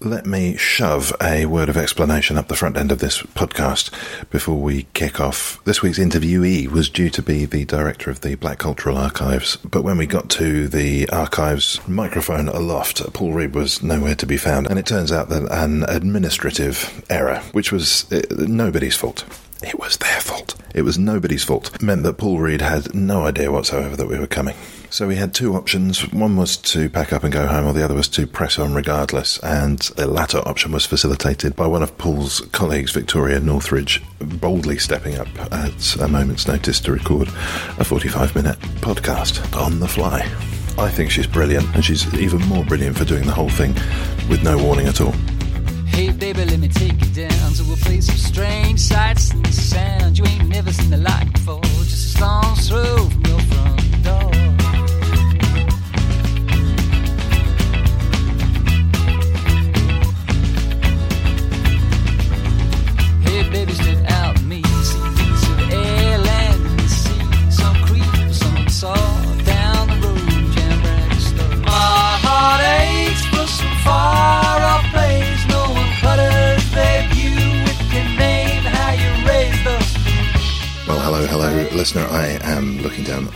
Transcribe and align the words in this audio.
Let 0.00 0.26
me 0.26 0.56
shove 0.56 1.12
a 1.20 1.46
word 1.46 1.68
of 1.68 1.76
explanation 1.76 2.38
up 2.38 2.46
the 2.46 2.54
front 2.54 2.76
end 2.76 2.92
of 2.92 3.00
this 3.00 3.20
podcast 3.22 3.90
before 4.30 4.60
we 4.60 4.84
kick 4.94 5.18
off. 5.20 5.62
This 5.64 5.82
week's 5.82 5.98
interviewee 5.98 6.68
was 6.68 6.88
due 6.88 7.10
to 7.10 7.20
be 7.20 7.46
the 7.46 7.64
director 7.64 8.08
of 8.08 8.20
the 8.20 8.36
Black 8.36 8.58
Cultural 8.58 8.96
Archives, 8.96 9.56
but 9.56 9.82
when 9.82 9.98
we 9.98 10.06
got 10.06 10.30
to 10.30 10.68
the 10.68 11.08
archives 11.10 11.80
microphone 11.88 12.48
aloft, 12.48 13.12
Paul 13.12 13.32
Reid 13.32 13.56
was 13.56 13.82
nowhere 13.82 14.14
to 14.14 14.26
be 14.26 14.36
found, 14.36 14.68
and 14.68 14.78
it 14.78 14.86
turns 14.86 15.10
out 15.10 15.30
that 15.30 15.50
an 15.50 15.82
administrative 15.88 17.04
error, 17.10 17.40
which 17.50 17.72
was 17.72 18.10
uh, 18.12 18.22
nobody's 18.30 18.96
fault, 18.96 19.24
it 19.64 19.80
was 19.80 19.96
their 19.96 20.20
fault. 20.20 20.54
It 20.74 20.82
was 20.82 20.96
nobody's 20.96 21.42
fault. 21.42 21.82
meant 21.82 22.04
that 22.04 22.18
Paul 22.18 22.38
Reid 22.38 22.60
had 22.60 22.94
no 22.94 23.26
idea 23.26 23.50
whatsoever 23.50 23.96
that 23.96 24.06
we 24.06 24.18
were 24.18 24.28
coming. 24.28 24.54
So 24.90 25.06
we 25.06 25.16
had 25.16 25.34
two 25.34 25.54
options. 25.54 26.10
One 26.12 26.36
was 26.36 26.56
to 26.56 26.88
pack 26.88 27.12
up 27.12 27.22
and 27.22 27.32
go 27.32 27.46
home, 27.46 27.66
or 27.66 27.72
the 27.72 27.84
other 27.84 27.94
was 27.94 28.08
to 28.08 28.26
press 28.26 28.58
on 28.58 28.74
regardless. 28.74 29.38
And 29.40 29.78
the 29.96 30.06
latter 30.06 30.38
option 30.38 30.72
was 30.72 30.86
facilitated 30.86 31.54
by 31.54 31.66
one 31.66 31.82
of 31.82 31.96
Paul's 31.98 32.40
colleagues, 32.52 32.92
Victoria 32.92 33.38
Northridge, 33.38 34.02
boldly 34.18 34.78
stepping 34.78 35.18
up 35.18 35.28
at 35.52 35.96
a 35.96 36.08
moment's 36.08 36.48
notice 36.48 36.80
to 36.80 36.92
record 36.92 37.28
a 37.78 37.84
45 37.84 38.34
minute 38.34 38.58
podcast 38.80 39.56
on 39.56 39.78
the 39.78 39.88
fly. 39.88 40.20
I 40.78 40.90
think 40.90 41.10
she's 41.10 41.26
brilliant, 41.26 41.74
and 41.74 41.84
she's 41.84 42.12
even 42.14 42.40
more 42.48 42.64
brilliant 42.64 42.96
for 42.96 43.04
doing 43.04 43.26
the 43.26 43.32
whole 43.32 43.50
thing 43.50 43.74
with 44.28 44.42
no 44.42 44.56
warning 44.56 44.86
at 44.86 45.00
all. 45.00 45.14
Hey 45.86 46.12
baby, 46.12 46.44
let 46.44 46.60
me 46.60 46.68
take 46.68 46.92
you 46.92 47.26
down 47.26 47.52
to 47.54 47.72
a 47.72 47.76
place 47.76 48.08
of 48.08 48.18
strange 48.18 48.80
sights 48.80 49.32
and 49.32 49.46
sounds. 49.52 50.18
You 50.18 50.24
ain't 50.26 50.48
never 50.48 50.72
seen 50.72 50.90
the 50.90 50.96
like 50.96 51.32
before. 51.32 51.60
Just 51.62 52.14
a 52.14 52.18
stone's 52.18 52.68
throw 52.68 52.97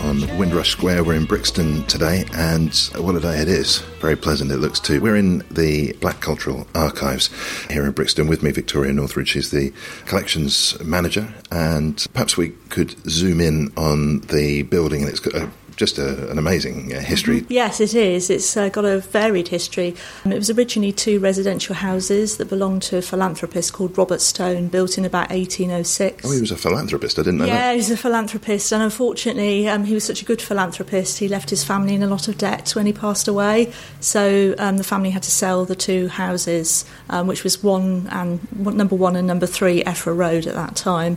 on 0.00 0.38
Windrush 0.38 0.70
Square. 0.70 1.04
We're 1.04 1.14
in 1.14 1.24
Brixton 1.24 1.84
today, 1.86 2.24
and 2.34 2.74
what 2.96 3.14
a 3.14 3.20
day 3.20 3.38
it 3.40 3.48
is. 3.48 3.78
Very 4.00 4.16
pleasant 4.16 4.50
it 4.50 4.56
looks 4.56 4.80
too. 4.80 5.00
We're 5.00 5.16
in 5.16 5.38
the 5.50 5.92
Black 6.00 6.20
Cultural 6.20 6.66
Archives 6.74 7.30
here 7.70 7.84
in 7.84 7.92
Brixton. 7.92 8.26
With 8.28 8.42
me, 8.42 8.50
Victoria 8.50 8.92
Northridge. 8.92 9.28
She's 9.28 9.50
the 9.50 9.72
collections 10.06 10.78
manager, 10.82 11.32
and 11.50 12.06
perhaps 12.12 12.36
we 12.36 12.50
could 12.68 12.94
zoom 13.10 13.40
in 13.40 13.72
on 13.76 14.20
the 14.20 14.62
building, 14.62 15.02
and 15.02 15.10
it's 15.10 15.20
got 15.20 15.34
a, 15.34 15.50
just 15.76 15.98
a, 15.98 16.30
an 16.30 16.38
amazing 16.38 16.92
uh, 16.94 17.00
history. 17.00 17.44
Yes, 17.48 17.80
it 17.80 17.94
is. 17.94 18.30
It's 18.30 18.56
uh, 18.56 18.68
got 18.68 18.84
a 18.84 18.98
varied 19.00 19.48
history. 19.48 19.94
Um, 20.24 20.32
It 20.32 20.36
was 20.38 20.50
originally 20.50 20.92
two 20.92 21.18
residential 21.20 21.74
houses 21.74 22.36
that 22.36 22.48
belonged 22.48 22.82
to 22.82 22.98
a 22.98 23.02
philanthropist 23.02 23.72
called 23.72 23.96
Robert 23.96 24.20
Stone, 24.20 24.68
built 24.68 24.98
in 24.98 25.04
about 25.04 25.30
1806. 25.30 26.24
Oh, 26.24 26.30
he 26.32 26.40
was 26.40 26.50
a 26.50 26.56
philanthropist. 26.56 27.18
I 27.18 27.22
didn't 27.22 27.38
know 27.38 27.46
Yeah, 27.46 27.68
that. 27.72 27.76
he's 27.76 27.90
a 27.90 27.96
philanthropist, 27.96 28.72
and 28.72 28.82
unfortunately, 28.82 29.68
um, 29.68 29.84
he 29.84 29.94
was 29.94 30.04
such 30.04 30.22
a 30.22 30.24
good 30.24 30.42
philanthropist. 30.42 31.18
He 31.18 31.28
left 31.28 31.50
his 31.50 31.64
family 31.64 31.94
in 31.94 32.02
a 32.02 32.06
lot 32.06 32.28
of 32.28 32.38
debt 32.38 32.70
when 32.74 32.86
he 32.86 32.92
passed 32.92 33.28
away. 33.28 33.72
So 34.00 34.54
um, 34.58 34.76
the 34.78 34.84
family 34.84 35.10
had 35.10 35.22
to 35.24 35.30
sell 35.30 35.64
the 35.64 35.76
two 35.76 36.08
houses, 36.08 36.84
um, 37.10 37.26
which 37.26 37.44
was 37.44 37.62
one 37.62 38.08
and 38.10 38.40
number 38.52 38.94
one 38.96 39.16
and 39.16 39.26
number 39.26 39.46
three 39.46 39.82
Effra 39.84 40.16
Road 40.16 40.46
at 40.46 40.54
that 40.54 40.76
time. 40.76 41.16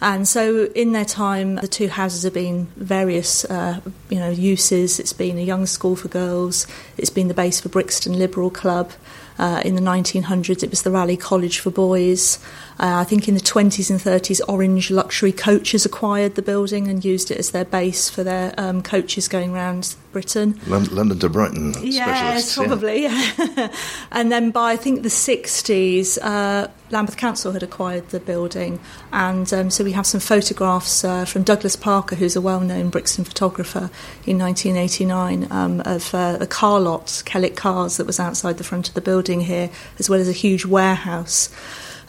And 0.00 0.28
so, 0.28 0.64
in 0.74 0.92
their 0.92 1.04
time, 1.06 1.54
the 1.56 1.68
two 1.68 1.88
houses 1.88 2.24
have 2.24 2.34
been 2.34 2.66
various, 2.76 3.44
uh, 3.46 3.80
you 4.08 4.18
know, 4.18 4.30
uses. 4.30 5.00
It's 5.00 5.12
been 5.12 5.38
a 5.38 5.42
young 5.42 5.66
school 5.66 5.96
for 5.96 6.08
girls. 6.08 6.66
It's 6.96 7.10
been 7.10 7.28
the 7.28 7.34
base 7.34 7.60
for 7.60 7.68
Brixton 7.68 8.18
Liberal 8.18 8.50
Club. 8.50 8.92
Uh, 9.38 9.60
in 9.64 9.74
the 9.74 9.80
1900s, 9.80 10.62
it 10.62 10.70
was 10.70 10.82
the 10.82 10.90
Raleigh 10.90 11.16
College 11.16 11.58
for 11.58 11.70
Boys. 11.70 12.38
Uh, 12.78 12.96
I 12.96 13.04
think 13.04 13.28
in 13.28 13.34
the 13.34 13.40
20s 13.40 13.88
and 13.90 14.00
30s, 14.00 14.40
Orange 14.48 14.90
Luxury 14.90 15.32
Coaches 15.32 15.86
acquired 15.86 16.34
the 16.34 16.42
building 16.42 16.88
and 16.88 17.04
used 17.04 17.30
it 17.30 17.38
as 17.38 17.52
their 17.52 17.64
base 17.64 18.10
for 18.10 18.24
their 18.24 18.52
um, 18.58 18.82
coaches 18.82 19.28
going 19.28 19.54
around 19.54 19.94
Britain. 20.12 20.60
Lon- 20.66 20.84
London 20.86 21.18
to 21.18 21.28
Brighton 21.28 21.74
yeah. 21.82 22.40
probably. 22.54 23.02
Yeah. 23.02 23.72
and 24.10 24.32
then 24.32 24.50
by 24.50 24.72
I 24.72 24.76
think 24.76 25.02
the 25.02 25.08
60s, 25.08 26.18
uh, 26.20 26.68
Lambeth 26.90 27.16
Council 27.16 27.52
had 27.52 27.62
acquired 27.62 28.08
the 28.08 28.20
building, 28.20 28.80
and 29.12 29.52
um, 29.52 29.70
so 29.70 29.84
we 29.84 29.92
have 29.92 30.06
some 30.06 30.20
photographs 30.20 31.04
uh, 31.04 31.24
from 31.24 31.42
Douglas 31.42 31.76
Parker, 31.76 32.16
who's 32.16 32.36
a 32.36 32.40
well-known 32.40 32.90
Brixton 32.90 33.24
photographer, 33.24 33.90
in 34.26 34.38
1989 34.38 35.46
um, 35.50 35.80
of 35.84 36.14
uh, 36.14 36.38
a 36.40 36.46
car 36.46 36.80
lot, 36.80 37.06
Kellick 37.24 37.56
Cars, 37.56 37.96
that 37.96 38.06
was 38.06 38.18
outside 38.18 38.58
the 38.58 38.64
front 38.64 38.88
of 38.88 38.94
the 38.94 39.00
building 39.00 39.40
here, 39.40 39.70
as 39.98 40.10
well 40.10 40.20
as 40.20 40.28
a 40.28 40.32
huge 40.32 40.64
warehouse. 40.64 41.48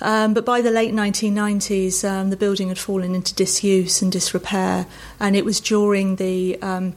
Um, 0.01 0.33
but 0.33 0.45
by 0.45 0.61
the 0.61 0.71
late 0.71 0.93
1990s, 0.93 2.07
um, 2.07 2.29
the 2.29 2.37
building 2.37 2.69
had 2.69 2.79
fallen 2.79 3.15
into 3.15 3.33
disuse 3.33 4.01
and 4.01 4.11
disrepair, 4.11 4.85
and 5.19 5.35
it 5.35 5.45
was 5.45 5.59
during 5.59 6.17
the 6.17 6.61
um, 6.61 6.95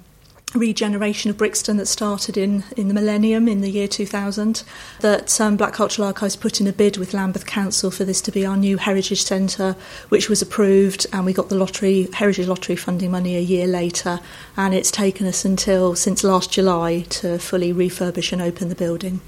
regeneration 0.55 1.31
of 1.31 1.37
Brixton 1.37 1.77
that 1.77 1.87
started 1.87 2.37
in, 2.37 2.65
in 2.77 2.89
the 2.89 2.95
millennium 2.95 3.49
in 3.49 3.61
the 3.61 3.71
year 3.71 3.87
2000 3.87 4.63
that 5.01 5.39
um, 5.41 5.57
Black 5.57 5.75
Cultural 5.75 6.07
Archives 6.07 6.37
put 6.37 6.61
in 6.61 6.67
a 6.67 6.73
bid 6.73 6.97
with 6.97 7.13
Lambeth 7.13 7.45
Council 7.45 7.91
for 7.91 8.05
this 8.05 8.23
to 8.23 8.33
be 8.33 8.47
our 8.47 8.57
new 8.57 8.79
heritage 8.79 9.23
centre 9.23 9.77
which 10.09 10.29
was 10.31 10.41
approved 10.41 11.07
and 11.13 11.27
we 11.27 11.35
got 11.35 11.51
the 11.51 11.55
lottery 11.55 12.09
heritage 12.15 12.47
lottery 12.49 12.77
funding 12.77 13.11
money 13.11 13.37
a 13.37 13.41
year 13.41 13.67
later 13.67 14.21
and 14.57 14.73
it's 14.73 14.91
taken 14.91 15.27
us 15.27 15.45
until 15.45 15.95
since 15.95 16.25
last 16.25 16.51
July 16.51 17.01
to 17.11 17.39
fully 17.39 17.73
refurbish 17.73 18.33
and 18.33 18.41
open 18.41 18.71
the 18.71 18.75
building 18.75 19.21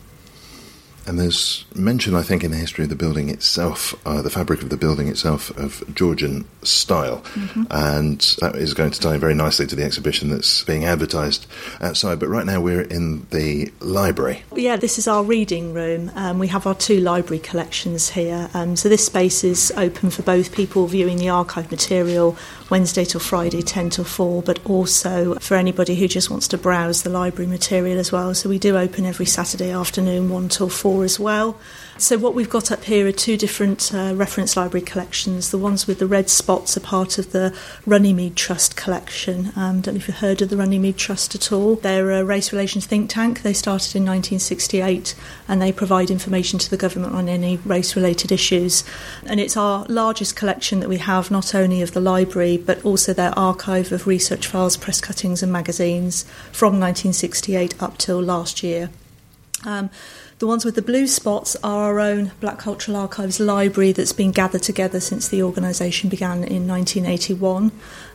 And 1.06 1.18
there's 1.18 1.64
mention, 1.74 2.14
I 2.14 2.22
think, 2.22 2.44
in 2.44 2.50
the 2.50 2.56
history 2.56 2.84
of 2.84 2.90
the 2.90 2.96
building 2.96 3.28
itself, 3.28 3.94
uh, 4.06 4.22
the 4.22 4.30
fabric 4.30 4.62
of 4.62 4.70
the 4.70 4.76
building 4.76 5.08
itself, 5.08 5.50
of 5.56 5.82
Georgian 5.94 6.46
style. 6.62 7.22
And 7.70 8.20
that 8.40 8.56
is 8.56 8.74
going 8.74 8.90
to 8.90 9.00
tie 9.00 9.16
very 9.16 9.34
nicely 9.34 9.66
to 9.66 9.76
the 9.76 9.84
exhibition 9.84 10.30
that's 10.30 10.62
being 10.64 10.84
advertised 10.84 11.46
outside. 11.80 12.18
But 12.18 12.28
right 12.28 12.46
now 12.46 12.60
we're 12.60 12.82
in 12.82 13.26
the 13.30 13.72
library. 13.80 14.42
Yeah, 14.54 14.76
this 14.76 14.98
is 14.98 15.08
our 15.08 15.22
reading 15.22 15.72
room. 15.72 16.10
Um, 16.14 16.38
we 16.38 16.48
have 16.48 16.66
our 16.66 16.74
two 16.74 17.00
library 17.00 17.40
collections 17.40 18.10
here. 18.10 18.50
Um, 18.54 18.76
so 18.76 18.88
this 18.88 19.06
space 19.06 19.44
is 19.44 19.72
open 19.76 20.10
for 20.10 20.22
both 20.22 20.52
people 20.52 20.86
viewing 20.86 21.18
the 21.18 21.28
archive 21.28 21.70
material 21.70 22.36
Wednesday 22.70 23.04
till 23.04 23.20
Friday, 23.20 23.62
10 23.62 23.90
till 23.90 24.04
4, 24.04 24.42
but 24.42 24.64
also 24.64 25.34
for 25.36 25.56
anybody 25.56 25.96
who 25.96 26.06
just 26.06 26.30
wants 26.30 26.46
to 26.48 26.58
browse 26.58 27.02
the 27.02 27.10
library 27.10 27.50
material 27.50 27.98
as 27.98 28.12
well. 28.12 28.32
So 28.34 28.48
we 28.48 28.58
do 28.58 28.76
open 28.76 29.04
every 29.04 29.26
Saturday 29.26 29.72
afternoon, 29.72 30.30
1 30.30 30.48
till 30.48 30.68
4. 30.68 30.89
Before 30.90 31.04
as 31.04 31.20
well. 31.20 31.56
So, 31.98 32.16
what 32.16 32.34
we've 32.34 32.48
got 32.48 32.72
up 32.72 32.84
here 32.84 33.06
are 33.06 33.12
two 33.12 33.36
different 33.36 33.92
uh, 33.94 34.14
reference 34.16 34.56
library 34.56 34.84
collections. 34.84 35.50
The 35.50 35.58
ones 35.58 35.86
with 35.86 35.98
the 35.98 36.06
red 36.06 36.30
spots 36.30 36.76
are 36.76 36.80
part 36.80 37.18
of 37.18 37.32
the 37.32 37.54
Runnymede 37.86 38.36
Trust 38.36 38.74
collection. 38.74 39.52
Um, 39.54 39.82
don't 39.82 39.94
know 39.94 39.98
if 39.98 40.08
you've 40.08 40.16
heard 40.16 40.40
of 40.40 40.48
the 40.48 40.56
Runnymede 40.56 40.96
Trust 40.96 41.34
at 41.34 41.52
all. 41.52 41.76
They're 41.76 42.10
a 42.10 42.24
race 42.24 42.52
relations 42.52 42.86
think 42.86 43.10
tank. 43.10 43.42
They 43.42 43.52
started 43.52 43.94
in 43.94 44.02
1968 44.02 45.14
and 45.46 45.60
they 45.60 45.72
provide 45.72 46.10
information 46.10 46.58
to 46.58 46.70
the 46.70 46.78
government 46.78 47.14
on 47.14 47.28
any 47.28 47.58
race 47.58 47.94
related 47.94 48.32
issues. 48.32 48.82
And 49.26 49.38
it's 49.38 49.56
our 49.56 49.84
largest 49.88 50.36
collection 50.36 50.80
that 50.80 50.88
we 50.88 50.98
have, 50.98 51.30
not 51.30 51.54
only 51.54 51.82
of 51.82 51.92
the 51.92 52.00
library, 52.00 52.56
but 52.56 52.82
also 52.82 53.12
their 53.12 53.38
archive 53.38 53.92
of 53.92 54.06
research 54.06 54.46
files, 54.46 54.78
press 54.78 55.00
cuttings, 55.02 55.42
and 55.42 55.52
magazines 55.52 56.24
from 56.50 56.80
1968 56.80 57.80
up 57.80 57.98
till 57.98 58.20
last 58.20 58.62
year. 58.62 58.88
Um, 59.64 59.90
the 60.38 60.46
ones 60.46 60.64
with 60.64 60.74
the 60.74 60.80
blue 60.80 61.06
spots 61.06 61.54
are 61.62 61.84
our 61.84 62.00
own 62.00 62.32
Black 62.40 62.58
Cultural 62.58 62.96
Archives 62.96 63.38
library 63.38 63.92
that's 63.92 64.14
been 64.14 64.30
gathered 64.30 64.62
together 64.62 64.98
since 64.98 65.28
the 65.28 65.42
organisation 65.42 66.08
began 66.08 66.44
in 66.44 66.66
1981. 66.66 67.70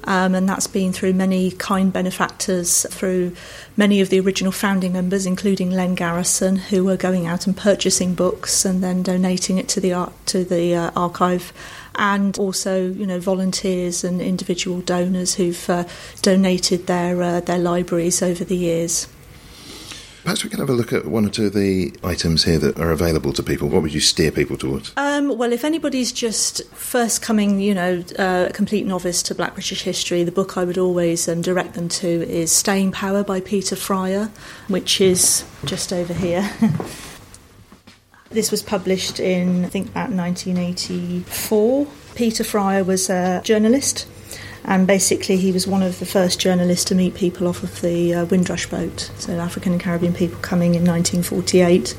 Um, 0.05 0.33
and 0.33 0.49
that's 0.49 0.65
been 0.65 0.91
through 0.91 1.13
many 1.13 1.51
kind 1.51 1.93
benefactors, 1.93 2.87
through 2.89 3.35
many 3.77 4.01
of 4.01 4.09
the 4.09 4.19
original 4.19 4.51
founding 4.51 4.93
members, 4.93 5.27
including 5.27 5.69
Len 5.69 5.93
Garrison, 5.93 6.55
who 6.55 6.83
were 6.83 6.97
going 6.97 7.27
out 7.27 7.45
and 7.45 7.55
purchasing 7.55 8.15
books 8.15 8.65
and 8.65 8.83
then 8.83 9.03
donating 9.03 9.59
it 9.59 9.67
to 9.69 9.79
the, 9.79 10.11
to 10.25 10.43
the 10.43 10.73
uh, 10.73 10.91
archive 10.95 11.53
and 11.97 12.37
also 12.37 12.91
you 12.91 13.07
know 13.07 13.21
volunteers 13.21 14.03
and 14.03 14.21
individual 14.21 14.81
donors 14.81 15.35
who've 15.35 15.69
uh, 15.69 15.85
donated 16.21 16.87
their 16.87 17.23
uh, 17.23 17.39
their 17.39 17.57
libraries 17.57 18.21
over 18.21 18.43
the 18.43 18.57
years. 18.57 19.07
Perhaps 20.25 20.43
we 20.43 20.49
can 20.49 20.57
have 20.59 20.71
a 20.71 20.73
look 20.73 20.91
at 20.91 21.05
one 21.05 21.23
or 21.23 21.29
two 21.29 21.45
of 21.45 21.53
the 21.53 21.93
items 22.03 22.43
here 22.43 22.57
that 22.57 22.79
are 22.79 22.89
available 22.89 23.31
to 23.31 23.43
people. 23.43 23.69
What 23.69 23.83
would 23.83 23.93
you 23.93 23.99
steer 23.99 24.31
people 24.31 24.57
towards? 24.57 24.91
Um, 24.97 25.37
well, 25.37 25.53
if 25.53 25.63
anybody's 25.63 26.11
just 26.11 26.67
first 26.69 27.21
coming, 27.21 27.59
you 27.59 27.75
know, 27.75 28.03
uh, 28.17 28.47
a 28.49 28.51
complete 28.51 28.87
novice 28.87 29.21
to 29.21 29.35
Black 29.35 29.53
British 29.53 29.83
history, 29.83 30.23
the 30.23 30.31
book 30.31 30.57
I 30.57 30.63
would 30.63 30.79
always 30.79 31.29
um, 31.29 31.43
direct 31.43 31.75
them 31.75 31.89
to 31.89 32.07
is 32.07 32.51
Staying 32.51 32.91
Power 32.91 33.23
by 33.23 33.39
Peter 33.39 33.75
Fryer, 33.75 34.31
which 34.67 34.99
is 34.99 35.45
just 35.63 35.93
over 35.93 36.15
here. 36.15 36.51
this 38.31 38.49
was 38.49 38.63
published 38.63 39.19
in, 39.19 39.63
I 39.63 39.67
think, 39.69 39.89
about 39.91 40.09
1984. 40.09 41.87
Peter 42.15 42.43
Fryer 42.43 42.83
was 42.83 43.11
a 43.11 43.43
journalist 43.43 44.07
and 44.65 44.87
basically 44.87 45.37
he 45.37 45.51
was 45.51 45.67
one 45.67 45.83
of 45.83 45.99
the 45.99 46.05
first 46.05 46.39
journalists 46.39 46.85
to 46.85 46.95
meet 46.95 47.15
people 47.15 47.47
off 47.47 47.63
of 47.63 47.81
the 47.81 48.13
uh, 48.13 48.25
Windrush 48.25 48.67
boat, 48.67 49.11
so 49.17 49.33
African 49.39 49.73
and 49.73 49.81
Caribbean 49.81 50.13
people 50.13 50.39
coming 50.39 50.75
in 50.75 50.83
1948. 50.83 51.95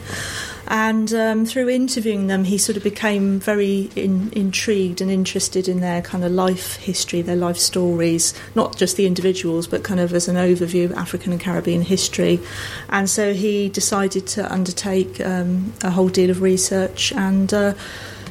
And 0.68 1.12
um, 1.14 1.46
through 1.46 1.68
interviewing 1.68 2.26
them, 2.26 2.42
he 2.42 2.58
sort 2.58 2.76
of 2.76 2.82
became 2.82 3.38
very 3.38 3.88
in, 3.94 4.32
intrigued 4.32 5.00
and 5.00 5.10
interested 5.10 5.68
in 5.68 5.80
their 5.80 6.02
kind 6.02 6.24
of 6.24 6.32
life 6.32 6.76
history, 6.76 7.22
their 7.22 7.36
life 7.36 7.56
stories, 7.56 8.34
not 8.56 8.76
just 8.76 8.96
the 8.96 9.06
individuals, 9.06 9.68
but 9.68 9.84
kind 9.84 10.00
of 10.00 10.12
as 10.12 10.26
an 10.26 10.34
overview 10.34 10.84
of 10.86 10.92
African 10.92 11.32
and 11.32 11.40
Caribbean 11.40 11.82
history. 11.82 12.40
And 12.88 13.08
so 13.08 13.32
he 13.32 13.68
decided 13.68 14.26
to 14.28 14.52
undertake 14.52 15.20
um, 15.20 15.72
a 15.82 15.90
whole 15.90 16.08
deal 16.08 16.30
of 16.30 16.42
research 16.42 17.12
and. 17.12 17.52
Uh, 17.52 17.74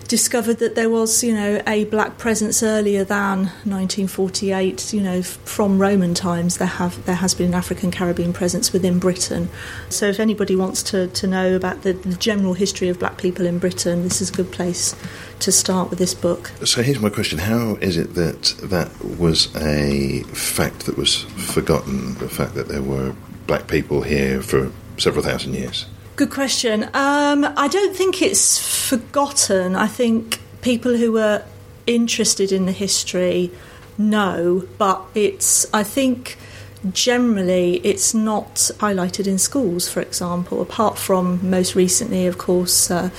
discovered 0.07 0.60
that 0.60 0.75
there 0.75 0.90
was, 0.90 1.24
you 1.24 1.34
know, 1.34 1.62
a 1.68 1.86
black 1.86 2.18
presence 2.18 2.62
earlier 2.62 3.04
than 3.04 3.46
1948. 3.63 4.94
You 4.94 5.02
know, 5.02 5.22
from 5.22 5.80
Roman 5.80 6.13
times, 6.13 6.57
there 6.57 6.68
have 6.68 7.06
there 7.06 7.16
has 7.16 7.34
been 7.34 7.48
an 7.48 7.54
African 7.54 7.92
Caribbean 7.92 8.34
presence 8.34 8.72
within 8.72 9.00
Britain. 9.00 9.50
So, 9.90 10.07
if 10.07 10.19
anybody 10.19 10.56
wants 10.56 10.84
to, 10.84 11.07
to 11.07 11.28
know 11.28 11.56
about 11.56 11.81
the, 11.84 11.94
the 11.94 12.16
general 12.16 12.54
history 12.54 12.90
of 12.90 13.00
black 13.00 13.18
people 13.18 13.46
in 13.46 13.60
Britain, 13.60 14.04
this 14.04 14.22
is 14.22 14.30
a 14.30 14.34
good 14.34 14.52
place 14.52 14.96
to 15.40 15.52
start 15.52 15.90
with 15.90 16.00
this 16.00 16.13
book. 16.13 16.52
So, 16.63 16.81
here's 16.81 17.00
my 17.00 17.10
question: 17.10 17.40
How 17.40 17.75
is 17.75 17.98
it 17.98 18.16
that 18.16 18.56
that 18.63 18.92
was 19.18 19.56
a 19.56 20.24
fact 20.34 20.86
that 20.86 20.98
was 20.98 21.24
forgotten? 21.24 22.16
The 22.16 22.30
fact 22.30 22.54
that 22.56 22.68
there 22.68 22.84
were 22.84 23.16
black 23.48 23.68
people 23.68 24.02
here 24.02 24.42
for 24.42 24.72
several 24.98 25.24
thousand 25.24 25.54
years. 25.54 25.86
Good 26.15 26.29
question. 26.29 26.83
Um, 26.94 27.45
I 27.57 27.67
don't 27.67 27.94
think 27.94 28.21
it's 28.21 28.57
forgotten. 28.88 29.75
I 29.75 29.88
think 29.88 30.39
people 30.62 30.95
who 30.95 31.17
are 31.17 31.44
interested 31.85 32.53
in 32.53 32.65
the 32.65 32.71
history 32.71 33.51
know, 33.97 34.65
but 34.77 35.01
it's, 35.13 35.65
I 35.73 35.83
think 35.83 36.38
generally 36.94 37.81
it's 37.83 38.13
not 38.13 38.56
highlighted 38.79 39.27
in 39.27 39.38
schools, 39.38 39.89
for 39.89 40.00
example, 40.00 40.62
apart 40.62 40.97
from 40.97 41.50
most 41.50 41.75
recently, 41.75 42.27
of 42.27 42.38
course. 42.38 42.89
Uh, 42.89 43.09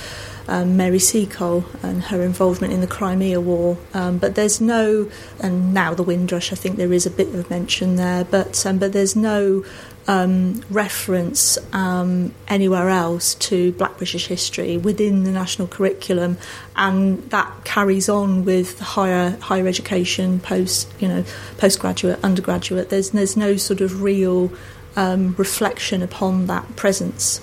um, 0.49 0.77
Mary 0.77 0.99
Seacole 0.99 1.65
and 1.83 2.03
her 2.03 2.21
involvement 2.21 2.71
in 2.71 2.79
the 2.79 2.87
Crimea 2.87 3.41
War. 3.41 3.77
Um, 3.93 4.17
but 4.17 4.35
there's 4.35 4.61
no, 4.61 5.11
and 5.41 5.73
now 5.73 5.93
the 5.93 6.03
Windrush, 6.03 6.53
I 6.53 6.55
think 6.55 6.77
there 6.77 6.93
is 6.93 7.05
a 7.05 7.09
bit 7.09 7.35
of 7.35 7.49
mention 7.49 7.97
there, 7.97 8.23
but 8.23 8.65
um, 8.65 8.77
but 8.77 8.93
there's 8.93 9.13
no 9.15 9.65
um, 10.07 10.63
reference 10.69 11.57
um, 11.73 12.33
anywhere 12.47 12.89
else 12.89 13.35
to 13.35 13.73
Black 13.73 13.97
British 13.97 14.27
history 14.27 14.77
within 14.77 15.23
the 15.23 15.31
national 15.31 15.67
curriculum, 15.67 16.37
and 16.75 17.29
that 17.29 17.51
carries 17.65 18.07
on 18.07 18.45
with 18.45 18.79
higher 18.79 19.37
higher 19.41 19.67
education, 19.67 20.39
post 20.39 20.91
you 20.99 21.07
know 21.07 21.25
postgraduate, 21.57 22.23
undergraduate. 22.23 22.89
There's 22.89 23.11
there's 23.11 23.37
no 23.37 23.57
sort 23.57 23.81
of 23.81 24.01
real 24.01 24.51
um, 24.95 25.35
reflection 25.37 26.01
upon 26.01 26.47
that 26.47 26.75
presence. 26.75 27.41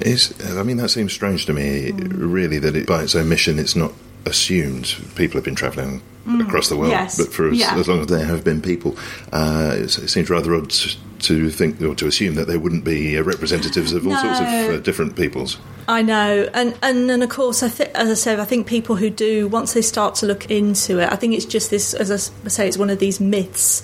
Is 0.00 0.34
I 0.56 0.62
mean 0.62 0.76
that 0.78 0.90
seems 0.90 1.12
strange 1.12 1.46
to 1.46 1.52
me, 1.52 1.92
mm. 1.92 2.08
really, 2.12 2.58
that 2.58 2.76
it, 2.76 2.86
by 2.86 3.02
its 3.02 3.14
omission, 3.14 3.58
it's 3.58 3.76
not 3.76 3.92
assumed 4.26 4.96
people 5.14 5.38
have 5.38 5.44
been 5.44 5.54
travelling 5.54 6.02
mm. 6.26 6.46
across 6.46 6.68
the 6.68 6.76
world, 6.76 6.90
yes. 6.90 7.18
but 7.18 7.32
for 7.32 7.48
as, 7.48 7.58
yeah. 7.58 7.76
as, 7.76 7.88
long 7.88 8.00
as 8.00 8.06
there 8.08 8.24
have 8.24 8.44
been 8.44 8.60
people, 8.60 8.96
uh, 9.32 9.72
it, 9.74 9.98
it, 9.98 10.08
seems 10.08 10.28
rather 10.28 10.54
odd 10.54 10.70
to 11.20 11.50
think 11.50 11.80
or 11.82 11.94
to 11.94 12.06
assume 12.06 12.34
that 12.36 12.46
there 12.46 12.58
wouldn't 12.58 12.84
be 12.84 13.18
uh, 13.18 13.22
representatives 13.22 13.92
of 13.92 14.06
all 14.06 14.12
no. 14.12 14.22
sorts 14.22 14.40
of 14.40 14.46
uh, 14.46 14.78
different 14.78 15.16
peoples. 15.16 15.58
I 15.88 16.02
know, 16.02 16.48
and 16.54 16.76
and 16.82 17.08
then 17.08 17.22
of 17.22 17.30
course, 17.30 17.62
I 17.62 17.68
th- 17.68 17.90
as 17.90 18.10
I 18.10 18.14
said, 18.14 18.40
I 18.40 18.44
think 18.44 18.66
people 18.66 18.96
who 18.96 19.10
do 19.10 19.48
once 19.48 19.72
they 19.72 19.82
start 19.82 20.14
to 20.16 20.26
look 20.26 20.50
into 20.50 20.98
it, 20.98 21.10
I 21.10 21.16
think 21.16 21.34
it's 21.34 21.46
just 21.46 21.70
this, 21.70 21.94
as 21.94 22.10
I 22.10 22.48
say, 22.48 22.68
it's 22.68 22.78
one 22.78 22.90
of 22.90 22.98
these 22.98 23.20
myths 23.20 23.82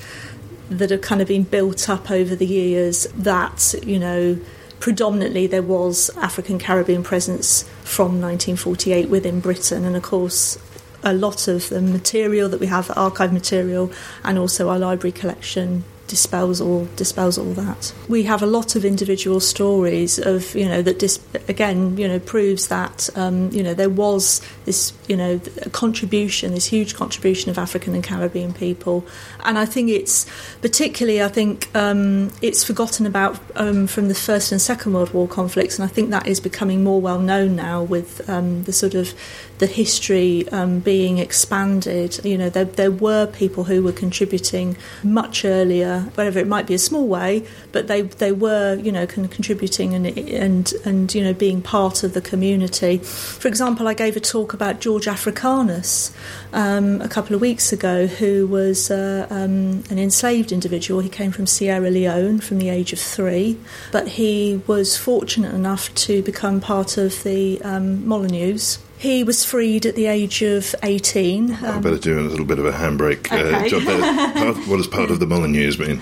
that 0.70 0.90
have 0.90 1.02
kind 1.02 1.20
of 1.20 1.28
been 1.28 1.44
built 1.44 1.88
up 1.88 2.10
over 2.10 2.34
the 2.34 2.46
years 2.46 3.06
that 3.16 3.74
you 3.84 3.98
know 3.98 4.38
predominantly 4.80 5.46
there 5.46 5.62
was 5.62 6.10
African 6.16 6.58
Caribbean 6.58 7.02
presence 7.02 7.62
from 7.84 8.20
1948 8.20 9.08
within 9.08 9.40
Britain, 9.40 9.84
and 9.84 9.96
of 9.96 10.02
course 10.02 10.58
a 11.02 11.12
lot 11.12 11.48
of 11.48 11.68
the 11.68 11.82
material 11.82 12.48
that 12.48 12.60
we 12.60 12.66
have, 12.66 12.90
archive 12.96 13.32
material, 13.32 13.92
and 14.24 14.38
also 14.38 14.68
our 14.70 14.78
library 14.78 15.12
collection 15.12 15.84
dispels 16.06 16.60
all 16.60 16.86
dispels 16.96 17.38
all 17.38 17.52
that. 17.54 17.92
We 18.08 18.24
have 18.24 18.42
a 18.42 18.46
lot 18.46 18.76
of 18.76 18.84
individual 18.84 19.40
stories 19.40 20.18
of 20.18 20.54
you 20.54 20.68
know 20.68 20.82
that 20.82 20.98
dis- 20.98 21.20
again 21.48 21.96
you 21.96 22.06
know 22.06 22.18
proves 22.18 22.68
that 22.68 23.08
um, 23.16 23.50
you 23.50 23.62
know 23.62 23.74
there 23.74 23.90
was 23.90 24.40
this 24.64 24.92
you 25.08 25.16
know 25.16 25.40
contribution, 25.72 26.52
this 26.52 26.66
huge 26.66 26.94
contribution 26.94 27.50
of 27.50 27.58
African 27.58 27.94
and 27.94 28.04
Caribbean 28.04 28.52
people, 28.52 29.06
and 29.44 29.58
I 29.58 29.64
think 29.64 29.90
it's 29.90 30.26
particularly 30.60 31.22
I 31.22 31.28
think 31.28 31.74
um, 31.74 32.30
it's 32.42 32.64
forgotten 32.64 33.06
about 33.06 33.40
um, 33.56 33.86
from 33.86 34.08
the 34.08 34.14
First 34.14 34.52
and 34.52 34.60
Second 34.60 34.92
World 34.92 35.12
War 35.14 35.26
conflicts, 35.26 35.78
and 35.78 35.84
I 35.84 35.92
think 35.92 36.10
that 36.10 36.26
is 36.26 36.40
becoming 36.40 36.84
more 36.84 37.00
well 37.00 37.18
known 37.20 37.56
now 37.56 37.82
with 37.82 38.28
um, 38.28 38.64
the 38.64 38.72
sort 38.72 38.94
of 38.94 39.14
the 39.58 39.66
history 39.66 40.48
um, 40.50 40.80
being 40.80 41.18
expanded. 41.18 42.24
You 42.24 42.38
know 42.38 42.48
there 42.48 42.64
there 42.64 42.90
were 42.90 43.26
people 43.26 43.64
who 43.64 43.82
were 43.82 43.92
contributing 43.92 44.76
much 45.02 45.44
earlier 45.44 46.00
whatever 46.14 46.38
it 46.38 46.46
might 46.46 46.66
be 46.66 46.74
a 46.74 46.78
small 46.78 47.06
way, 47.06 47.46
but 47.72 47.86
they 47.86 48.02
they 48.02 48.32
were 48.32 48.74
you 48.76 48.92
know 48.92 49.06
con- 49.06 49.28
contributing 49.28 49.94
and 49.94 50.06
and 50.06 50.72
and 50.84 51.14
you 51.14 51.22
know 51.22 51.32
being 51.32 51.62
part 51.62 52.02
of 52.02 52.14
the 52.14 52.20
community. 52.20 52.98
For 52.98 53.48
example, 53.48 53.88
I 53.88 53.94
gave 53.94 54.16
a 54.16 54.20
talk 54.20 54.54
about 54.54 54.80
George 54.80 55.06
Africanus 55.06 56.12
um, 56.52 57.00
a 57.00 57.08
couple 57.08 57.34
of 57.34 57.40
weeks 57.40 57.72
ago, 57.72 58.06
who 58.06 58.46
was 58.46 58.90
uh, 58.90 59.26
um, 59.30 59.84
an 59.90 59.98
enslaved 59.98 60.52
individual. 60.52 61.00
He 61.00 61.08
came 61.08 61.32
from 61.32 61.46
Sierra 61.46 61.90
Leone 61.90 62.40
from 62.40 62.58
the 62.58 62.68
age 62.68 62.92
of 62.92 62.98
three, 62.98 63.58
but 63.92 64.08
he 64.08 64.62
was 64.66 64.96
fortunate 64.96 65.54
enough 65.54 65.94
to 65.94 66.22
become 66.22 66.60
part 66.60 66.96
of 66.96 67.22
the 67.22 67.60
um, 67.62 68.02
Molineuxs 68.04 68.78
he 69.04 69.22
was 69.22 69.44
freed 69.44 69.84
at 69.84 69.96
the 69.96 70.06
age 70.06 70.42
of 70.42 70.74
18. 70.82 71.52
Um, 71.52 71.64
I 71.64 71.78
better 71.78 71.98
do 71.98 72.18
a 72.18 72.22
little 72.22 72.46
bit 72.46 72.58
of 72.58 72.64
a 72.64 72.72
handbrake 72.72 73.30
uh, 73.30 73.68
job 73.68 73.82
there. 73.82 74.00
Part, 74.32 74.56
what 74.66 74.78
does 74.78 74.86
part 74.86 75.10
of 75.10 75.20
the 75.20 75.26
Molineux 75.26 75.76
mean? 75.78 76.00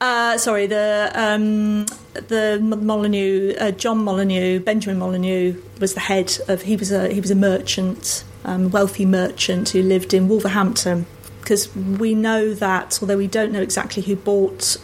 Uh, 0.00 0.36
sorry, 0.36 0.66
the 0.66 1.12
um, 1.14 1.86
the 2.14 2.58
Molineux, 2.60 3.54
uh, 3.58 3.70
John 3.70 3.98
Molineux, 3.98 4.58
Benjamin 4.58 4.98
Molineux 4.98 5.62
was 5.78 5.94
the 5.94 6.00
head 6.00 6.36
of. 6.48 6.62
He 6.62 6.76
was 6.76 6.90
a 6.90 7.08
he 7.12 7.20
was 7.20 7.30
a 7.30 7.36
merchant, 7.36 8.24
um, 8.44 8.70
wealthy 8.70 9.06
merchant 9.06 9.68
who 9.70 9.82
lived 9.82 10.12
in 10.12 10.28
Wolverhampton. 10.28 11.06
Because 11.40 11.74
we 11.74 12.14
know 12.14 12.52
that, 12.52 12.98
although 13.00 13.16
we 13.16 13.26
don't 13.26 13.52
know 13.52 13.62
exactly 13.62 14.02
who 14.02 14.16
bought 14.16 14.76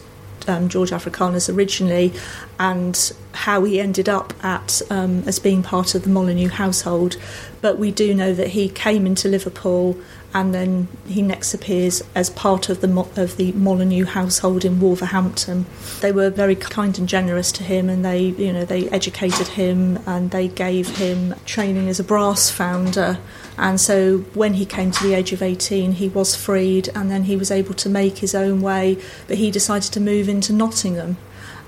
um, 0.47 0.69
George 0.69 0.91
Africanus 0.91 1.49
originally, 1.49 2.13
and 2.59 3.11
how 3.33 3.63
he 3.63 3.79
ended 3.79 4.09
up 4.09 4.33
at 4.43 4.81
um, 4.89 5.23
as 5.25 5.39
being 5.39 5.63
part 5.63 5.95
of 5.95 6.03
the 6.03 6.09
Molineux 6.09 6.49
household, 6.49 7.17
but 7.61 7.77
we 7.77 7.91
do 7.91 8.13
know 8.13 8.33
that 8.33 8.49
he 8.49 8.69
came 8.69 9.05
into 9.05 9.27
Liverpool 9.27 9.97
and 10.33 10.53
then 10.53 10.87
he 11.07 11.21
next 11.21 11.53
appears 11.53 12.03
as 12.13 12.29
part 12.29 12.69
of 12.69 12.81
the 12.81 12.87
of 13.21 13.37
the 13.37 13.51
Molineux 13.53 14.05
household 14.05 14.65
in 14.65 14.79
Wolverhampton. 14.79 15.65
They 16.01 16.11
were 16.11 16.29
very 16.29 16.55
kind 16.55 16.97
and 16.97 17.07
generous 17.07 17.51
to 17.53 17.63
him, 17.63 17.89
and 17.89 18.03
they 18.03 18.19
you 18.19 18.53
know 18.53 18.65
they 18.65 18.89
educated 18.89 19.47
him 19.47 19.99
and 20.05 20.31
they 20.31 20.47
gave 20.47 20.97
him 20.97 21.35
training 21.45 21.87
as 21.87 21.99
a 21.99 22.03
brass 22.03 22.49
founder. 22.49 23.19
And 23.57 23.81
so 23.81 24.19
when 24.33 24.53
he 24.53 24.65
came 24.65 24.91
to 24.91 25.03
the 25.03 25.15
age 25.15 25.33
of 25.33 25.41
18, 25.41 25.93
he 25.93 26.09
was 26.09 26.35
freed 26.35 26.89
and 26.93 27.09
then 27.09 27.23
he 27.23 27.35
was 27.35 27.49
able 27.49 27.73
to 27.75 27.89
make 27.89 28.19
his 28.19 28.35
own 28.35 28.61
way. 28.61 28.97
But 29.27 29.37
he 29.37 29.49
decided 29.49 29.91
to 29.93 29.99
move 29.99 30.29
into 30.29 30.53
Nottingham 30.53 31.17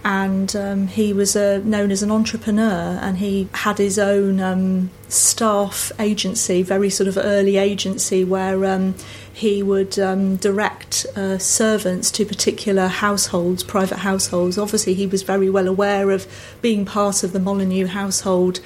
and 0.04 0.56
um, 0.56 0.88
he 0.88 1.12
was 1.12 1.36
uh, 1.36 1.62
known 1.64 1.92
as 1.92 2.02
an 2.02 2.12
entrepreneur 2.12 2.98
and 3.02 3.18
he 3.18 3.50
had 3.54 3.78
his 3.78 4.00
own 4.00 4.40
um, 4.40 4.90
staff 5.10 5.92
agency 6.00 6.62
very 6.62 6.90
sort 6.90 7.08
of 7.08 7.18
early 7.18 7.58
agency 7.58 8.24
where 8.24 8.64
um, 8.66 8.96
he 9.34 9.62
would 9.62 10.00
um, 10.00 10.38
direct 10.38 11.06
uh, 11.16 11.38
servants 11.38 12.12
to 12.12 12.26
particular 12.26 12.88
households 12.88 13.62
private 13.62 14.00
households. 14.00 14.58
Obviously 14.58 14.94
he 14.94 15.06
was 15.06 15.24
very 15.24 15.50
well 15.50 15.68
aware 15.68 16.12
of 16.12 16.28
being 16.62 16.86
part 16.86 17.24
of 17.24 17.34
the 17.34 17.40
Molineux 17.40 17.88
household 17.88 18.62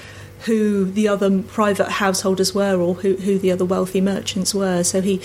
who 0.45 0.85
the 0.85 1.07
other 1.07 1.41
private 1.41 1.89
householders 1.89 2.53
were 2.53 2.79
or 2.79 2.95
who, 2.95 3.15
who 3.15 3.39
the 3.39 3.51
other 3.51 3.65
wealthy 3.65 4.01
merchants 4.01 4.53
were. 4.53 4.83
So 4.83 5.01
he 5.01 5.21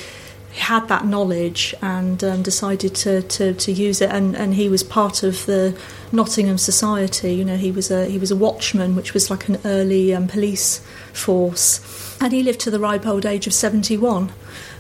had 0.59 0.89
that 0.89 1.07
knowledge 1.07 1.75
and 1.83 2.23
um, 2.23 2.43
decided 2.43 2.95
to, 2.97 3.23
to, 3.23 3.55
to 3.55 3.73
use 3.73 4.01
it. 4.01 4.11
And, 4.11 4.37
and 4.37 4.55
he 4.55 4.69
was 4.69 4.83
part 4.83 5.23
of 5.23 5.47
the 5.47 5.79
Nottingham 6.13 6.59
Society. 6.59 7.35
You 7.35 7.45
know 7.45 7.57
he 7.57 7.71
was 7.71 7.91
a 7.91 8.07
he 8.07 8.19
was 8.19 8.31
a 8.31 8.37
watchman 8.37 8.95
which 8.97 9.15
was 9.15 9.31
like 9.31 9.49
an 9.49 9.59
early 9.65 10.15
um, 10.15 10.29
police 10.29 10.81
force. 11.13 12.17
And 12.21 12.33
he 12.33 12.43
lived 12.43 12.61
to 12.61 12.71
the 12.71 12.81
ripe 12.81 13.07
old 13.07 13.25
age 13.27 13.47
of 13.47 13.55
71 13.55 14.33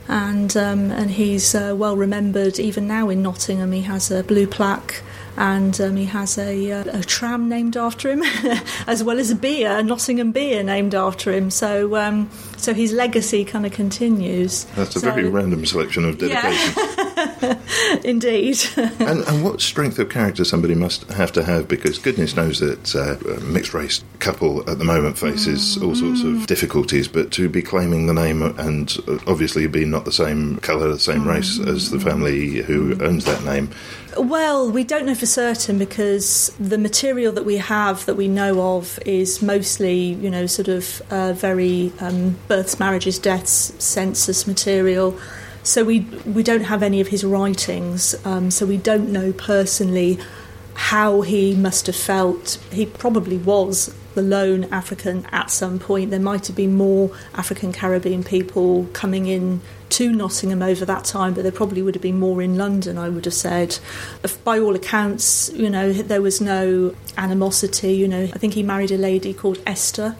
and 0.08 0.56
um, 0.56 0.90
and 0.90 1.10
he's 1.10 1.54
uh, 1.54 1.74
well 1.76 1.96
remembered 1.96 2.58
even 2.58 2.88
now 2.88 3.10
in 3.10 3.22
Nottingham. 3.22 3.72
He 3.72 3.82
has 3.82 4.10
a 4.10 4.24
blue 4.24 4.46
plaque 4.46 5.02
and 5.38 5.80
um, 5.80 5.94
he 5.94 6.06
has 6.06 6.36
a, 6.36 6.72
uh, 6.72 6.98
a 6.98 7.02
tram 7.04 7.48
named 7.48 7.76
after 7.76 8.10
him, 8.10 8.22
as 8.88 9.04
well 9.04 9.20
as 9.20 9.30
a 9.30 9.36
beer, 9.36 9.78
a 9.78 9.82
Nottingham 9.84 10.32
beer 10.32 10.64
named 10.64 10.96
after 10.96 11.32
him. 11.32 11.48
So, 11.48 11.94
um, 11.94 12.28
so 12.58 12.74
his 12.74 12.92
legacy 12.92 13.44
kind 13.44 13.64
of 13.64 13.72
continues. 13.72 14.64
That's 14.76 14.96
a 14.96 15.00
So- 15.00 15.10
very 15.10 15.28
random 15.28 15.64
selection 15.66 16.04
of 16.04 16.18
dedication. 16.18 16.74
Yeah. 16.76 17.58
Indeed. 18.04 18.58
and, 18.76 19.20
and 19.26 19.44
what 19.44 19.60
strength 19.60 19.98
of 19.98 20.08
character 20.10 20.44
somebody 20.44 20.74
must 20.74 21.04
have 21.10 21.32
to 21.32 21.42
have 21.44 21.68
because 21.68 21.98
goodness 21.98 22.36
knows 22.36 22.60
that 22.60 22.94
uh, 22.94 23.16
a 23.36 23.40
mixed 23.40 23.74
race 23.74 24.02
couple 24.18 24.68
at 24.68 24.78
the 24.78 24.84
moment 24.84 25.18
faces 25.18 25.80
all 25.82 25.94
sorts 25.94 26.22
of 26.22 26.46
difficulties 26.46 27.08
but 27.08 27.30
to 27.32 27.48
be 27.48 27.62
claiming 27.62 28.06
the 28.06 28.14
name 28.14 28.42
and 28.42 28.96
uh, 29.08 29.18
obviously 29.26 29.66
be 29.66 29.84
not 29.84 30.04
the 30.04 30.12
same 30.12 30.56
colour 30.58 30.88
the 30.88 30.98
same 30.98 31.26
race 31.26 31.58
as 31.60 31.90
the 31.90 32.00
family 32.00 32.56
who 32.62 32.96
owns 33.02 33.24
that 33.24 33.42
name 33.44 33.70
Well, 34.16 34.70
we 34.70 34.82
don't 34.84 35.06
know 35.06 35.14
for 35.14 35.26
certain 35.26 35.78
because 35.78 36.52
the 36.58 36.78
material 36.78 37.32
that 37.34 37.44
we 37.44 37.56
have 37.58 38.04
that 38.06 38.16
we 38.16 38.26
know 38.26 38.76
of 38.76 38.98
is 39.06 39.40
mostly, 39.42 40.14
you 40.14 40.28
know, 40.30 40.46
sort 40.46 40.66
of 40.68 41.00
uh, 41.10 41.34
very 41.34 41.92
um, 42.00 42.36
births, 42.48 42.80
marriages, 42.80 43.18
deaths, 43.18 43.72
census 43.78 44.46
material. 44.46 45.18
So 45.62 45.84
we 45.84 46.00
we 46.24 46.42
don't 46.42 46.64
have 46.64 46.82
any 46.82 47.00
of 47.00 47.08
his 47.08 47.24
writings. 47.24 48.14
Um, 48.24 48.50
so 48.50 48.66
we 48.66 48.78
don't 48.78 49.10
know 49.12 49.32
personally 49.32 50.18
how 50.74 51.22
he 51.22 51.54
must 51.54 51.86
have 51.86 51.96
felt. 51.96 52.58
He 52.70 52.86
probably 52.86 53.36
was 53.36 53.94
the 54.14 54.22
lone 54.22 54.64
African 54.72 55.26
at 55.32 55.50
some 55.50 55.78
point. 55.78 56.10
There 56.10 56.20
might 56.20 56.46
have 56.46 56.56
been 56.56 56.74
more 56.76 57.10
African 57.34 57.72
Caribbean 57.72 58.22
people 58.24 58.86
coming 58.92 59.26
in 59.26 59.60
to 59.90 60.12
Nottingham 60.12 60.62
over 60.62 60.84
that 60.84 61.04
time, 61.04 61.34
but 61.34 61.42
there 61.42 61.52
probably 61.52 61.82
would 61.82 61.94
have 61.94 62.02
been 62.02 62.18
more 62.18 62.42
in 62.42 62.56
London, 62.56 62.96
I 62.98 63.08
would 63.08 63.24
have 63.24 63.34
said. 63.34 63.78
If- 64.22 64.42
By 64.44 64.58
all 64.60 64.74
accounts, 64.76 65.50
you 65.54 65.68
know, 65.70 65.92
there 65.92 66.22
was 66.22 66.40
no 66.40 66.94
animosity. 67.16 67.94
You 67.94 68.06
know, 68.08 68.22
I 68.24 68.38
think 68.38 68.54
he 68.54 68.62
married 68.62 68.90
a 68.92 68.98
lady 68.98 69.34
called 69.34 69.58
Esther, 69.66 70.16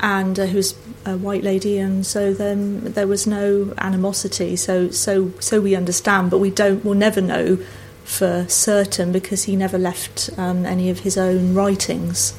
and 0.00 0.38
uh, 0.38 0.46
who 0.46 0.56
was 0.56 0.74
a 1.04 1.16
white 1.16 1.42
lady, 1.42 1.78
and 1.78 2.06
so 2.06 2.32
then 2.32 2.92
there 2.92 3.06
was 3.06 3.26
no 3.26 3.74
animosity. 3.78 4.56
So, 4.56 4.90
so, 4.90 5.32
so 5.40 5.60
we 5.60 5.74
understand, 5.74 6.30
but 6.30 6.38
we 6.38 6.50
don't. 6.50 6.84
We'll 6.84 6.94
never 6.94 7.20
know 7.20 7.58
for 8.04 8.44
certain 8.48 9.12
because 9.12 9.44
he 9.44 9.54
never 9.54 9.78
left 9.78 10.30
um, 10.36 10.66
any 10.66 10.90
of 10.90 11.00
his 11.00 11.16
own 11.16 11.54
writings. 11.54 12.34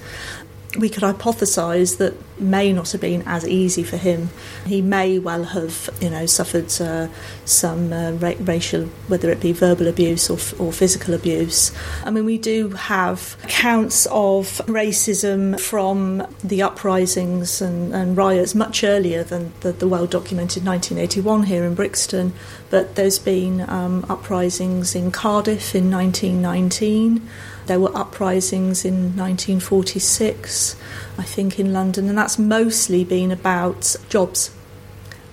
We 0.77 0.89
could 0.89 1.03
hypothesise 1.03 1.97
that 1.97 2.13
may 2.39 2.71
not 2.71 2.91
have 2.91 3.01
been 3.01 3.23
as 3.25 3.47
easy 3.47 3.83
for 3.83 3.97
him. 3.97 4.29
He 4.65 4.81
may 4.81 5.19
well 5.19 5.43
have, 5.43 5.89
you 5.99 6.09
know, 6.09 6.25
suffered 6.25 6.71
uh, 6.81 7.07
some 7.45 7.91
uh, 7.93 8.11
ra- 8.13 8.33
racial, 8.39 8.85
whether 9.07 9.29
it 9.29 9.41
be 9.41 9.51
verbal 9.51 9.87
abuse 9.87 10.29
or, 10.29 10.37
f- 10.37 10.59
or 10.59 10.71
physical 10.71 11.13
abuse. 11.13 11.71
I 12.03 12.09
mean, 12.09 12.25
we 12.25 12.37
do 12.37 12.69
have 12.69 13.37
accounts 13.43 14.07
of 14.07 14.61
racism 14.65 15.59
from 15.59 16.25
the 16.43 16.61
uprisings 16.61 17.61
and, 17.61 17.93
and 17.93 18.15
riots 18.17 18.55
much 18.55 18.83
earlier 18.83 19.23
than 19.23 19.51
the, 19.61 19.73
the 19.73 19.87
well 19.87 20.07
documented 20.07 20.65
1981 20.65 21.43
here 21.43 21.65
in 21.65 21.75
Brixton. 21.75 22.33
But 22.69 22.95
there's 22.95 23.19
been 23.19 23.69
um, 23.69 24.05
uprisings 24.09 24.95
in 24.95 25.11
Cardiff 25.11 25.75
in 25.75 25.91
1919. 25.91 27.27
There 27.71 27.79
were 27.79 27.97
uprisings 27.97 28.83
in 28.83 29.15
1946, 29.15 30.75
I 31.17 31.23
think, 31.23 31.57
in 31.57 31.71
London, 31.71 32.09
and 32.09 32.17
that's 32.17 32.37
mostly 32.37 33.05
been 33.05 33.31
about 33.31 33.95
jobs 34.09 34.53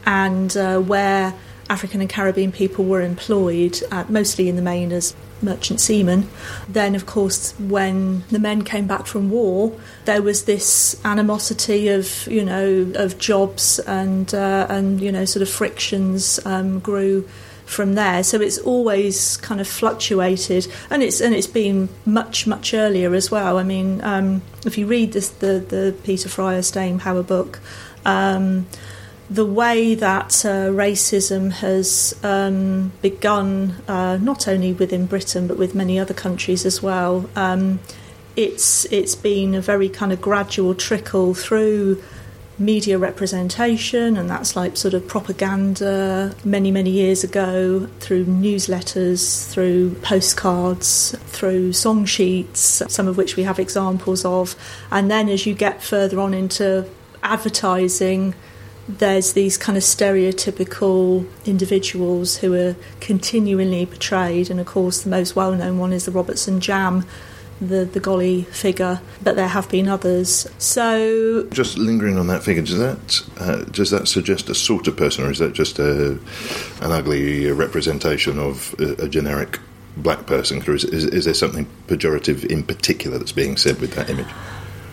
and 0.06 0.56
uh, 0.56 0.78
where 0.78 1.34
African 1.68 2.00
and 2.00 2.08
Caribbean 2.08 2.52
people 2.52 2.84
were 2.84 3.00
employed, 3.00 3.82
uh, 3.90 4.04
mostly 4.08 4.48
in 4.48 4.54
the 4.54 4.62
main 4.62 4.92
as 4.92 5.16
merchant 5.42 5.80
seamen. 5.80 6.28
Then, 6.68 6.94
of 6.94 7.06
course, 7.06 7.58
when 7.58 8.22
the 8.30 8.38
men 8.38 8.62
came 8.62 8.86
back 8.86 9.06
from 9.06 9.30
war, 9.30 9.76
there 10.04 10.22
was 10.22 10.44
this 10.44 10.94
animosity 11.04 11.88
of 11.88 12.28
you 12.28 12.44
know 12.44 12.92
of 12.94 13.18
jobs 13.18 13.80
and 13.80 14.32
uh, 14.32 14.68
and 14.70 15.00
you 15.00 15.10
know 15.10 15.24
sort 15.24 15.42
of 15.42 15.48
frictions 15.48 16.38
um, 16.46 16.78
grew 16.78 17.28
from 17.68 17.94
there. 17.94 18.24
So 18.24 18.40
it's 18.40 18.58
always 18.58 19.36
kind 19.36 19.60
of 19.60 19.68
fluctuated, 19.68 20.66
and 20.90 21.02
it's 21.02 21.20
and 21.20 21.34
it's 21.34 21.46
been 21.46 21.88
much 22.04 22.46
much 22.46 22.74
earlier 22.74 23.14
as 23.14 23.30
well. 23.30 23.58
I 23.58 23.62
mean, 23.62 24.02
um, 24.02 24.42
if 24.64 24.78
you 24.78 24.86
read 24.86 25.12
this 25.12 25.28
the 25.28 25.64
the 25.68 25.94
Peter 26.04 26.28
Fryer 26.28 26.62
Staying 26.62 26.98
Power 26.98 27.22
book. 27.22 27.60
Um, 28.04 28.66
the 29.30 29.44
way 29.44 29.94
that 29.94 30.42
uh, 30.46 30.70
racism 30.72 31.52
has 31.52 32.18
um, 32.22 32.92
begun, 33.02 33.76
uh, 33.86 34.16
not 34.16 34.48
only 34.48 34.72
within 34.72 35.04
Britain 35.04 35.46
but 35.46 35.58
with 35.58 35.74
many 35.74 35.98
other 35.98 36.14
countries 36.14 36.64
as 36.64 36.82
well, 36.82 37.28
um, 37.36 37.78
it's 38.36 38.86
it's 38.86 39.14
been 39.14 39.54
a 39.54 39.60
very 39.60 39.90
kind 39.90 40.12
of 40.12 40.20
gradual 40.22 40.74
trickle 40.74 41.34
through 41.34 42.02
media 42.58 42.98
representation, 42.98 44.16
and 44.16 44.28
that's 44.28 44.56
like 44.56 44.76
sort 44.76 44.94
of 44.94 45.06
propaganda 45.06 46.34
many 46.44 46.70
many 46.70 46.90
years 46.90 47.22
ago 47.24 47.86
through 48.00 48.24
newsletters, 48.24 49.48
through 49.50 49.94
postcards, 49.96 51.16
through 51.26 51.72
song 51.72 52.04
sheets, 52.04 52.82
some 52.88 53.06
of 53.06 53.16
which 53.16 53.36
we 53.36 53.44
have 53.44 53.58
examples 53.58 54.24
of, 54.24 54.56
and 54.90 55.10
then 55.10 55.28
as 55.28 55.46
you 55.46 55.54
get 55.54 55.82
further 55.82 56.18
on 56.20 56.34
into 56.34 56.88
advertising 57.22 58.34
there's 58.88 59.34
these 59.34 59.58
kind 59.58 59.76
of 59.76 59.84
stereotypical 59.84 61.26
individuals 61.44 62.38
who 62.38 62.54
are 62.54 62.74
continually 63.00 63.84
portrayed, 63.84 64.50
and 64.50 64.58
of 64.58 64.66
course, 64.66 65.02
the 65.02 65.10
most 65.10 65.36
well 65.36 65.52
known 65.52 65.78
one 65.78 65.92
is 65.92 66.06
the 66.06 66.10
Robertson 66.10 66.58
Jam, 66.58 67.04
the, 67.60 67.84
the 67.84 68.00
golly 68.00 68.42
figure, 68.44 69.00
but 69.22 69.36
there 69.36 69.48
have 69.48 69.68
been 69.68 69.88
others. 69.88 70.46
So, 70.58 71.44
just 71.50 71.78
lingering 71.78 72.18
on 72.18 72.26
that 72.28 72.42
figure 72.42 72.62
does 72.62 72.78
that 72.78 73.22
uh, 73.40 73.64
does 73.64 73.90
that 73.90 74.08
suggest 74.08 74.48
a 74.48 74.54
sort 74.54 74.88
of 74.88 74.96
person 74.96 75.24
or 75.24 75.30
is 75.30 75.38
that 75.38 75.52
just 75.52 75.78
a, 75.78 76.12
an 76.80 76.92
ugly 76.92 77.50
representation 77.50 78.38
of 78.38 78.74
a, 78.78 79.04
a 79.04 79.08
generic 79.08 79.58
black 79.96 80.26
person 80.26 80.62
or 80.66 80.74
is, 80.74 80.84
is, 80.84 81.04
is 81.06 81.24
there 81.24 81.34
something 81.34 81.66
pejorative 81.88 82.44
in 82.44 82.62
particular 82.62 83.18
that's 83.18 83.32
being 83.32 83.56
said 83.56 83.80
with 83.80 83.94
that 83.94 84.08
image 84.08 84.28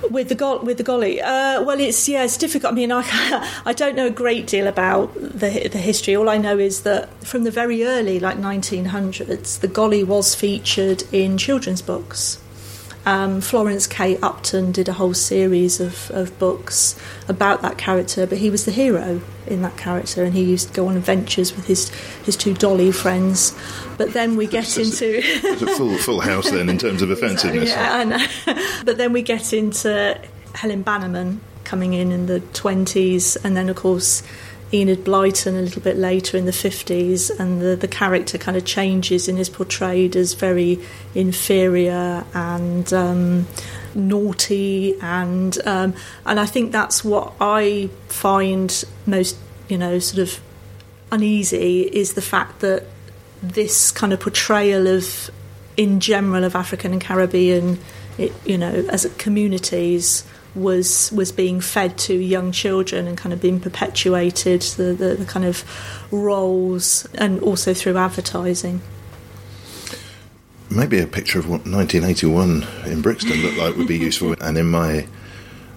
with 0.10 0.29
the 0.29 0.36
go- 0.36 0.62
with 0.62 0.77
the 0.77 0.84
golly, 0.84 1.22
uh, 1.22 1.63
well, 1.63 1.79
it's 1.79 2.07
yeah, 2.07 2.24
it's 2.24 2.38
difficult. 2.38 2.74
I 2.74 2.75
mean, 2.75 2.91
I 2.91 3.03
I 3.65 3.74
don't 3.74 3.95
know 3.95 4.07
a 4.07 4.12
great 4.12 4.48
deal 4.48 4.67
about 4.67 5.13
the 5.15 5.67
the 5.67 5.77
history. 5.77 6.15
All 6.15 6.29
I 6.29 6.38
know 6.38 6.57
is 6.57 6.81
that 6.81 7.10
from 7.24 7.43
the 7.43 7.51
very 7.51 7.84
early, 7.84 8.19
like 8.19 8.38
1900s, 8.38 9.60
the 9.60 9.67
golly 9.67 10.03
was 10.03 10.36
featured 10.36 11.03
in 11.12 11.38
children's 11.38 11.81
books, 11.81 12.39
Um, 13.05 13.39
Florence 13.39 13.85
K. 13.85 14.17
Upton 14.17 14.71
did 14.71 14.89
a 14.89 14.93
whole 14.93 15.13
series 15.13 15.79
of, 15.79 16.09
of 16.12 16.38
books 16.39 16.97
about 17.27 17.62
that 17.62 17.77
character, 17.77 18.25
but 18.25 18.39
he 18.39 18.50
was 18.50 18.65
the 18.65 18.71
hero 18.71 19.21
in 19.45 19.62
that 19.62 19.77
character, 19.77 20.24
and 20.24 20.33
he 20.33 20.41
used 20.43 20.69
to 20.69 20.74
go 20.74 20.88
on 20.88 20.97
adventures 20.97 21.55
with 21.55 21.67
his 21.67 21.89
his 22.25 22.35
two 22.35 22.53
dolly 22.55 22.91
friends. 22.91 23.55
But 23.97 24.13
then 24.13 24.35
we 24.35 24.47
get 24.47 24.75
into 24.77 25.19
It's 25.24 25.62
a 25.62 25.67
full 25.67 25.97
full 26.00 26.21
house 26.21 26.50
then 26.50 26.67
in 26.67 26.77
terms 26.79 27.01
of 27.01 27.12
offensiveness. 27.15 27.69
yeah, 27.69 27.93
I 27.93 28.03
know. 28.03 28.25
but 28.85 28.97
then 28.97 29.13
we 29.13 29.21
get 29.21 29.53
into 29.53 30.19
Helen 30.55 30.81
Bannerman 30.81 31.41
coming 31.63 31.93
in 31.93 32.12
in 32.12 32.27
the 32.27 32.39
20s, 32.53 33.38
and 33.43 33.57
then, 33.57 33.69
of 33.69 33.75
course, 33.75 34.21
Enid 34.75 35.05
Blyton 35.05 35.58
a 35.58 35.62
little 35.62 35.82
bit 35.82 35.98
later 35.98 36.38
in 36.38 36.46
the 36.46 36.51
50s, 36.51 37.32
and 37.39 37.62
the, 37.62 37.77
the 37.77 37.88
character 37.88 38.38
kind 38.38 38.58
of 38.58 38.65
changes 38.65 39.29
and 39.29 39.39
is 39.39 39.50
portrayed 39.50 40.15
as 40.17 40.34
very 40.34 40.79
inferior 41.13 42.25
and 42.34 42.91
um, 42.91 43.48
naughty, 43.94 45.00
and 45.01 45.58
um, 45.65 45.94
and 46.25 46.39
I 46.39 46.46
think 46.46 46.74
that's 46.74 47.03
what 47.05 47.34
I 47.39 47.89
find 48.10 48.84
most, 49.05 49.38
you 49.70 49.77
know, 49.77 49.98
sort 50.00 50.27
of 50.27 50.41
uneasy 51.12 51.84
is 51.84 52.13
the 52.13 52.22
fact 52.22 52.60
that 52.60 52.86
this 53.41 53.91
kind 53.91 54.12
of 54.12 54.20
portrayal 54.20 54.88
of, 54.88 55.32
in 55.77 56.01
general, 56.01 56.44
of 56.44 56.53
African 56.53 56.91
and 56.91 57.01
Caribbean, 57.01 57.79
it, 58.17 58.34
you 58.46 58.58
know, 58.58 58.86
as 58.89 59.10
communities 59.17 60.25
was 60.55 61.12
was 61.12 61.31
being 61.31 61.59
fed 61.59 61.97
to 61.97 62.13
young 62.13 62.51
children 62.51 63.07
and 63.07 63.17
kind 63.17 63.33
of 63.33 63.41
being 63.41 63.59
perpetuated 63.59 64.62
the, 64.62 64.93
the, 64.93 65.15
the 65.15 65.25
kind 65.25 65.45
of 65.45 65.63
roles 66.12 67.05
and 67.15 67.41
also 67.41 67.74
through 67.74 67.97
advertising. 67.97 68.81
Maybe 70.69 71.00
a 71.00 71.07
picture 71.07 71.39
of 71.39 71.45
what 71.45 71.65
1981 71.65 72.65
in 72.91 73.01
Brixton 73.01 73.41
looked 73.41 73.57
like 73.57 73.75
would 73.75 73.88
be 73.88 73.97
useful. 73.97 74.35
And 74.41 74.57
in 74.57 74.69
my 74.69 75.07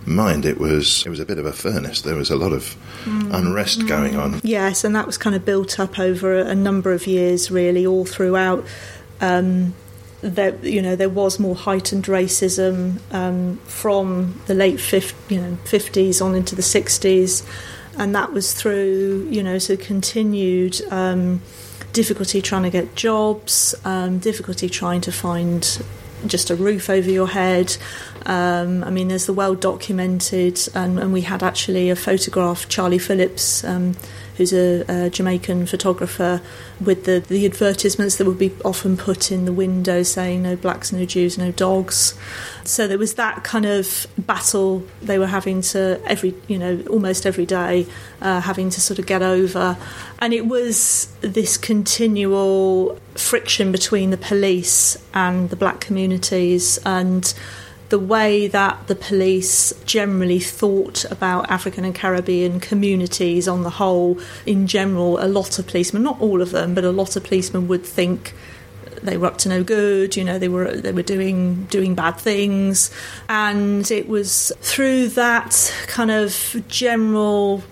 mind, 0.06 0.46
it 0.46 0.58
was 0.58 1.04
it 1.04 1.10
was 1.10 1.20
a 1.20 1.26
bit 1.26 1.38
of 1.38 1.46
a 1.46 1.52
furnace. 1.52 2.00
There 2.02 2.16
was 2.16 2.30
a 2.30 2.36
lot 2.36 2.52
of 2.52 2.76
unrest 3.06 3.86
going 3.86 4.16
on. 4.16 4.40
Yes, 4.42 4.84
and 4.84 4.94
that 4.96 5.06
was 5.06 5.18
kind 5.18 5.36
of 5.36 5.44
built 5.44 5.78
up 5.78 5.98
over 5.98 6.38
a 6.38 6.54
number 6.54 6.92
of 6.92 7.06
years, 7.06 7.50
really, 7.50 7.86
all 7.86 8.04
throughout. 8.04 8.64
Um, 9.20 9.74
there, 10.20 10.54
you 10.64 10.82
know, 10.82 10.96
there 10.96 11.08
was 11.08 11.38
more 11.38 11.54
heightened 11.54 12.04
racism 12.04 12.98
um, 13.12 13.56
from 13.58 14.40
the 14.46 14.54
late 14.54 14.80
50, 14.80 15.34
you 15.34 15.40
know, 15.40 15.58
50s 15.64 16.24
on 16.24 16.34
into 16.34 16.54
the 16.54 16.62
60s, 16.62 17.46
and 17.96 18.14
that 18.14 18.32
was 18.32 18.52
through, 18.52 19.28
you 19.30 19.42
know, 19.42 19.58
so 19.58 19.76
continued 19.76 20.80
um, 20.90 21.40
difficulty 21.92 22.42
trying 22.42 22.64
to 22.64 22.70
get 22.70 22.94
jobs, 22.94 23.74
um, 23.84 24.18
difficulty 24.18 24.68
trying 24.68 25.00
to 25.02 25.12
find 25.12 25.82
just 26.26 26.50
a 26.50 26.56
roof 26.56 26.90
over 26.90 27.10
your 27.10 27.28
head. 27.28 27.76
Um, 28.26 28.84
I 28.84 28.90
mean, 28.90 29.08
there's 29.08 29.26
the 29.26 29.32
well 29.32 29.54
documented, 29.54 30.60
and, 30.74 30.98
and 30.98 31.12
we 31.12 31.22
had 31.22 31.42
actually 31.42 31.90
a 31.90 31.96
photograph, 31.96 32.68
Charlie 32.68 32.98
Phillips, 32.98 33.64
um, 33.64 33.96
who's 34.36 34.52
a, 34.52 34.84
a 34.88 35.10
Jamaican 35.10 35.66
photographer, 35.66 36.40
with 36.80 37.04
the, 37.04 37.18
the 37.26 37.44
advertisements 37.44 38.16
that 38.16 38.26
would 38.26 38.38
be 38.38 38.52
often 38.64 38.96
put 38.96 39.32
in 39.32 39.44
the 39.46 39.52
window 39.52 40.02
saying 40.04 40.42
no 40.42 40.54
blacks, 40.54 40.92
no 40.92 41.04
Jews, 41.04 41.36
no 41.36 41.50
dogs. 41.50 42.16
So 42.64 42.86
there 42.86 42.98
was 42.98 43.14
that 43.14 43.42
kind 43.42 43.66
of 43.66 44.06
battle 44.16 44.84
they 45.02 45.18
were 45.18 45.26
having 45.26 45.62
to 45.62 46.00
every, 46.04 46.34
you 46.46 46.58
know, 46.58 46.84
almost 46.88 47.26
every 47.26 47.46
day, 47.46 47.86
uh, 48.20 48.40
having 48.40 48.70
to 48.70 48.80
sort 48.80 48.98
of 48.98 49.06
get 49.06 49.22
over. 49.22 49.76
And 50.20 50.32
it 50.32 50.46
was 50.46 51.08
this 51.20 51.56
continual 51.56 52.98
friction 53.14 53.72
between 53.72 54.10
the 54.10 54.16
police 54.16 54.96
and 55.14 55.50
the 55.50 55.56
black 55.56 55.80
communities 55.80 56.78
and 56.84 57.34
the 57.88 57.98
way 57.98 58.46
that 58.48 58.86
the 58.86 58.94
police 58.94 59.72
generally 59.84 60.40
thought 60.40 61.04
about 61.10 61.50
African 61.50 61.84
and 61.84 61.94
Caribbean 61.94 62.60
communities 62.60 63.48
on 63.48 63.62
the 63.62 63.70
whole, 63.70 64.18
in 64.44 64.66
general, 64.66 65.18
a 65.18 65.26
lot 65.26 65.58
of 65.58 65.66
policemen, 65.66 66.02
not 66.02 66.20
all 66.20 66.42
of 66.42 66.50
them, 66.50 66.74
but 66.74 66.84
a 66.84 66.92
lot 66.92 67.16
of 67.16 67.24
policemen 67.24 67.66
would 67.68 67.84
think 67.84 68.34
they 69.02 69.16
were 69.16 69.26
up 69.26 69.38
to 69.38 69.48
no 69.48 69.62
good. 69.62 70.16
You 70.16 70.24
know, 70.24 70.38
they 70.38 70.48
were 70.48 70.72
they 70.72 70.92
were 70.92 71.02
doing 71.02 71.64
doing 71.66 71.94
bad 71.94 72.16
things, 72.18 72.90
and 73.28 73.88
it 73.90 74.08
was 74.08 74.52
through 74.60 75.08
that 75.10 75.72
kind 75.86 76.10
of 76.10 76.62
general 76.68 77.62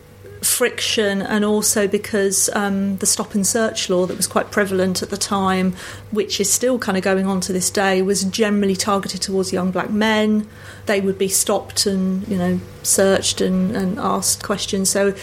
friction 0.46 1.22
and 1.22 1.44
also 1.44 1.86
because 1.86 2.48
um, 2.54 2.96
the 2.98 3.06
stop 3.06 3.34
and 3.34 3.46
search 3.46 3.88
law 3.90 4.06
that 4.06 4.16
was 4.16 4.26
quite 4.26 4.50
prevalent 4.50 5.02
at 5.02 5.10
the 5.10 5.16
time, 5.16 5.74
which 6.10 6.40
is 6.40 6.52
still 6.52 6.78
kind 6.78 6.96
of 6.96 7.04
going 7.04 7.26
on 7.26 7.40
to 7.40 7.52
this 7.52 7.70
day, 7.70 8.02
was 8.02 8.24
generally 8.24 8.76
targeted 8.76 9.22
towards 9.22 9.52
young 9.52 9.70
black 9.70 9.90
men. 9.90 10.48
They 10.86 11.00
would 11.00 11.18
be 11.18 11.28
stopped 11.28 11.86
and, 11.86 12.26
you 12.28 12.36
know, 12.36 12.60
searched 12.82 13.40
and, 13.40 13.76
and 13.76 13.98
asked 13.98 14.42
questions. 14.42 14.90
So 14.90 15.14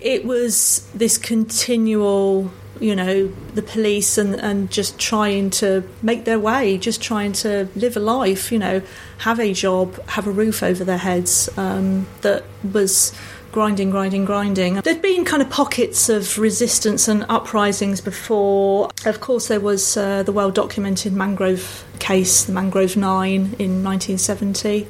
it 0.00 0.24
was 0.24 0.88
this 0.94 1.18
continual 1.18 2.50
you 2.80 2.96
know 2.96 3.28
the 3.54 3.62
police 3.62 4.18
and 4.18 4.34
and 4.34 4.70
just 4.70 4.98
trying 4.98 5.50
to 5.50 5.88
make 6.02 6.24
their 6.24 6.38
way 6.38 6.76
just 6.76 7.00
trying 7.00 7.32
to 7.32 7.68
live 7.76 7.96
a 7.96 8.00
life 8.00 8.50
you 8.50 8.58
know 8.58 8.82
have 9.18 9.38
a 9.38 9.52
job 9.52 10.04
have 10.08 10.26
a 10.26 10.30
roof 10.30 10.62
over 10.62 10.82
their 10.82 10.98
heads 10.98 11.48
um, 11.56 12.06
that 12.22 12.42
was 12.72 13.12
grinding 13.52 13.90
grinding 13.90 14.24
grinding 14.24 14.74
there'd 14.76 15.02
been 15.02 15.24
kind 15.24 15.42
of 15.42 15.50
pockets 15.50 16.08
of 16.08 16.38
resistance 16.38 17.06
and 17.06 17.24
uprisings 17.28 18.00
before 18.00 18.90
of 19.04 19.20
course 19.20 19.48
there 19.48 19.60
was 19.60 19.96
uh, 19.96 20.22
the 20.22 20.32
well 20.32 20.50
documented 20.50 21.12
mangrove 21.12 21.84
case 21.98 22.44
the 22.44 22.52
mangrove 22.52 22.96
9 22.96 23.34
in 23.34 23.84
1970 23.84 24.88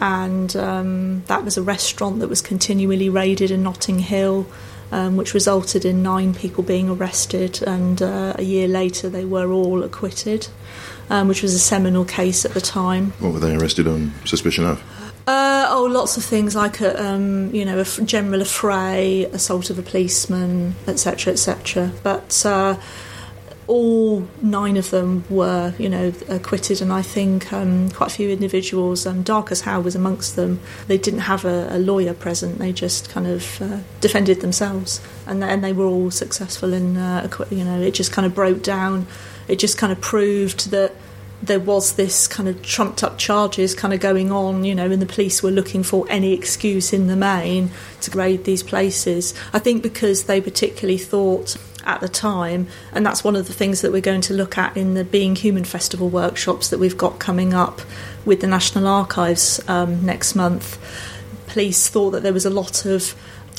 and 0.00 0.56
um, 0.56 1.22
that 1.26 1.44
was 1.44 1.56
a 1.56 1.62
restaurant 1.62 2.20
that 2.20 2.28
was 2.28 2.40
continually 2.40 3.08
raided 3.08 3.50
in 3.50 3.62
Notting 3.62 3.98
Hill 3.98 4.46
um, 4.90 5.16
which 5.16 5.34
resulted 5.34 5.84
in 5.84 6.02
nine 6.02 6.34
people 6.34 6.64
being 6.64 6.88
arrested, 6.88 7.62
and 7.62 8.00
uh, 8.00 8.34
a 8.36 8.42
year 8.42 8.68
later 8.68 9.08
they 9.08 9.24
were 9.24 9.50
all 9.50 9.82
acquitted, 9.82 10.48
um, 11.10 11.28
which 11.28 11.42
was 11.42 11.54
a 11.54 11.58
seminal 11.58 12.04
case 12.04 12.44
at 12.44 12.52
the 12.52 12.60
time. 12.60 13.12
What 13.18 13.34
were 13.34 13.40
they 13.40 13.54
arrested 13.54 13.86
on 13.86 14.12
suspicion 14.24 14.64
of? 14.64 14.82
Uh, 15.28 15.66
oh, 15.68 15.84
lots 15.84 16.16
of 16.16 16.24
things 16.24 16.56
like 16.56 16.80
a, 16.80 17.04
um, 17.04 17.54
you 17.54 17.62
know 17.62 17.78
a 17.78 17.84
general 18.02 18.40
affray, 18.40 19.30
assault 19.34 19.68
of 19.68 19.78
a 19.78 19.82
policeman, 19.82 20.74
etc., 20.86 21.34
etc. 21.34 21.92
But 22.02 22.46
uh, 22.46 22.80
all 23.66 24.26
nine 24.40 24.78
of 24.78 24.88
them 24.88 25.24
were, 25.28 25.74
you 25.78 25.90
know, 25.90 26.14
acquitted, 26.30 26.80
and 26.80 26.90
I 26.90 27.02
think 27.02 27.52
um, 27.52 27.90
quite 27.90 28.10
a 28.10 28.14
few 28.14 28.30
individuals, 28.30 29.04
um, 29.04 29.22
Darcus 29.22 29.60
Howe 29.60 29.82
was 29.82 29.94
amongst 29.94 30.34
them. 30.34 30.60
They 30.86 30.96
didn't 30.96 31.20
have 31.20 31.44
a, 31.44 31.68
a 31.72 31.78
lawyer 31.78 32.14
present; 32.14 32.58
they 32.58 32.72
just 32.72 33.10
kind 33.10 33.26
of 33.26 33.60
uh, 33.60 33.80
defended 34.00 34.40
themselves, 34.40 35.02
and 35.26 35.44
and 35.44 35.62
they 35.62 35.74
were 35.74 35.84
all 35.84 36.10
successful 36.10 36.72
in, 36.72 36.96
uh, 36.96 37.28
acqui- 37.28 37.54
you 37.54 37.64
know, 37.64 37.82
it 37.82 37.92
just 37.92 38.12
kind 38.12 38.24
of 38.24 38.34
broke 38.34 38.62
down. 38.62 39.06
It 39.46 39.58
just 39.58 39.76
kind 39.76 39.92
of 39.92 40.00
proved 40.00 40.70
that 40.70 40.94
there 41.42 41.60
was 41.60 41.94
this 41.94 42.26
kind 42.26 42.48
of 42.48 42.62
trumped 42.62 43.02
up 43.04 43.16
charges 43.18 43.74
kind 43.74 43.94
of 43.94 44.00
going 44.00 44.32
on, 44.32 44.64
you 44.64 44.74
know, 44.74 44.90
and 44.90 45.00
the 45.00 45.06
police 45.06 45.42
were 45.42 45.50
looking 45.50 45.82
for 45.82 46.04
any 46.08 46.32
excuse 46.32 46.92
in 46.92 47.06
the 47.06 47.16
main 47.16 47.70
to 48.00 48.10
raid 48.16 48.44
these 48.44 48.62
places. 48.62 49.34
I 49.52 49.58
think 49.58 49.82
because 49.82 50.24
they 50.24 50.40
particularly 50.40 50.98
thought 50.98 51.56
at 51.84 52.00
the 52.00 52.08
time, 52.08 52.66
and 52.92 53.06
that's 53.06 53.22
one 53.22 53.36
of 53.36 53.46
the 53.46 53.52
things 53.52 53.82
that 53.82 53.92
we're 53.92 54.00
going 54.00 54.20
to 54.22 54.34
look 54.34 54.58
at 54.58 54.76
in 54.76 54.94
the 54.94 55.04
Being 55.04 55.36
Human 55.36 55.64
Festival 55.64 56.08
workshops 56.08 56.68
that 56.70 56.78
we've 56.78 56.98
got 56.98 57.18
coming 57.18 57.54
up 57.54 57.80
with 58.24 58.40
the 58.40 58.46
National 58.46 58.86
Archives 58.88 59.60
um, 59.68 60.04
next 60.04 60.34
month. 60.34 60.78
Police 61.46 61.88
thought 61.88 62.10
that 62.10 62.22
there 62.22 62.32
was 62.32 62.44
a 62.44 62.50
lot 62.50 62.84
of 62.84 63.14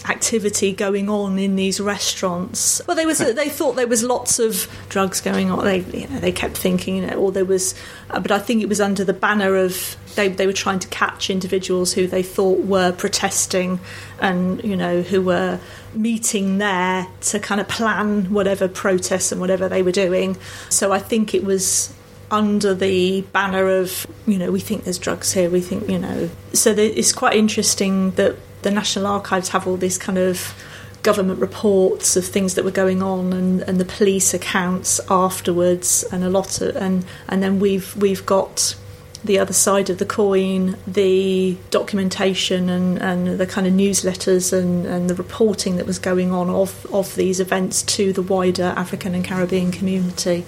activity 0.07 0.71
going 0.71 1.09
on 1.09 1.37
in 1.37 1.55
these 1.55 1.79
restaurants. 1.79 2.81
Well, 2.87 2.95
there 2.95 3.07
was 3.07 3.19
they 3.19 3.49
thought 3.49 3.75
there 3.75 3.87
was 3.87 4.03
lots 4.03 4.39
of 4.39 4.67
drugs 4.89 5.21
going 5.21 5.51
on. 5.51 5.65
They 5.65 5.79
you 5.79 6.07
know, 6.07 6.19
they 6.19 6.31
kept 6.31 6.57
thinking, 6.57 6.97
you 6.97 7.07
know, 7.07 7.15
or 7.15 7.31
there 7.31 7.45
was, 7.45 7.75
uh, 8.09 8.19
but 8.19 8.31
I 8.31 8.39
think 8.39 8.61
it 8.61 8.69
was 8.69 8.79
under 8.79 9.03
the 9.03 9.13
banner 9.13 9.55
of 9.55 9.97
they 10.15 10.29
they 10.29 10.47
were 10.47 10.53
trying 10.53 10.79
to 10.79 10.87
catch 10.87 11.29
individuals 11.29 11.93
who 11.93 12.07
they 12.07 12.23
thought 12.23 12.59
were 12.59 12.91
protesting, 12.91 13.79
and 14.21 14.63
you 14.63 14.75
know 14.75 15.01
who 15.01 15.21
were 15.21 15.59
meeting 15.93 16.59
there 16.59 17.07
to 17.21 17.39
kind 17.39 17.59
of 17.59 17.67
plan 17.67 18.31
whatever 18.31 18.67
protests 18.67 19.31
and 19.31 19.41
whatever 19.41 19.67
they 19.67 19.81
were 19.81 19.91
doing. 19.91 20.37
So 20.69 20.91
I 20.91 20.99
think 20.99 21.33
it 21.33 21.43
was 21.43 21.93
under 22.31 22.75
the 22.75 23.21
banner 23.33 23.67
of 23.67 24.05
you 24.27 24.37
know 24.37 24.51
we 24.51 24.59
think 24.59 24.83
there's 24.83 24.99
drugs 24.99 25.33
here 25.33 25.49
we 25.49 25.59
think 25.59 25.89
you 25.89 25.97
know 25.97 26.29
so 26.53 26.69
it's 26.69 27.11
quite 27.11 27.35
interesting 27.35 28.11
that 28.11 28.35
the 28.61 28.71
national 28.71 29.07
archives 29.07 29.49
have 29.49 29.67
all 29.67 29.77
these 29.77 29.97
kind 29.97 30.17
of 30.17 30.53
government 31.01 31.39
reports 31.39 32.15
of 32.17 32.25
things 32.25 32.55
that 32.55 32.65
were 32.65 32.71
going 32.71 33.01
on 33.01 33.31
and, 33.31 33.61
and 33.61 33.79
the 33.79 33.85
police 33.85 34.33
accounts 34.33 34.99
afterwards 35.09 36.03
and 36.11 36.23
a 36.23 36.29
lot 36.29 36.59
of 36.59 36.75
and 36.75 37.05
and 37.29 37.41
then 37.41 37.59
we've 37.59 37.95
we've 37.95 38.25
got 38.25 38.75
the 39.23 39.37
other 39.37 39.53
side 39.53 39.89
of 39.89 39.97
the 39.97 40.05
coin, 40.05 40.77
the 40.87 41.57
documentation 41.71 42.69
and, 42.69 42.97
and 42.99 43.37
the 43.37 43.45
kind 43.45 43.67
of 43.67 43.73
newsletters 43.73 44.53
and, 44.57 44.85
and 44.85 45.09
the 45.09 45.15
reporting 45.15 45.75
that 45.75 45.85
was 45.85 45.99
going 45.99 46.31
on 46.31 46.49
of, 46.49 46.85
of 46.93 47.15
these 47.15 47.39
events 47.39 47.83
to 47.83 48.13
the 48.13 48.21
wider 48.21 48.73
African 48.77 49.13
and 49.13 49.25
Caribbean 49.25 49.71
community. 49.71 50.45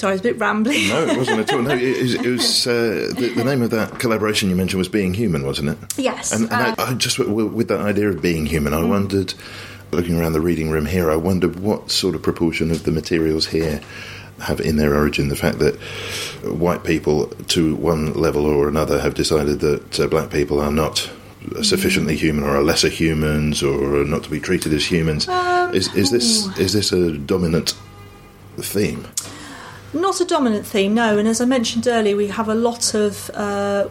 Sorry, 0.00 0.14
it's 0.14 0.20
a 0.20 0.28
bit 0.28 0.38
rambling. 0.38 0.88
No, 0.88 1.06
it 1.06 1.18
wasn't 1.18 1.40
at 1.40 1.52
all. 1.52 1.60
No, 1.60 1.74
it 1.74 2.02
was, 2.02 2.14
it 2.14 2.26
was 2.26 2.66
uh, 2.66 3.12
the, 3.14 3.34
the 3.36 3.44
name 3.44 3.60
of 3.60 3.68
that 3.70 3.98
collaboration 3.98 4.48
you 4.48 4.56
mentioned 4.56 4.78
was 4.78 4.88
Being 4.88 5.12
Human, 5.12 5.44
wasn't 5.44 5.68
it? 5.68 5.98
Yes. 5.98 6.32
And, 6.32 6.44
and 6.44 6.52
uh, 6.52 6.74
I, 6.78 6.92
I 6.92 6.94
just 6.94 7.18
with, 7.18 7.52
with 7.52 7.68
that 7.68 7.80
idea 7.80 8.08
of 8.08 8.22
being 8.22 8.46
human, 8.46 8.72
I 8.72 8.82
wondered, 8.82 9.34
looking 9.90 10.18
around 10.18 10.32
the 10.32 10.40
reading 10.40 10.70
room 10.70 10.86
here, 10.86 11.10
I 11.10 11.16
wondered 11.16 11.60
what 11.60 11.90
sort 11.90 12.14
of 12.14 12.22
proportion 12.22 12.70
of 12.70 12.84
the 12.84 12.92
materials 12.92 13.46
here 13.46 13.82
have 14.38 14.58
in 14.58 14.76
their 14.76 14.96
origin 14.96 15.28
the 15.28 15.36
fact 15.36 15.58
that 15.58 15.76
white 16.44 16.82
people, 16.82 17.26
to 17.48 17.76
one 17.76 18.14
level 18.14 18.46
or 18.46 18.68
another, 18.68 19.00
have 19.00 19.12
decided 19.12 19.60
that 19.60 20.00
uh, 20.00 20.06
black 20.06 20.30
people 20.30 20.60
are 20.60 20.72
not 20.72 21.10
sufficiently 21.60 22.16
human 22.16 22.42
or 22.42 22.56
are 22.56 22.62
lesser 22.62 22.88
humans 22.88 23.62
or 23.62 24.02
not 24.06 24.22
to 24.22 24.30
be 24.30 24.40
treated 24.40 24.72
as 24.72 24.86
humans. 24.86 25.28
is, 25.74 25.94
is 25.94 26.10
this 26.10 26.58
is 26.58 26.72
this 26.72 26.90
a 26.90 27.18
dominant 27.18 27.74
theme? 28.56 29.06
Not 29.92 30.20
a 30.20 30.24
dominant 30.24 30.66
theme, 30.66 30.94
no. 30.94 31.18
And 31.18 31.26
as 31.26 31.40
I 31.40 31.44
mentioned 31.44 31.86
earlier, 31.86 32.16
we 32.16 32.28
have 32.28 32.48
a 32.48 32.54
lot 32.54 32.94
of 32.94 33.30
uh, 33.30 33.88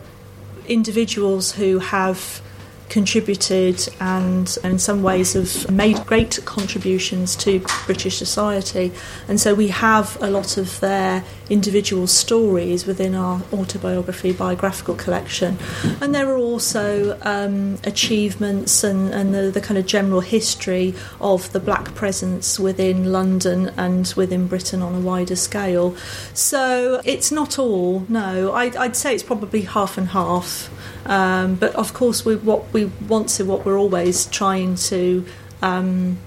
individuals 0.67 1.53
who 1.53 1.79
have 1.79 2.41
contributed 2.89 3.88
and 3.99 4.58
in 4.63 4.80
some 4.80 5.04
ways 5.04 5.34
have 5.34 5.71
made 5.71 6.06
great 6.06 6.39
contributions 6.45 7.36
to 7.38 7.63
British 7.86 8.17
society. 8.17 8.91
And 9.28 9.39
so 9.39 9.54
we 9.54 9.67
have 9.69 10.17
a 10.21 10.30
lot 10.30 10.58
of 10.58 10.80
their 10.80 11.23
individual 11.49 12.08
stories 12.08 12.86
within 12.86 13.15
our 13.15 13.41
autobiography 13.54 14.32
biographical 14.32 14.95
collection. 14.95 15.58
And 16.02 16.13
there 16.13 16.30
are 16.30 16.38
also 16.38 17.19
um, 17.21 17.78
achievements 17.84 18.84
and, 18.84 19.10
and 19.13 19.34
the, 19.34 19.52
the 19.52 19.62
kind 19.62 19.78
of 19.78 19.86
general 19.86 20.21
history 20.21 20.93
of 21.19 21.52
the 21.52 21.60
black 21.60 21.95
presence 21.95 22.60
within 22.60 23.12
London 23.12 23.71
and 23.78 24.13
within 24.15 24.47
Britain 24.47 24.82
on 24.82 24.95
a 24.95 24.99
wider 24.99 25.36
scale. 25.36 25.95
So 26.34 27.02
it's 27.06 27.32
not 27.32 27.58
all, 27.58 28.06
no. 28.10 28.52
I, 28.52 28.71
I'd 28.78 28.95
say 28.95 29.13
it's 29.13 29.23
probably 29.23 29.62
half 29.62 29.97
and 29.97 30.10
half. 30.10 30.69
Um, 31.06 31.56
but 31.56 31.73
of 31.75 31.93
course, 31.93 32.23
we, 32.23 32.36
what 32.36 32.71
we 32.71 32.78
want 32.85 33.29
to, 33.29 33.45
what 33.45 33.65
we're 33.65 33.79
always 33.79 34.25
trying 34.27 34.75
to. 34.75 35.25
Um, 35.61 36.17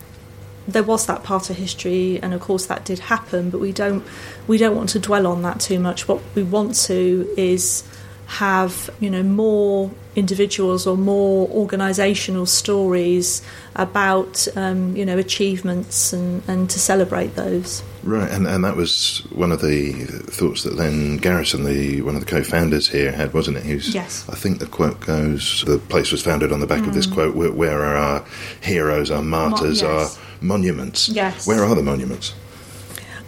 there 0.68 0.82
was 0.84 1.06
that 1.06 1.24
part 1.24 1.50
of 1.50 1.56
history, 1.56 2.20
and 2.22 2.32
of 2.32 2.40
course 2.40 2.66
that 2.66 2.84
did 2.84 3.00
happen. 3.00 3.50
But 3.50 3.60
we 3.60 3.72
don't, 3.72 4.04
we 4.46 4.58
don't 4.58 4.76
want 4.76 4.90
to 4.90 4.98
dwell 4.98 5.26
on 5.26 5.42
that 5.42 5.60
too 5.60 5.80
much. 5.80 6.06
What 6.06 6.22
we 6.34 6.42
want 6.42 6.74
to 6.86 7.32
is 7.36 7.84
have 8.26 8.88
you 8.98 9.10
know 9.10 9.22
more 9.22 9.90
individuals 10.16 10.86
or 10.86 10.96
more 10.96 11.48
organisational 11.48 12.48
stories 12.48 13.42
about 13.76 14.46
um, 14.56 14.96
you 14.96 15.04
know 15.04 15.18
achievements 15.18 16.12
and, 16.12 16.42
and 16.48 16.70
to 16.70 16.78
celebrate 16.78 17.34
those. 17.34 17.82
Right, 18.04 18.28
and, 18.30 18.48
and 18.48 18.64
that 18.64 18.76
was 18.76 19.18
one 19.30 19.52
of 19.52 19.60
the 19.60 19.92
thoughts 19.92 20.64
that 20.64 20.74
Len 20.74 21.18
Garrison, 21.18 21.64
the 21.64 22.02
one 22.02 22.16
of 22.16 22.20
the 22.20 22.26
co-founders 22.26 22.88
here, 22.88 23.12
had, 23.12 23.32
wasn't 23.32 23.58
it? 23.58 23.62
He 23.64 23.74
was, 23.74 23.94
Yes. 23.94 24.28
I 24.28 24.34
think 24.34 24.58
the 24.58 24.66
quote 24.66 24.98
goes: 25.00 25.62
"The 25.66 25.78
place 25.78 26.10
was 26.10 26.20
founded 26.20 26.52
on 26.52 26.58
the 26.58 26.66
back 26.66 26.84
of 26.86 26.94
this 26.94 27.06
quote. 27.06 27.36
Where, 27.36 27.52
where 27.52 27.80
are 27.80 27.96
our 27.96 28.24
heroes, 28.60 29.10
our 29.12 29.22
martyrs, 29.22 29.82
Mm. 29.82 29.86
yes. 29.88 30.18
our 30.18 30.22
monuments? 30.40 31.08
Yes. 31.10 31.46
Where 31.46 31.62
are 31.64 31.74
the 31.76 31.82
monuments? 31.82 32.34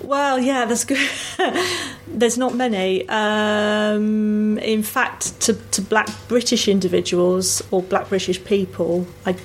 Well, 0.02 0.38
yeah, 0.40 0.64
that's 0.66 0.84
good. 0.84 1.08
There's 2.08 2.36
not 2.36 2.54
many. 2.54 3.08
Um, 3.08 4.58
in 4.58 4.82
fact, 4.82 5.40
to, 5.42 5.54
to 5.70 5.80
black 5.82 6.08
British 6.28 6.68
individuals 6.68 7.62
or 7.70 7.80
black 7.82 8.08
British 8.08 8.42
people, 8.44 9.06
I 9.24 9.36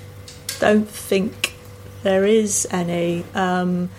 don't 0.59 0.89
think 0.89 1.53
there 2.03 2.25
is 2.25 2.67
any. 2.71 3.23
Um, 3.35 3.89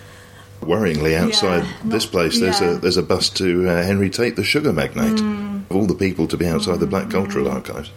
Worryingly, 0.60 1.14
outside 1.16 1.64
Yeah, 1.64 1.72
this 1.84 2.04
not- 2.04 2.12
place, 2.12 2.40
there's 2.40 2.60
yeah. 2.60 2.68
Mm. 2.68 2.76
a 2.76 2.80
there's 2.80 2.96
a 2.98 3.02
bust 3.02 3.36
to 3.38 3.68
uh, 3.68 3.82
Henry 3.82 4.10
Tate, 4.10 4.36
the 4.36 4.44
sugar 4.44 4.72
magnate. 4.72 5.20
Of 5.70 5.76
all 5.76 5.86
the 5.86 5.94
people 5.94 6.26
to 6.28 6.36
be 6.36 6.46
outside 6.46 6.80
the 6.80 6.86
Black 6.86 7.10
Cultural 7.10 7.48
Archives. 7.48 7.90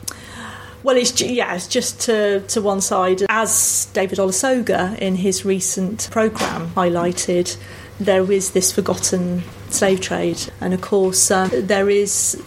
well, 0.83 0.95
it's 0.95 1.19
yeah, 1.21 1.55
it's 1.55 1.67
just 1.67 1.99
to 2.01 2.39
to 2.41 2.61
one 2.61 2.81
side. 2.81 3.23
As 3.29 3.87
David 3.93 4.17
Olusoga 4.19 4.97
in 4.99 5.15
his 5.15 5.43
recent 5.43 6.07
programme 6.11 6.69
highlighted, 6.69 7.57
there 7.99 8.31
is 8.31 8.51
this 8.51 8.71
forgotten 8.71 9.43
slave 9.69 9.99
trade, 10.01 10.39
and 10.61 10.73
of 10.73 10.81
course 10.81 11.31
um, 11.31 11.49
there 11.53 11.89
is 11.89 12.41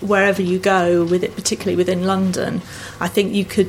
wherever 0.00 0.40
you 0.40 0.58
go 0.58 1.04
with 1.04 1.22
it, 1.22 1.34
particularly 1.36 1.76
within 1.76 2.06
London. 2.06 2.62
I 3.00 3.08
think 3.08 3.34
you 3.34 3.44
could 3.44 3.68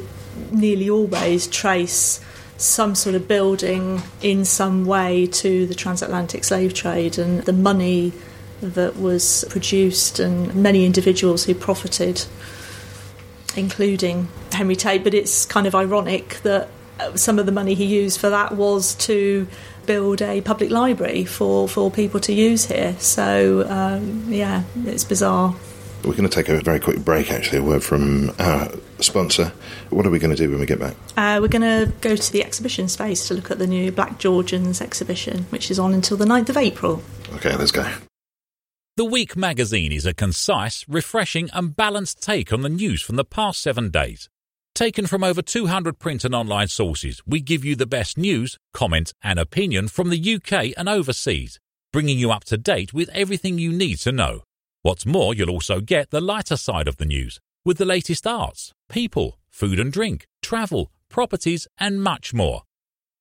nearly 0.51 0.89
always 0.89 1.47
trace 1.47 2.21
some 2.61 2.95
sort 2.95 3.15
of 3.15 3.27
building 3.27 4.01
in 4.21 4.45
some 4.45 4.85
way 4.85 5.25
to 5.27 5.65
the 5.65 5.75
transatlantic 5.75 6.43
slave 6.43 6.73
trade 6.73 7.17
and 7.17 7.41
the 7.43 7.53
money 7.53 8.13
that 8.61 8.97
was 8.97 9.43
produced 9.49 10.19
and 10.19 10.53
many 10.53 10.85
individuals 10.85 11.45
who 11.45 11.55
profited 11.55 12.23
including 13.55 14.27
Henry 14.51 14.75
Tate, 14.75 15.03
but 15.03 15.13
it's 15.13 15.45
kind 15.45 15.67
of 15.67 15.75
ironic 15.75 16.35
that 16.43 16.69
uh, 16.99 17.15
some 17.15 17.39
of 17.39 17.45
the 17.45 17.51
money 17.51 17.73
he 17.73 17.85
used 17.85 18.19
for 18.19 18.29
that 18.29 18.55
was 18.55 18.95
to 18.95 19.47
build 19.85 20.21
a 20.21 20.41
public 20.41 20.69
library 20.69 21.25
for, 21.25 21.67
for 21.67 21.91
people 21.91 22.19
to 22.21 22.33
use 22.33 22.65
here. 22.65 22.95
So, 22.99 23.67
um, 23.67 24.25
yeah, 24.29 24.63
it's 24.85 25.03
bizarre. 25.03 25.55
We're 26.03 26.11
going 26.11 26.29
to 26.29 26.29
take 26.29 26.49
a 26.49 26.61
very 26.61 26.79
quick 26.79 26.99
break, 26.99 27.31
actually, 27.31 27.59
a 27.59 27.63
word 27.63 27.83
from 27.83 28.31
our 28.39 28.69
sponsor. 29.03 29.51
What 29.89 30.05
are 30.05 30.09
we 30.09 30.19
going 30.19 30.35
to 30.35 30.41
do 30.41 30.49
when 30.49 30.59
we 30.59 30.65
get 30.65 30.79
back? 30.79 30.95
Uh, 31.17 31.39
we're 31.41 31.47
going 31.47 31.61
to 31.61 31.91
go 32.01 32.15
to 32.15 32.31
the 32.31 32.43
exhibition 32.43 32.87
space 32.87 33.27
to 33.27 33.33
look 33.33 33.51
at 33.51 33.59
the 33.59 33.67
new 33.67 33.91
Black 33.91 34.19
Georgians 34.19 34.81
exhibition, 34.81 35.43
which 35.49 35.71
is 35.71 35.79
on 35.79 35.93
until 35.93 36.17
the 36.17 36.25
9th 36.25 36.49
of 36.49 36.57
April. 36.57 37.01
Okay, 37.35 37.55
let's 37.55 37.71
go. 37.71 37.89
The 38.97 39.05
Week 39.05 39.37
magazine 39.37 39.91
is 39.91 40.05
a 40.05 40.13
concise, 40.13 40.85
refreshing, 40.87 41.49
and 41.53 41.75
balanced 41.75 42.21
take 42.21 42.51
on 42.51 42.61
the 42.61 42.69
news 42.69 43.01
from 43.01 43.15
the 43.15 43.23
past 43.23 43.61
seven 43.61 43.89
days. 43.89 44.29
Taken 44.75 45.05
from 45.05 45.23
over 45.23 45.41
200 45.41 45.97
print 45.97 46.23
and 46.23 46.35
online 46.35 46.67
sources, 46.67 47.21
we 47.25 47.41
give 47.41 47.65
you 47.65 47.75
the 47.75 47.85
best 47.85 48.17
news, 48.17 48.57
comment, 48.73 49.13
and 49.23 49.39
opinion 49.39 49.87
from 49.87 50.09
the 50.09 50.35
UK 50.35 50.73
and 50.77 50.87
overseas, 50.87 51.59
bringing 51.91 52.17
you 52.17 52.31
up 52.31 52.43
to 52.45 52.57
date 52.57 52.93
with 52.93 53.09
everything 53.09 53.59
you 53.59 53.71
need 53.71 53.97
to 53.99 54.11
know. 54.11 54.43
What's 54.81 55.05
more, 55.05 55.33
you'll 55.33 55.49
also 55.49 55.79
get 55.79 56.09
the 56.09 56.21
lighter 56.21 56.57
side 56.57 56.87
of 56.87 56.97
the 56.97 57.05
news, 57.05 57.39
with 57.65 57.77
the 57.77 57.85
latest 57.85 58.25
arts, 58.25 58.73
people, 58.89 59.37
food 59.49 59.79
and 59.79 59.91
drink, 59.91 60.25
travel, 60.41 60.91
properties, 61.09 61.67
and 61.77 62.01
much 62.01 62.33
more. 62.33 62.63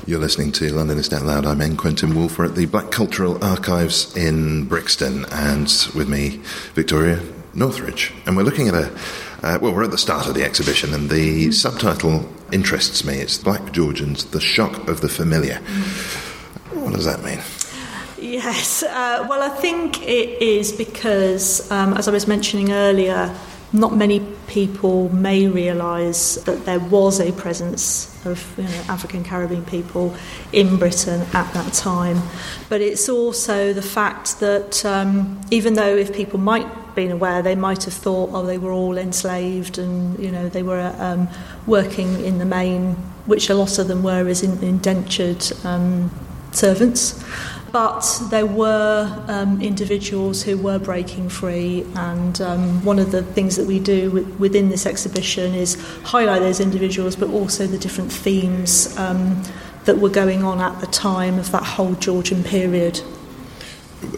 You're 0.04 0.20
listening 0.20 0.52
to 0.52 0.70
Londonist 0.70 1.12
Out 1.12 1.24
Loud. 1.24 1.46
I'm 1.46 1.60
N. 1.60 1.76
Quentin 1.76 2.14
Woolf 2.14 2.38
at 2.38 2.54
the 2.54 2.66
Black 2.66 2.92
Cultural 2.92 3.42
Archives 3.42 4.16
in 4.16 4.66
Brixton, 4.66 5.24
and 5.32 5.64
with 5.96 6.08
me, 6.08 6.40
Victoria 6.74 7.20
Northridge. 7.54 8.12
And 8.24 8.36
we're 8.36 8.44
looking 8.44 8.68
at 8.68 8.74
a, 8.74 8.94
uh, 9.42 9.58
well, 9.60 9.74
we're 9.74 9.82
at 9.82 9.90
the 9.90 9.98
start 9.98 10.28
of 10.28 10.34
the 10.34 10.44
exhibition, 10.44 10.94
and 10.94 11.10
the 11.10 11.50
subtitle 11.50 12.28
interests 12.52 13.04
me. 13.04 13.14
It's 13.14 13.38
Black 13.38 13.72
Georgians, 13.72 14.26
The 14.26 14.40
Shock 14.40 14.86
of 14.86 15.00
the 15.00 15.08
Familiar. 15.08 15.56
What 16.72 16.92
does 16.92 17.06
that 17.06 17.24
mean? 17.24 17.40
Yes, 18.16 18.84
uh, 18.84 19.26
well, 19.28 19.42
I 19.42 19.48
think 19.48 20.02
it 20.02 20.40
is 20.40 20.70
because, 20.70 21.68
um, 21.72 21.94
as 21.94 22.06
I 22.06 22.12
was 22.12 22.28
mentioning 22.28 22.70
earlier, 22.70 23.34
not 23.72 23.96
many 23.96 24.20
people 24.46 25.08
may 25.12 25.48
realise 25.48 26.36
that 26.44 26.64
there 26.64 26.78
was 26.78 27.20
a 27.20 27.32
presence 27.32 28.24
of 28.24 28.54
you 28.56 28.64
know, 28.64 28.84
African 28.88 29.24
Caribbean 29.24 29.64
people 29.64 30.14
in 30.52 30.76
Britain 30.76 31.22
at 31.32 31.52
that 31.52 31.72
time. 31.72 32.22
But 32.68 32.80
it's 32.80 33.08
also 33.08 33.72
the 33.72 33.82
fact 33.82 34.40
that 34.40 34.84
um, 34.84 35.40
even 35.50 35.74
though 35.74 35.96
if 35.96 36.14
people 36.14 36.38
might 36.38 36.66
have 36.66 36.94
been 36.94 37.10
aware, 37.10 37.42
they 37.42 37.54
might 37.56 37.84
have 37.84 37.94
thought, 37.94 38.30
oh, 38.32 38.46
they 38.46 38.58
were 38.58 38.72
all 38.72 38.96
enslaved 38.96 39.78
and 39.78 40.18
you 40.18 40.30
know 40.30 40.48
they 40.48 40.62
were 40.62 40.94
um, 40.98 41.28
working 41.66 42.24
in 42.24 42.38
the 42.38 42.44
main, 42.44 42.94
which 43.26 43.50
a 43.50 43.54
lot 43.54 43.78
of 43.78 43.88
them 43.88 44.02
were 44.02 44.26
as 44.28 44.42
indentured 44.42 45.44
um, 45.64 46.10
servants. 46.52 47.22
But 47.72 48.20
there 48.30 48.46
were 48.46 49.24
um, 49.28 49.60
individuals 49.60 50.42
who 50.42 50.56
were 50.56 50.78
breaking 50.78 51.28
free, 51.28 51.86
and 51.94 52.40
um, 52.40 52.84
one 52.84 52.98
of 52.98 53.12
the 53.12 53.22
things 53.22 53.56
that 53.56 53.66
we 53.66 53.78
do 53.78 54.10
wi- 54.10 54.36
within 54.38 54.68
this 54.68 54.86
exhibition 54.86 55.54
is 55.54 55.74
highlight 56.02 56.40
those 56.40 56.60
individuals, 56.60 57.16
but 57.16 57.28
also 57.30 57.66
the 57.66 57.78
different 57.78 58.12
themes 58.12 58.96
um, 58.98 59.42
that 59.84 59.98
were 59.98 60.08
going 60.08 60.42
on 60.42 60.60
at 60.60 60.80
the 60.80 60.86
time 60.86 61.38
of 61.38 61.50
that 61.52 61.62
whole 61.62 61.94
Georgian 61.94 62.42
period. 62.44 63.00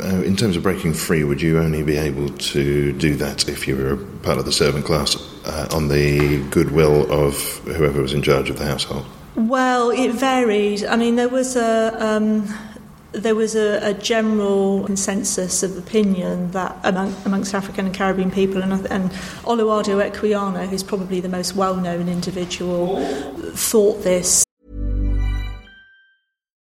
Uh, 0.02 0.22
in 0.22 0.36
terms 0.36 0.56
of 0.56 0.62
breaking 0.62 0.92
free, 0.92 1.24
would 1.24 1.40
you 1.40 1.58
only 1.58 1.82
be 1.82 1.96
able 1.96 2.28
to 2.30 2.92
do 2.92 3.14
that 3.14 3.48
if 3.48 3.66
you 3.66 3.76
were 3.76 3.96
part 4.22 4.38
of 4.38 4.44
the 4.44 4.52
servant 4.52 4.84
class 4.84 5.16
uh, 5.46 5.68
on 5.72 5.88
the 5.88 6.42
goodwill 6.50 7.10
of 7.12 7.36
whoever 7.64 8.02
was 8.02 8.12
in 8.12 8.22
charge 8.22 8.50
of 8.50 8.58
the 8.58 8.64
household? 8.64 9.06
Well, 9.36 9.90
it 9.90 10.12
varied. 10.12 10.84
I 10.84 10.96
mean, 10.96 11.14
there 11.14 11.28
was 11.28 11.54
a 11.54 11.94
um, 12.04 12.52
there 13.12 13.34
was 13.34 13.54
a, 13.54 13.80
a 13.82 13.94
general 13.94 14.84
consensus 14.84 15.62
of 15.62 15.76
opinion 15.78 16.50
that 16.50 16.76
among, 16.84 17.14
amongst 17.24 17.54
African 17.54 17.86
and 17.86 17.94
Caribbean 17.94 18.30
people, 18.30 18.62
and, 18.62 18.86
and 18.86 19.10
Olaudah 19.44 20.10
Equiano, 20.10 20.68
who's 20.68 20.82
probably 20.82 21.20
the 21.20 21.28
most 21.28 21.56
well-known 21.56 22.08
individual, 22.08 23.02
thought 23.54 24.02
this. 24.02 24.44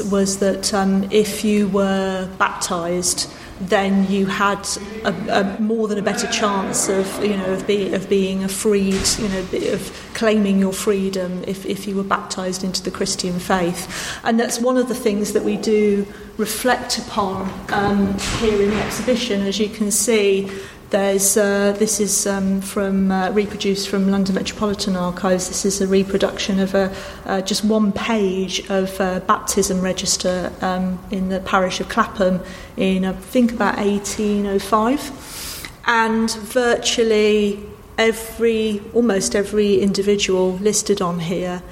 Was 0.00 0.38
that 0.38 0.72
um, 0.74 1.08
if 1.10 1.44
you 1.44 1.68
were 1.68 2.28
baptised, 2.38 3.30
then 3.60 4.08
you 4.10 4.26
had 4.26 4.66
a, 5.04 5.12
a 5.40 5.60
more 5.60 5.88
than 5.88 5.98
a 5.98 6.02
better 6.02 6.28
chance 6.28 6.88
of 6.88 7.24
you 7.24 7.36
know 7.36 7.52
of, 7.52 7.66
be, 7.66 7.92
of 7.92 8.08
being 8.08 8.44
a 8.44 8.48
freed 8.48 9.02
you 9.18 9.28
know 9.28 9.72
of 9.72 10.10
claiming 10.14 10.58
your 10.58 10.72
freedom 10.72 11.42
if, 11.46 11.66
if 11.66 11.86
you 11.86 11.96
were 11.96 12.04
baptized 12.04 12.62
into 12.62 12.82
the 12.82 12.90
Christian 12.90 13.38
faith. 13.38 14.20
And 14.24 14.38
that's 14.38 14.60
one 14.60 14.76
of 14.76 14.88
the 14.88 14.94
things 14.94 15.32
that 15.32 15.44
we 15.44 15.56
do 15.56 16.06
reflect 16.36 16.98
upon 16.98 17.50
um, 17.72 18.16
here 18.38 18.62
in 18.62 18.70
the 18.70 18.80
exhibition. 18.82 19.42
As 19.42 19.58
you 19.58 19.68
can 19.68 19.90
see 19.90 20.50
there's 20.90 21.36
uh, 21.36 21.72
this 21.78 22.00
is 22.00 22.26
um, 22.26 22.62
from 22.62 23.12
uh, 23.12 23.30
reproduced 23.30 23.88
from 23.88 24.10
London 24.10 24.34
Metropolitan 24.34 24.96
Archives. 24.96 25.48
This 25.48 25.66
is 25.66 25.82
a 25.82 25.86
reproduction 25.86 26.60
of 26.60 26.74
a 26.74 26.94
uh, 27.26 27.42
just 27.42 27.62
one 27.62 27.92
page 27.92 28.68
of 28.70 28.98
a 28.98 29.20
baptism 29.26 29.82
register 29.82 30.50
um, 30.62 30.98
in 31.10 31.28
the 31.28 31.40
parish 31.40 31.80
of 31.80 31.88
Clapham 31.90 32.40
in 32.76 33.04
I 33.04 33.12
think 33.12 33.52
about 33.52 33.76
1805, 33.76 35.70
and 35.86 36.30
virtually 36.30 37.62
every 37.98 38.80
almost 38.94 39.34
every 39.34 39.80
individual 39.80 40.52
listed 40.52 41.02
on 41.02 41.18
here 41.18 41.62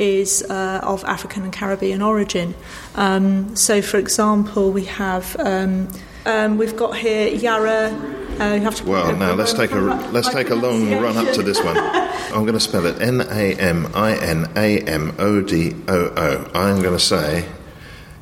is 0.00 0.42
uh, 0.50 0.80
of 0.82 1.04
African 1.04 1.44
and 1.44 1.52
Caribbean 1.52 2.02
origin. 2.02 2.56
Um, 2.96 3.54
so, 3.54 3.80
for 3.80 3.98
example, 3.98 4.72
we 4.72 4.86
have 4.86 5.36
um, 5.38 5.88
um, 6.26 6.58
we've 6.58 6.76
got 6.76 6.96
here 6.96 7.28
Yara. 7.28 8.13
Uh, 8.40 8.54
you 8.54 8.60
have 8.62 8.74
to 8.76 8.84
Well, 8.84 9.16
now 9.16 9.34
let's 9.34 9.52
take 9.52 9.70
a 9.72 9.80
let's 10.12 10.28
take 10.28 10.50
a 10.50 10.54
long 10.54 10.90
run 11.00 11.16
up 11.16 11.32
to 11.34 11.42
this 11.42 11.62
one. 11.62 11.76
I'm 11.76 12.42
going 12.42 12.54
to 12.54 12.60
spell 12.60 12.86
it 12.86 13.00
N 13.00 13.20
A 13.20 13.54
M 13.54 13.90
I 13.94 14.16
N 14.16 14.50
A 14.56 14.80
M 14.80 15.14
O 15.18 15.40
D 15.40 15.74
O 15.88 16.12
O. 16.16 16.50
I'm 16.54 16.82
going 16.82 16.94
to 16.94 17.04
say 17.04 17.48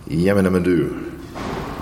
Yamanamadu. 0.09 1.11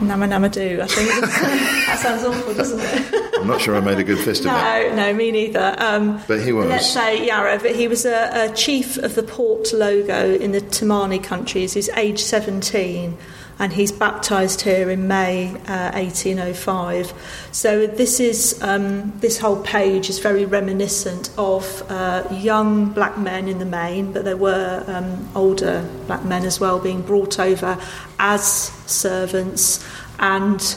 Namanamadu, 0.00 0.80
I 0.80 0.86
think. 0.86 1.20
that 1.86 1.98
sounds 2.00 2.24
awful, 2.24 2.54
doesn't 2.54 2.80
it? 2.80 3.34
I'm 3.40 3.46
not 3.46 3.60
sure 3.60 3.76
I 3.76 3.80
made 3.80 3.98
a 3.98 4.04
good 4.04 4.18
fist 4.18 4.42
of 4.42 4.48
it. 4.48 4.50
No, 4.50 4.94
no, 4.94 5.14
me 5.14 5.30
neither. 5.30 5.74
Um, 5.78 6.22
But 6.28 6.42
he 6.42 6.52
was. 6.52 6.68
Let's 6.68 6.90
say 6.90 7.26
Yarra, 7.26 7.58
but 7.58 7.74
he 7.74 7.88
was 7.88 8.04
a, 8.06 8.50
a 8.50 8.54
chief 8.54 8.96
of 8.98 9.14
the 9.14 9.22
Port 9.22 9.72
Logo 9.72 10.34
in 10.34 10.52
the 10.52 10.60
Tamani 10.60 11.22
countries. 11.22 11.74
He's 11.74 11.88
age 11.90 12.20
17 12.20 13.16
and 13.60 13.74
he's 13.74 13.92
baptised 13.92 14.62
here 14.62 14.90
in 14.90 15.06
May 15.06 15.48
uh, 15.68 15.92
1805. 15.92 17.12
So 17.52 17.86
this 17.86 18.18
is 18.18 18.58
um, 18.62 19.16
this 19.20 19.38
whole 19.38 19.62
page 19.62 20.08
is 20.08 20.18
very 20.18 20.46
reminiscent 20.46 21.30
of 21.36 21.84
uh, 21.90 22.26
young 22.32 22.90
black 22.90 23.18
men 23.18 23.46
in 23.48 23.58
the 23.58 23.66
main, 23.66 24.12
but 24.12 24.24
there 24.24 24.38
were 24.38 24.82
um, 24.88 25.28
older 25.34 25.86
black 26.06 26.24
men 26.24 26.44
as 26.44 26.58
well 26.58 26.80
being 26.80 27.02
brought 27.02 27.38
over 27.38 27.78
as 28.18 28.42
servants 28.90 29.86
and 30.18 30.76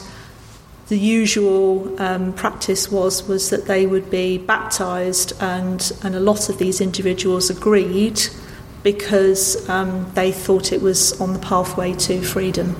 the 0.88 0.98
usual 0.98 2.00
um, 2.00 2.34
practice 2.34 2.92
was 2.92 3.26
was 3.26 3.48
that 3.48 3.64
they 3.64 3.86
would 3.86 4.10
be 4.10 4.36
baptised, 4.36 5.32
and 5.40 5.92
and 6.02 6.14
a 6.14 6.20
lot 6.20 6.50
of 6.50 6.58
these 6.58 6.80
individuals 6.80 7.48
agreed 7.48 8.20
because 8.84 9.68
um, 9.68 10.08
they 10.14 10.30
thought 10.30 10.72
it 10.72 10.80
was 10.80 11.20
on 11.20 11.32
the 11.32 11.38
pathway 11.40 11.94
to 11.94 12.22
freedom. 12.22 12.76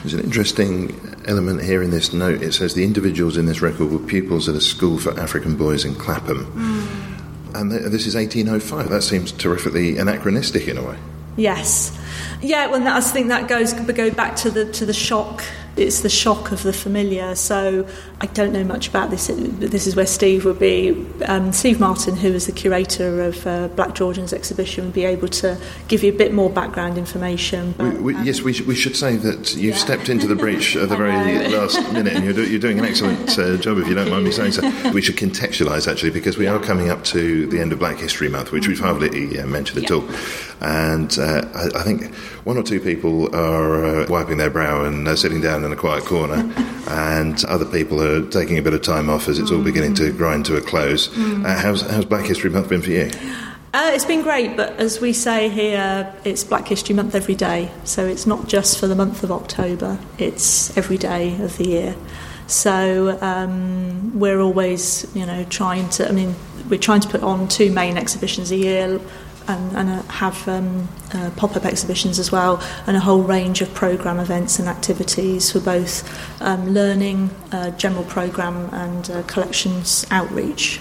There's 0.00 0.12
an 0.12 0.20
interesting 0.20 1.00
element 1.26 1.62
here 1.62 1.82
in 1.82 1.90
this 1.90 2.12
note. 2.12 2.42
It 2.42 2.52
says 2.52 2.74
the 2.74 2.84
individuals 2.84 3.36
in 3.38 3.46
this 3.46 3.62
record 3.62 3.90
were 3.90 3.98
pupils 3.98 4.48
at 4.48 4.56
a 4.56 4.60
school 4.60 4.98
for 4.98 5.18
African 5.18 5.56
boys 5.56 5.84
in 5.84 5.94
Clapham. 5.94 6.46
And 7.54 7.70
th- 7.70 7.84
this 7.84 8.06
is 8.06 8.16
1805. 8.16 8.90
That 8.90 9.02
seems 9.02 9.32
terrifically 9.32 9.96
anachronistic 9.96 10.68
in 10.68 10.76
a 10.76 10.82
way. 10.82 10.98
Yes, 11.36 11.98
yeah. 12.42 12.66
Well, 12.66 12.86
I 12.86 13.00
think 13.00 13.28
that 13.28 13.48
goes 13.48 13.72
go 13.72 14.10
back 14.10 14.36
to 14.36 14.50
the 14.50 14.70
to 14.72 14.86
the 14.86 14.92
shock. 14.92 15.42
It's 15.76 16.00
the 16.02 16.08
shock 16.08 16.52
of 16.52 16.62
the 16.62 16.72
familiar. 16.72 17.34
So 17.34 17.86
I 18.20 18.26
don't 18.26 18.52
know 18.52 18.64
much 18.64 18.88
about 18.88 19.10
this. 19.10 19.26
This 19.28 19.86
is 19.86 19.96
where 19.96 20.06
Steve 20.06 20.44
would 20.44 20.58
be. 20.58 21.06
Um, 21.26 21.52
Steve 21.52 21.80
Martin, 21.80 22.16
who 22.16 22.28
is 22.28 22.46
the 22.46 22.52
curator 22.52 23.22
of 23.22 23.46
uh, 23.46 23.68
Black 23.68 23.94
Georgians 23.94 24.32
exhibition, 24.32 24.84
would 24.84 24.94
be 24.94 25.04
able 25.04 25.28
to 25.28 25.58
give 25.88 26.02
you 26.04 26.12
a 26.12 26.16
bit 26.16 26.32
more 26.32 26.48
background 26.50 26.96
information. 26.98 27.74
But, 27.76 27.94
We, 27.94 28.14
we, 28.14 28.22
yes, 28.22 28.40
we, 28.42 28.52
sh- 28.52 28.62
we 28.62 28.74
should 28.74 28.96
say 28.96 29.16
that 29.16 29.56
you've 29.56 29.78
stepped 29.78 30.08
into 30.08 30.26
the 30.26 30.36
breach 30.36 30.76
at 30.76 30.88
the 30.88 30.96
very 31.04 31.48
last 31.48 31.76
minute, 31.92 32.14
and 32.14 32.24
you're, 32.24 32.34
do- 32.34 32.48
you're 32.48 32.60
doing 32.60 32.78
an 32.78 32.84
excellent 32.84 33.36
uh, 33.38 33.56
job, 33.56 33.78
if 33.78 33.88
you 33.88 33.94
don't 33.94 34.10
mind 34.10 34.24
me 34.24 34.30
saying 34.30 34.52
so. 34.52 34.62
We 34.92 35.02
should 35.02 35.16
contextualise 35.16 35.90
actually, 35.90 36.10
because 36.10 36.36
we 36.38 36.46
are 36.46 36.60
coming 36.60 36.88
up 36.90 37.02
to 37.04 37.46
the 37.48 37.60
end 37.60 37.72
of 37.72 37.78
Black 37.80 37.96
History 37.98 38.28
Month, 38.28 38.52
which 38.52 38.68
we've 38.68 38.78
hardly 38.80 39.38
uh, 39.38 39.46
mentioned 39.46 39.84
at 39.84 39.90
all. 39.90 40.08
And 40.64 41.18
uh, 41.18 41.46
I, 41.54 41.80
I 41.80 41.82
think 41.82 42.14
one 42.44 42.56
or 42.56 42.62
two 42.62 42.80
people 42.80 43.34
are 43.36 43.84
uh, 43.84 44.06
wiping 44.08 44.38
their 44.38 44.48
brow 44.48 44.84
and 44.84 45.06
uh, 45.06 45.14
sitting 45.14 45.42
down 45.42 45.62
in 45.62 45.70
a 45.72 45.76
quiet 45.76 46.04
corner, 46.04 46.36
and 46.88 47.44
other 47.44 47.66
people 47.66 48.02
are 48.02 48.26
taking 48.30 48.56
a 48.56 48.62
bit 48.62 48.72
of 48.72 48.80
time 48.80 49.10
off 49.10 49.28
as 49.28 49.38
it's 49.38 49.50
all 49.50 49.62
beginning 49.62 49.92
to 49.96 50.10
grind 50.10 50.46
to 50.46 50.56
a 50.56 50.62
close. 50.62 51.14
Uh, 51.18 51.58
how's, 51.60 51.82
how's 51.82 52.06
Black 52.06 52.24
History 52.24 52.48
Month 52.48 52.70
been 52.70 52.80
for 52.80 52.90
you? 52.90 53.10
Uh, 53.74 53.90
it's 53.92 54.06
been 54.06 54.22
great, 54.22 54.56
but 54.56 54.72
as 54.80 55.02
we 55.02 55.12
say 55.12 55.50
here, 55.50 56.14
it's 56.24 56.44
Black 56.44 56.66
History 56.66 56.94
Month 56.94 57.14
every 57.14 57.34
day. 57.34 57.70
So 57.84 58.06
it's 58.06 58.26
not 58.26 58.48
just 58.48 58.80
for 58.80 58.86
the 58.86 58.94
month 58.94 59.22
of 59.22 59.30
October, 59.30 59.98
it's 60.16 60.74
every 60.78 60.96
day 60.96 61.38
of 61.42 61.58
the 61.58 61.68
year. 61.68 61.96
So 62.46 63.18
um, 63.20 64.18
we're 64.18 64.40
always, 64.40 65.10
you 65.14 65.26
know, 65.26 65.44
trying 65.44 65.90
to, 65.90 66.08
I 66.08 66.12
mean, 66.12 66.34
we're 66.70 66.78
trying 66.78 67.00
to 67.00 67.08
put 67.08 67.22
on 67.22 67.48
two 67.48 67.70
main 67.70 67.98
exhibitions 67.98 68.50
a 68.50 68.56
year 68.56 69.00
and, 69.48 69.76
and 69.76 69.90
uh, 69.90 70.02
have 70.02 70.46
um, 70.48 70.88
uh, 71.12 71.30
pop-up 71.36 71.64
exhibitions 71.64 72.18
as 72.18 72.32
well 72.32 72.62
and 72.86 72.96
a 72.96 73.00
whole 73.00 73.22
range 73.22 73.60
of 73.60 73.72
programme 73.74 74.18
events 74.18 74.58
and 74.58 74.68
activities 74.68 75.50
for 75.50 75.60
both 75.60 76.02
um, 76.42 76.70
learning, 76.70 77.30
uh, 77.52 77.70
general 77.72 78.04
programme 78.04 78.68
and 78.72 79.10
uh, 79.10 79.22
collections 79.24 80.06
outreach. 80.10 80.80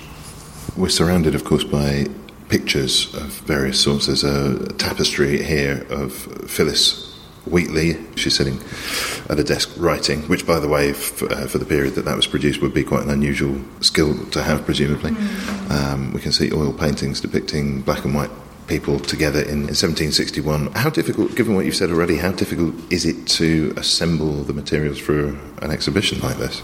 We're 0.75 0.89
surrounded, 0.89 1.35
of 1.35 1.43
course, 1.43 1.63
by 1.63 2.07
pictures 2.49 3.13
of 3.15 3.27
various 3.41 3.79
sorts. 3.79 4.07
There's 4.07 4.23
a 4.23 4.71
tapestry 4.73 5.43
here 5.43 5.85
of 5.89 6.13
Phillis 6.49 7.11
Wheatley. 7.45 7.97
She's 8.15 8.35
sitting 8.35 8.59
at 9.29 9.39
a 9.39 9.43
desk 9.43 9.69
writing, 9.77 10.21
which, 10.23 10.47
by 10.47 10.59
the 10.59 10.67
way, 10.67 10.91
f- 10.91 11.21
uh, 11.23 11.47
for 11.47 11.57
the 11.57 11.65
period 11.65 11.95
that 11.95 12.05
that 12.05 12.15
was 12.15 12.25
produced, 12.25 12.61
would 12.61 12.73
be 12.73 12.83
quite 12.83 13.03
an 13.03 13.09
unusual 13.09 13.61
skill 13.81 14.25
to 14.27 14.41
have, 14.41 14.65
presumably. 14.65 15.11
Um, 15.69 16.13
we 16.13 16.21
can 16.21 16.31
see 16.31 16.51
oil 16.53 16.73
paintings 16.73 17.19
depicting 17.19 17.81
black 17.81 18.05
and 18.05 18.15
white 18.15 18.31
people 18.67 18.99
together 18.99 19.39
in 19.39 19.67
1761. 19.67 20.71
How 20.73 20.89
difficult, 20.89 21.35
given 21.35 21.55
what 21.55 21.65
you've 21.65 21.75
said 21.75 21.89
already, 21.89 22.17
how 22.17 22.31
difficult 22.31 22.75
is 22.91 23.05
it 23.05 23.27
to 23.39 23.73
assemble 23.77 24.43
the 24.43 24.53
materials 24.53 24.99
for 24.99 25.29
an 25.61 25.71
exhibition 25.71 26.19
like 26.21 26.37
this? 26.37 26.61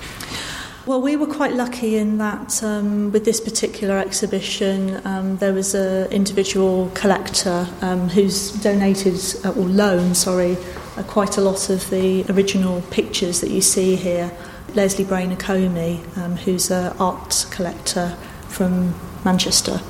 Well, 0.86 1.02
we 1.02 1.16
were 1.16 1.28
quite 1.28 1.54
lucky 1.54 1.98
in 1.98 2.18
that 2.18 2.64
um, 2.64 3.12
with 3.12 3.24
this 3.26 3.40
particular 3.40 4.00
exhibition, 4.00 5.06
um, 5.06 5.38
there 5.38 5.54
was 5.54 5.76
an 5.76 6.12
individual 6.12 6.90
collector 6.96 7.68
um, 7.82 8.10
who's 8.10 8.54
donated 8.54 9.20
uh, 9.46 9.52
or 9.52 9.66
loaned, 9.66 10.18
sorry, 10.18 10.58
uh, 10.98 11.04
quite 11.04 11.38
a 11.38 11.42
lot 11.42 11.70
of 11.70 11.88
the 11.90 12.26
original 12.32 12.82
pictures 12.90 13.42
that 13.42 13.52
you 13.52 13.62
see 13.62 13.96
here. 13.96 14.32
Leslie 14.74 15.06
Brainer 15.06 15.38
Comey, 15.38 16.00
um, 16.18 16.36
who's 16.38 16.72
an 16.72 16.96
art 16.98 17.46
collector 17.52 18.18
from 18.48 18.96
Manchester. 19.24 19.82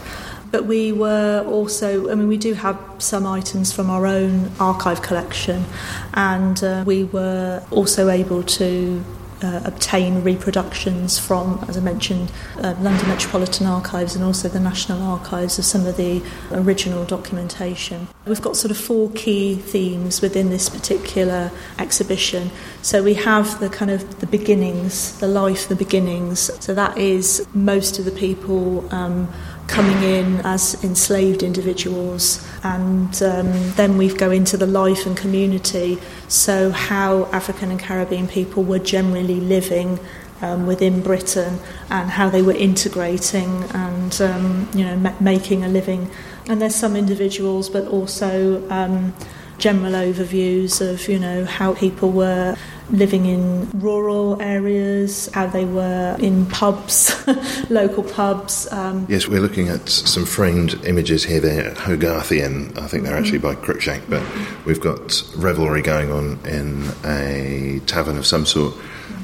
But 0.51 0.65
we 0.65 0.91
were 0.91 1.43
also, 1.47 2.09
I 2.11 2.15
mean, 2.15 2.27
we 2.27 2.37
do 2.37 2.53
have 2.53 2.79
some 2.97 3.25
items 3.25 3.71
from 3.71 3.89
our 3.89 4.05
own 4.05 4.51
archive 4.59 5.01
collection, 5.01 5.65
and 6.13 6.63
uh, 6.63 6.83
we 6.85 7.03
were 7.03 7.63
also 7.71 8.09
able 8.09 8.43
to 8.43 9.03
uh, 9.41 9.61
obtain 9.63 10.21
reproductions 10.21 11.17
from, 11.17 11.63
as 11.67 11.77
I 11.77 11.79
mentioned, 11.79 12.31
uh, 12.57 12.75
London 12.79 13.07
Metropolitan 13.07 13.67
Archives 13.67 14.15
and 14.15 14.23
also 14.23 14.49
the 14.49 14.59
National 14.59 15.01
Archives 15.01 15.57
of 15.57 15.65
some 15.65 15.85
of 15.85 15.97
the 15.97 16.21
original 16.51 17.05
documentation. 17.05 18.07
We've 18.25 18.41
got 18.41 18.57
sort 18.57 18.71
of 18.71 18.77
four 18.77 19.09
key 19.11 19.55
themes 19.55 20.21
within 20.21 20.49
this 20.49 20.69
particular 20.69 21.51
exhibition. 21.77 22.51
So 22.81 23.01
we 23.01 23.13
have 23.15 23.59
the 23.59 23.69
kind 23.69 23.91
of 23.91 24.19
the 24.19 24.27
beginnings, 24.27 25.17
the 25.19 25.27
life, 25.27 25.67
the 25.67 25.75
beginnings. 25.75 26.51
So 26.63 26.73
that 26.73 26.97
is 26.97 27.47
most 27.53 27.97
of 27.99 28.05
the 28.05 28.11
people. 28.11 28.93
Um, 28.93 29.31
coming 29.69 30.01
in 30.03 30.41
as 30.41 30.83
enslaved 30.83 31.43
individuals, 31.43 32.45
and 32.63 33.21
um, 33.21 33.51
then 33.75 33.97
we 33.97 34.13
go 34.13 34.31
into 34.31 34.57
the 34.57 34.65
life 34.65 35.05
and 35.05 35.15
community. 35.15 35.97
So, 36.27 36.71
how 36.71 37.25
African 37.25 37.71
and 37.71 37.79
Caribbean 37.79 38.27
people 38.27 38.63
were 38.63 38.79
generally 38.79 39.39
living 39.39 39.99
um, 40.41 40.65
within 40.65 41.01
Britain, 41.01 41.59
and 41.89 42.09
how 42.09 42.29
they 42.29 42.41
were 42.41 42.55
integrating 42.55 43.63
and 43.73 44.21
um, 44.21 44.67
you 44.73 44.83
know 44.83 44.97
ma- 44.97 45.15
making 45.19 45.63
a 45.63 45.67
living. 45.69 46.09
And 46.47 46.61
there's 46.61 46.75
some 46.75 46.95
individuals, 46.95 47.69
but 47.69 47.87
also 47.87 48.67
um, 48.69 49.13
general 49.59 49.93
overviews 49.93 50.81
of 50.81 51.07
you 51.07 51.19
know 51.19 51.45
how 51.45 51.73
people 51.73 52.11
were 52.11 52.55
living 52.91 53.25
in 53.25 53.69
rural 53.79 54.41
areas, 54.41 55.29
how 55.33 55.45
they 55.45 55.65
were 55.65 56.15
in 56.19 56.45
pubs, 56.47 57.15
local 57.69 58.03
pubs. 58.03 58.71
Um, 58.71 59.05
Yes, 59.07 59.27
we're 59.27 59.41
looking 59.41 59.67
at 59.69 59.87
some 59.89 60.25
framed 60.25 60.83
images 60.85 61.23
here. 61.23 61.39
They're 61.39 61.71
Hogarthian. 61.73 62.77
I 62.77 62.87
think 62.87 63.03
they're 63.03 63.17
actually 63.17 63.39
by 63.39 63.55
Cruikshank, 63.55 64.09
but 64.09 64.23
we've 64.65 64.81
got 64.81 65.23
revelry 65.35 65.81
going 65.81 66.11
on 66.11 66.39
in 66.45 66.89
a 67.05 67.79
tavern 67.85 68.17
of 68.17 68.25
some 68.25 68.45
sort. 68.45 68.73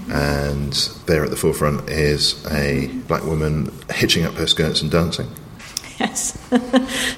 And 0.09 0.73
there 1.07 1.23
at 1.23 1.31
the 1.31 1.35
forefront 1.35 1.89
is 1.89 2.45
a 2.51 2.87
black 3.07 3.23
woman 3.23 3.73
hitching 3.91 4.23
up 4.23 4.35
her 4.35 4.45
skirts 4.45 4.81
and 4.81 4.91
dancing. 4.91 5.27
Yes. 5.99 6.38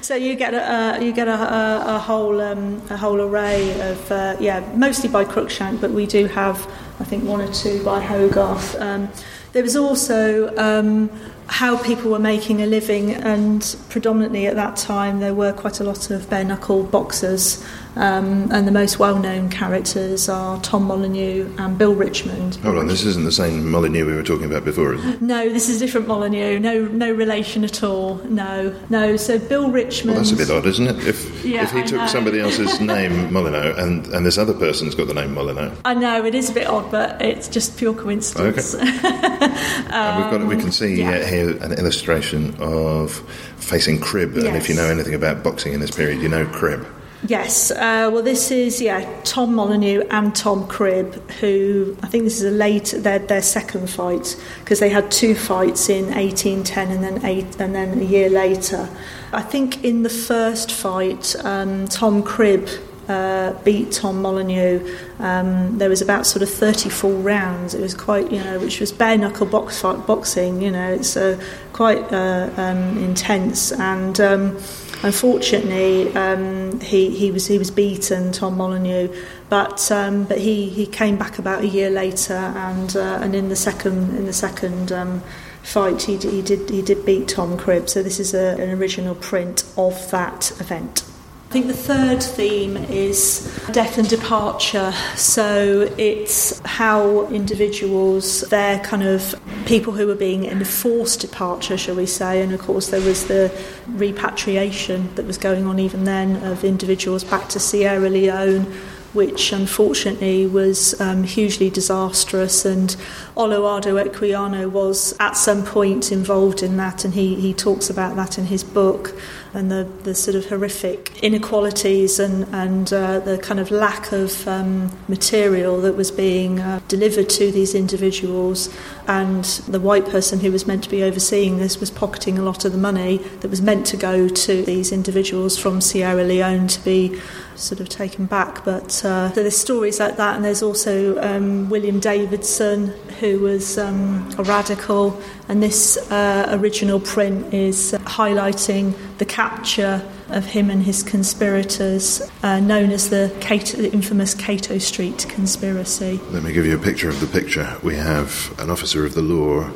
so 0.00 0.14
you 0.14 0.36
get 0.36 0.54
a 0.54 0.62
uh, 0.62 0.98
you 1.00 1.12
get 1.12 1.28
a, 1.28 1.34
a, 1.34 1.96
a 1.96 1.98
whole 1.98 2.40
um, 2.40 2.80
a 2.90 2.96
whole 2.96 3.20
array 3.20 3.72
of 3.90 4.12
uh, 4.12 4.36
yeah 4.38 4.60
mostly 4.74 5.08
by 5.08 5.24
Cruikshank, 5.24 5.80
but 5.80 5.90
we 5.90 6.06
do 6.06 6.26
have 6.26 6.64
I 7.00 7.04
think 7.04 7.24
one 7.24 7.40
or 7.40 7.52
two 7.52 7.82
by 7.84 8.00
Hogarth. 8.00 8.76
Um, 8.80 9.08
there 9.52 9.62
was 9.62 9.76
also 9.76 10.54
um, 10.56 11.10
how 11.46 11.82
people 11.82 12.10
were 12.10 12.18
making 12.18 12.62
a 12.62 12.66
living, 12.66 13.12
and 13.12 13.76
predominantly 13.88 14.46
at 14.46 14.54
that 14.56 14.76
time 14.76 15.20
there 15.20 15.34
were 15.34 15.52
quite 15.52 15.80
a 15.80 15.84
lot 15.84 16.10
of 16.10 16.28
bare 16.30 16.44
knuckle 16.44 16.84
boxers. 16.84 17.64
Um, 17.96 18.50
and 18.52 18.66
the 18.66 18.72
most 18.72 18.98
well 18.98 19.18
known 19.18 19.50
characters 19.50 20.28
are 20.28 20.60
Tom 20.62 20.84
Molyneux 20.84 21.52
and 21.58 21.76
Bill 21.76 21.94
Richmond. 21.94 22.56
Hold 22.56 22.78
on, 22.78 22.86
this 22.86 23.04
isn't 23.04 23.24
the 23.24 23.32
same 23.32 23.70
Molyneux 23.70 24.06
we 24.06 24.14
were 24.14 24.22
talking 24.22 24.44
about 24.46 24.64
before, 24.64 24.94
is 24.94 25.04
it? 25.04 25.22
No, 25.22 25.48
this 25.48 25.68
is 25.68 25.80
a 25.82 25.86
different 25.86 26.06
Molyneux. 26.06 26.58
No, 26.60 26.84
no 26.86 27.12
relation 27.12 27.64
at 27.64 27.82
all. 27.82 28.16
No, 28.24 28.74
no. 28.88 29.16
So 29.16 29.38
Bill 29.38 29.70
Richmond. 29.70 30.16
Well, 30.16 30.24
that's 30.24 30.32
a 30.32 30.36
bit 30.36 30.50
odd, 30.50 30.66
isn't 30.66 30.86
it? 30.86 31.06
If, 31.06 31.44
Yeah, 31.44 31.64
if 31.64 31.72
he 31.72 31.80
I 31.80 31.82
took 31.82 32.00
know. 32.00 32.06
somebody 32.06 32.40
else's 32.40 32.80
name, 32.94 33.32
Molyneux, 33.32 33.74
and, 33.76 34.06
and 34.08 34.24
this 34.24 34.38
other 34.38 34.54
person's 34.54 34.94
got 34.94 35.08
the 35.08 35.14
name 35.14 35.34
Molyneux, 35.34 35.72
I 35.84 35.94
know 35.94 36.24
it 36.24 36.34
is 36.34 36.50
a 36.50 36.54
bit 36.54 36.66
odd, 36.66 36.90
but 36.90 37.20
it's 37.20 37.48
just 37.48 37.76
pure 37.76 37.94
coincidence. 37.94 38.74
and 38.74 40.22
we've 40.22 40.40
got, 40.40 40.46
we 40.46 40.56
can 40.56 40.72
see 40.72 40.96
yeah. 40.96 41.10
uh, 41.10 41.26
here 41.26 41.50
an 41.62 41.72
illustration 41.72 42.54
of 42.60 43.12
facing 43.56 44.00
Cribb. 44.00 44.36
And 44.36 44.56
if 44.56 44.68
you 44.68 44.74
know 44.74 44.86
anything 44.86 45.14
about 45.14 45.42
boxing 45.42 45.72
in 45.72 45.80
this 45.80 45.90
period, 45.90 46.22
you 46.22 46.28
know 46.28 46.46
Cribb. 46.46 46.86
Yes, 47.26 47.72
uh, 47.72 48.10
well, 48.12 48.22
this 48.22 48.52
is 48.52 48.80
yeah 48.80 49.04
Tom 49.24 49.54
Molyneux 49.54 50.04
and 50.08 50.34
Tom 50.36 50.68
Cribb, 50.68 51.14
who 51.32 51.96
I 52.00 52.06
think 52.06 52.22
this 52.22 52.40
is 52.40 52.44
a 52.44 52.56
late 52.56 52.94
their 52.96 53.18
their 53.18 53.42
second 53.42 53.90
fight 53.90 54.40
because 54.60 54.78
they 54.78 54.88
had 54.88 55.10
two 55.10 55.34
fights 55.34 55.88
in 55.88 56.06
1810 56.14 56.90
and 56.90 57.02
then 57.02 57.24
eight 57.24 57.60
and 57.60 57.74
then 57.74 57.98
a 57.98 58.04
year 58.04 58.30
later. 58.30 58.88
I 59.32 59.42
think 59.42 59.84
in 59.84 60.04
the 60.04 60.10
first 60.10 60.70
fight, 60.70 61.34
um, 61.44 61.88
Tom 61.88 62.22
Cribb. 62.22 62.68
Uh, 63.08 63.54
beat 63.64 63.90
Tom 63.90 64.20
Molyneux. 64.20 64.86
Um, 65.18 65.78
there 65.78 65.88
was 65.88 66.02
about 66.02 66.26
sort 66.26 66.42
of 66.42 66.50
34 66.50 67.10
rounds. 67.10 67.72
It 67.72 67.80
was 67.80 67.94
quite, 67.94 68.30
you 68.30 68.44
know, 68.44 68.58
which 68.58 68.80
was 68.80 68.92
bare 68.92 69.16
knuckle 69.16 69.46
box 69.46 69.80
fight, 69.80 70.06
boxing. 70.06 70.60
You 70.60 70.70
know, 70.70 70.92
it's 70.92 71.16
uh, 71.16 71.42
quite 71.72 72.12
uh, 72.12 72.50
um, 72.58 72.98
intense. 72.98 73.72
And 73.72 74.20
um, 74.20 74.58
unfortunately, 75.02 76.14
um, 76.14 76.80
he, 76.80 77.10
he 77.10 77.30
was 77.30 77.46
he 77.46 77.58
was 77.58 77.70
beaten, 77.70 78.32
Tom 78.32 78.56
Molyneux, 78.56 79.08
but 79.48 79.90
um, 79.90 80.24
but 80.24 80.38
he, 80.38 80.68
he 80.68 80.86
came 80.86 81.16
back 81.16 81.38
about 81.38 81.62
a 81.62 81.66
year 81.66 81.90
later, 81.90 82.34
and 82.34 82.96
uh, 82.96 83.18
and 83.22 83.34
in 83.34 83.48
the 83.48 83.56
second 83.56 84.16
in 84.16 84.26
the 84.26 84.32
second. 84.32 84.92
Um, 84.92 85.22
Fight, 85.60 86.00
he, 86.02 86.16
he 86.16 86.40
did 86.40 86.70
he 86.70 86.80
did 86.80 87.04
beat 87.04 87.28
Tom 87.28 87.58
Cribb, 87.58 87.90
so 87.90 88.02
this 88.02 88.18
is 88.18 88.32
a, 88.32 88.56
an 88.58 88.70
original 88.70 89.14
print 89.14 89.64
of 89.76 90.10
that 90.10 90.50
event. 90.60 91.04
I 91.48 91.50
think 91.50 91.66
the 91.66 91.72
third 91.72 92.22
theme 92.22 92.76
is 92.76 93.58
death 93.72 93.96
and 93.96 94.06
departure. 94.06 94.92
So 95.16 95.90
it's 95.96 96.60
how 96.66 97.26
individuals, 97.28 98.42
their 98.42 98.78
kind 98.80 99.02
of 99.02 99.34
people 99.64 99.94
who 99.94 100.06
were 100.06 100.14
being 100.14 100.44
in 100.44 100.62
forced 100.66 101.22
departure, 101.22 101.78
shall 101.78 101.94
we 101.94 102.04
say, 102.04 102.42
and 102.42 102.52
of 102.52 102.60
course 102.60 102.88
there 102.88 103.00
was 103.00 103.28
the 103.28 103.50
repatriation 103.86 105.08
that 105.14 105.24
was 105.24 105.38
going 105.38 105.64
on 105.64 105.78
even 105.78 106.04
then 106.04 106.36
of 106.44 106.64
individuals 106.64 107.24
back 107.24 107.48
to 107.48 107.58
Sierra 107.58 108.10
Leone 108.10 108.70
which 109.14 109.52
unfortunately 109.52 110.46
was 110.46 111.00
um, 111.00 111.24
hugely 111.24 111.70
disastrous. 111.70 112.64
And 112.64 112.94
Olaudah 113.36 114.06
Equiano 114.06 114.70
was 114.70 115.14
at 115.18 115.36
some 115.36 115.64
point 115.64 116.12
involved 116.12 116.62
in 116.62 116.76
that, 116.76 117.04
and 117.04 117.14
he, 117.14 117.34
he 117.34 117.54
talks 117.54 117.88
about 117.88 118.16
that 118.16 118.38
in 118.38 118.46
his 118.46 118.62
book 118.62 119.18
and 119.54 119.70
the, 119.70 119.88
the 120.02 120.14
sort 120.14 120.34
of 120.34 120.46
horrific 120.46 121.22
inequalities 121.22 122.18
and, 122.18 122.44
and 122.54 122.92
uh, 122.92 123.18
the 123.20 123.38
kind 123.38 123.60
of 123.60 123.70
lack 123.70 124.12
of 124.12 124.46
um, 124.46 124.90
material 125.08 125.80
that 125.80 125.96
was 125.96 126.10
being 126.10 126.60
uh, 126.60 126.80
delivered 126.88 127.28
to 127.30 127.50
these 127.50 127.74
individuals. 127.74 128.68
And 129.06 129.44
the 129.66 129.80
white 129.80 130.06
person 130.06 130.40
who 130.40 130.52
was 130.52 130.66
meant 130.66 130.84
to 130.84 130.90
be 130.90 131.02
overseeing 131.02 131.56
this 131.56 131.80
was 131.80 131.90
pocketing 131.90 132.38
a 132.38 132.42
lot 132.42 132.64
of 132.64 132.72
the 132.72 132.78
money 132.78 133.18
that 133.40 133.48
was 133.48 133.62
meant 133.62 133.86
to 133.86 133.96
go 133.96 134.28
to 134.28 134.62
these 134.62 134.92
individuals 134.92 135.56
from 135.56 135.80
Sierra 135.80 136.24
Leone 136.24 136.68
to 136.68 136.84
be 136.84 137.18
sort 137.56 137.80
of 137.80 137.88
taken 137.88 138.26
back. 138.26 138.64
But 138.64 139.04
uh, 139.04 139.28
there's 139.28 139.56
stories 139.56 139.98
like 139.98 140.16
that, 140.16 140.36
and 140.36 140.44
there's 140.44 140.62
also 140.62 141.20
um, 141.22 141.68
William 141.68 142.00
Davidson, 142.00 142.88
who 143.20 143.40
was 143.40 143.78
um, 143.78 144.28
a 144.38 144.42
radical, 144.42 145.20
and 145.48 145.62
this 145.62 145.96
uh, 146.10 146.48
original 146.50 147.00
print 147.00 147.52
is 147.54 147.92
highlighting 148.04 148.94
the 149.18 149.24
capture 149.24 150.06
of 150.28 150.44
him 150.44 150.70
and 150.70 150.82
his 150.82 151.02
conspirators, 151.02 152.20
uh, 152.42 152.60
known 152.60 152.90
as 152.90 153.08
the, 153.08 153.34
Cato, 153.40 153.78
the 153.78 153.90
infamous 153.92 154.34
Cato 154.34 154.76
Street 154.78 155.26
conspiracy. 155.28 156.20
Let 156.30 156.42
me 156.42 156.52
give 156.52 156.66
you 156.66 156.76
a 156.76 156.82
picture 156.82 157.08
of 157.08 157.20
the 157.20 157.26
picture. 157.26 157.78
We 157.82 157.96
have 157.96 158.54
an 158.60 158.68
officer 158.68 159.06
of 159.06 159.14
the 159.14 159.22
law 159.22 159.70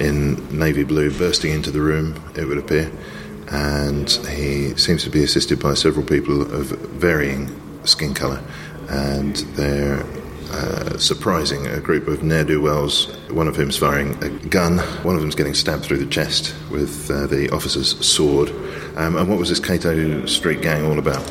in 0.00 0.58
navy 0.58 0.84
blue 0.84 1.16
bursting 1.16 1.52
into 1.52 1.70
the 1.70 1.82
room, 1.82 2.14
it 2.34 2.46
would 2.46 2.58
appear, 2.58 2.90
and 3.48 4.10
he 4.30 4.74
seems 4.76 5.04
to 5.04 5.10
be 5.10 5.22
assisted 5.22 5.60
by 5.60 5.74
several 5.74 6.06
people 6.06 6.40
of 6.40 6.68
varying 6.68 7.50
skin 7.84 8.14
colour, 8.14 8.42
and 8.88 9.36
they're 9.56 10.04
uh, 10.52 10.98
surprising 10.98 11.66
a 11.66 11.80
group 11.80 12.06
of 12.08 12.22
ne'er 12.22 12.44
do 12.44 12.60
wells, 12.60 13.06
one 13.30 13.48
of 13.48 13.56
whom's 13.56 13.76
firing 13.76 14.22
a 14.22 14.28
gun, 14.48 14.78
one 15.04 15.14
of 15.14 15.20
them's 15.20 15.34
getting 15.34 15.54
stabbed 15.54 15.84
through 15.84 15.98
the 15.98 16.06
chest 16.06 16.54
with 16.70 17.10
uh, 17.10 17.26
the 17.26 17.50
officer's 17.50 18.04
sword. 18.04 18.50
Um, 18.96 19.16
and 19.16 19.28
what 19.28 19.38
was 19.38 19.48
this 19.48 19.60
Cato 19.60 20.26
Street 20.26 20.60
gang 20.62 20.84
all 20.84 20.98
about? 20.98 21.22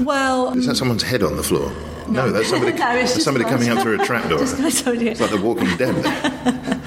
Well, 0.00 0.56
Is 0.56 0.66
that 0.66 0.76
someone's 0.76 1.02
head 1.02 1.22
on 1.22 1.36
the 1.36 1.42
floor? 1.42 1.72
No, 2.08 2.30
that's 2.32 2.48
somebody, 2.50 2.72
No, 2.72 2.78
that's 2.78 3.22
somebody 3.22 3.44
coming 3.48 3.68
up 3.68 3.78
through 3.82 4.00
a 4.00 4.04
trapdoor. 4.04 4.38
Just 4.38 4.58
like 4.58 4.72
somebody- 4.72 5.08
It's 5.08 5.20
like 5.20 5.30
the 5.30 5.40
Walking 5.40 5.76
Dead. 5.76 5.94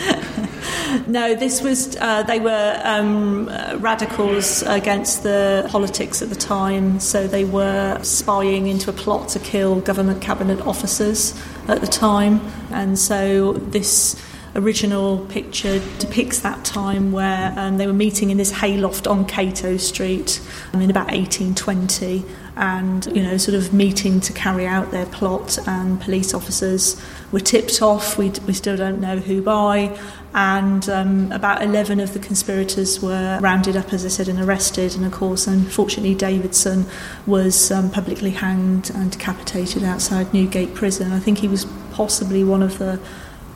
No, 1.07 1.35
this 1.35 1.61
was, 1.61 1.95
uh, 1.97 2.23
they 2.23 2.39
were 2.39 2.81
um, 2.83 3.47
radicals 3.79 4.63
against 4.63 5.23
the 5.23 5.67
politics 5.69 6.21
at 6.21 6.29
the 6.29 6.35
time, 6.35 6.99
so 6.99 7.27
they 7.27 7.45
were 7.45 7.99
spying 8.03 8.67
into 8.67 8.89
a 8.89 8.93
plot 8.93 9.29
to 9.29 9.39
kill 9.39 9.81
government 9.81 10.21
cabinet 10.21 10.61
officers 10.61 11.39
at 11.67 11.81
the 11.81 11.87
time. 11.87 12.41
And 12.71 12.97
so 12.97 13.53
this 13.53 14.15
original 14.55 15.25
picture 15.27 15.81
depicts 15.99 16.39
that 16.39 16.63
time 16.63 17.11
where 17.11 17.53
um, 17.57 17.77
they 17.77 17.87
were 17.87 17.93
meeting 17.93 18.29
in 18.29 18.37
this 18.37 18.51
hayloft 18.51 19.05
on 19.05 19.25
Cato 19.25 19.77
Street 19.77 20.41
um, 20.73 20.81
in 20.81 20.89
about 20.89 21.07
1820 21.07 22.23
and 22.57 23.05
you 23.07 23.21
know 23.21 23.35
sort 23.35 23.55
of 23.55 23.73
meeting 23.73 24.21
to 24.21 24.31
carry 24.31 24.65
out 24.65 24.91
their 24.91 25.05
plot 25.07 25.57
and 25.67 25.99
police 25.99 26.33
officers 26.33 27.01
were 27.33 27.39
tipped 27.41 27.81
off 27.81 28.17
we, 28.17 28.29
we 28.47 28.53
still 28.53 28.77
don't 28.77 29.01
know 29.01 29.17
who 29.17 29.41
by 29.41 29.97
and 30.33 30.87
um, 30.89 31.31
about 31.33 31.61
11 31.61 31.99
of 31.99 32.13
the 32.13 32.19
conspirators 32.19 33.01
were 33.01 33.37
rounded 33.41 33.75
up 33.75 33.91
as 33.91 34.05
I 34.05 34.07
said 34.07 34.29
and 34.29 34.39
arrested 34.39 34.95
and 34.95 35.05
of 35.05 35.11
course 35.11 35.47
unfortunately 35.47 36.15
Davidson 36.15 36.85
was 37.27 37.71
um, 37.71 37.91
publicly 37.91 38.31
hanged 38.31 38.89
and 38.91 39.11
decapitated 39.11 39.83
outside 39.83 40.33
Newgate 40.33 40.73
prison. 40.73 41.11
I 41.11 41.19
think 41.19 41.39
he 41.39 41.49
was 41.49 41.65
possibly 41.91 42.43
one 42.43 42.63
of 42.63 42.77
the 42.77 43.01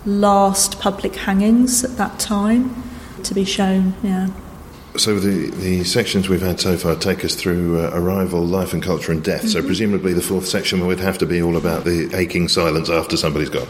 last 0.05 0.79
public 0.79 1.15
hangings 1.15 1.83
at 1.83 1.97
that 1.97 2.19
time 2.19 2.83
to 3.23 3.33
be 3.33 3.43
shown 3.43 3.93
yeah 4.03 4.27
So 4.97 5.19
the, 5.19 5.49
the 5.51 5.83
sections 5.83 6.29
we've 6.29 6.41
had 6.41 6.59
so 6.59 6.75
far 6.77 6.95
take 6.95 7.23
us 7.23 7.35
through 7.35 7.79
uh, 7.79 7.91
arrival, 7.93 8.41
life 8.43 8.73
and 8.73 8.81
culture 8.83 9.11
and 9.11 9.23
death. 9.23 9.47
So 9.47 9.61
presumably 9.61 10.13
the 10.13 10.21
fourth 10.21 10.47
section 10.47 10.85
would 10.87 10.99
have 10.99 11.17
to 11.19 11.25
be 11.25 11.41
all 11.41 11.55
about 11.57 11.83
the 11.85 12.09
aching 12.15 12.47
silence 12.49 12.89
after 12.89 13.15
somebody's 13.15 13.49
gone. 13.49 13.67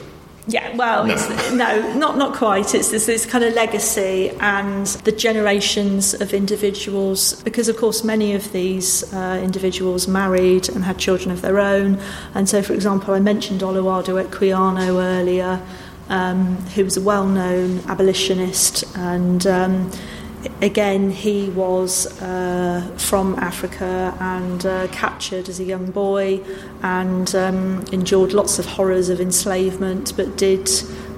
Yeah, 0.47 0.75
well, 0.77 1.05
No. 1.05 1.15
no, 1.15 1.21
it's, 1.21 1.51
no 1.51 1.93
not 1.93 2.17
not 2.17 2.33
quite. 2.35 2.73
It's 2.73 2.89
this, 2.89 3.05
this 3.05 3.25
kind 3.25 3.43
of 3.43 3.53
legacy 3.53 4.31
and 4.39 4.87
the 5.03 5.11
generations 5.11 6.13
of 6.15 6.33
individuals, 6.33 7.43
because 7.43 7.67
of 7.69 7.75
course 7.77 8.03
many 8.03 8.33
of 8.33 8.51
these 8.51 9.03
uh, 9.13 9.39
individuals 9.43 10.07
married 10.07 10.69
and 10.69 10.83
had 10.83 10.97
children 10.97 11.29
of 11.31 11.41
their 11.41 11.59
own. 11.59 11.99
And 12.33 12.47
so, 12.49 12.61
for 12.63 12.73
example, 12.73 13.13
I 13.13 13.19
mentioned 13.19 13.61
Olaudah 13.61 14.23
Equiano 14.25 14.87
earlier, 15.17 15.61
um, 16.09 16.57
who 16.75 16.83
was 16.83 16.97
a 16.97 17.01
well-known 17.01 17.79
abolitionist 17.87 18.83
and. 18.95 19.45
Um, 19.47 19.91
Again, 20.61 21.11
he 21.11 21.49
was 21.49 22.05
uh, 22.21 22.89
from 22.97 23.35
Africa 23.39 24.15
and 24.21 24.65
uh, 24.65 24.87
captured 24.87 25.49
as 25.49 25.59
a 25.59 25.65
young 25.65 25.91
boy 25.91 26.39
and 26.81 27.33
um, 27.35 27.83
endured 27.91 28.31
lots 28.31 28.57
of 28.57 28.65
horrors 28.65 29.09
of 29.09 29.19
enslavement, 29.19 30.13
but 30.15 30.37
did 30.37 30.69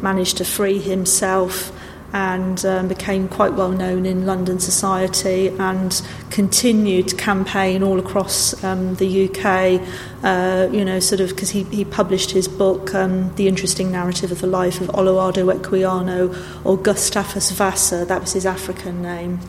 manage 0.01 0.33
to 0.35 0.45
free 0.45 0.79
himself 0.79 1.71
and 2.13 2.65
um, 2.65 2.87
became 2.87 3.27
quite 3.27 3.53
well 3.53 3.71
known 3.71 4.05
in 4.05 4.25
London 4.25 4.59
society 4.59 5.47
and 5.47 6.01
continued 6.29 7.07
to 7.07 7.15
campaign 7.15 7.83
all 7.83 7.99
across 7.99 8.61
um, 8.63 8.95
the 8.95 9.29
UK, 9.29 9.81
uh, 10.23 10.67
you 10.71 10.83
know, 10.83 10.99
sort 10.99 11.21
of 11.21 11.29
because 11.29 11.51
he, 11.51 11.63
he 11.65 11.85
published 11.85 12.31
his 12.31 12.47
book, 12.47 12.93
um, 12.93 13.33
The 13.35 13.47
Interesting 13.47 13.91
Narrative 13.91 14.31
of 14.31 14.41
the 14.41 14.47
Life 14.47 14.81
of 14.81 14.87
Olaudah 14.89 15.59
Equiano 15.59 16.35
or 16.65 16.77
Gustavus 16.77 17.51
Vassa, 17.51 18.05
that 18.05 18.21
was 18.21 18.33
his 18.33 18.45
African 18.45 19.01
name. 19.01 19.39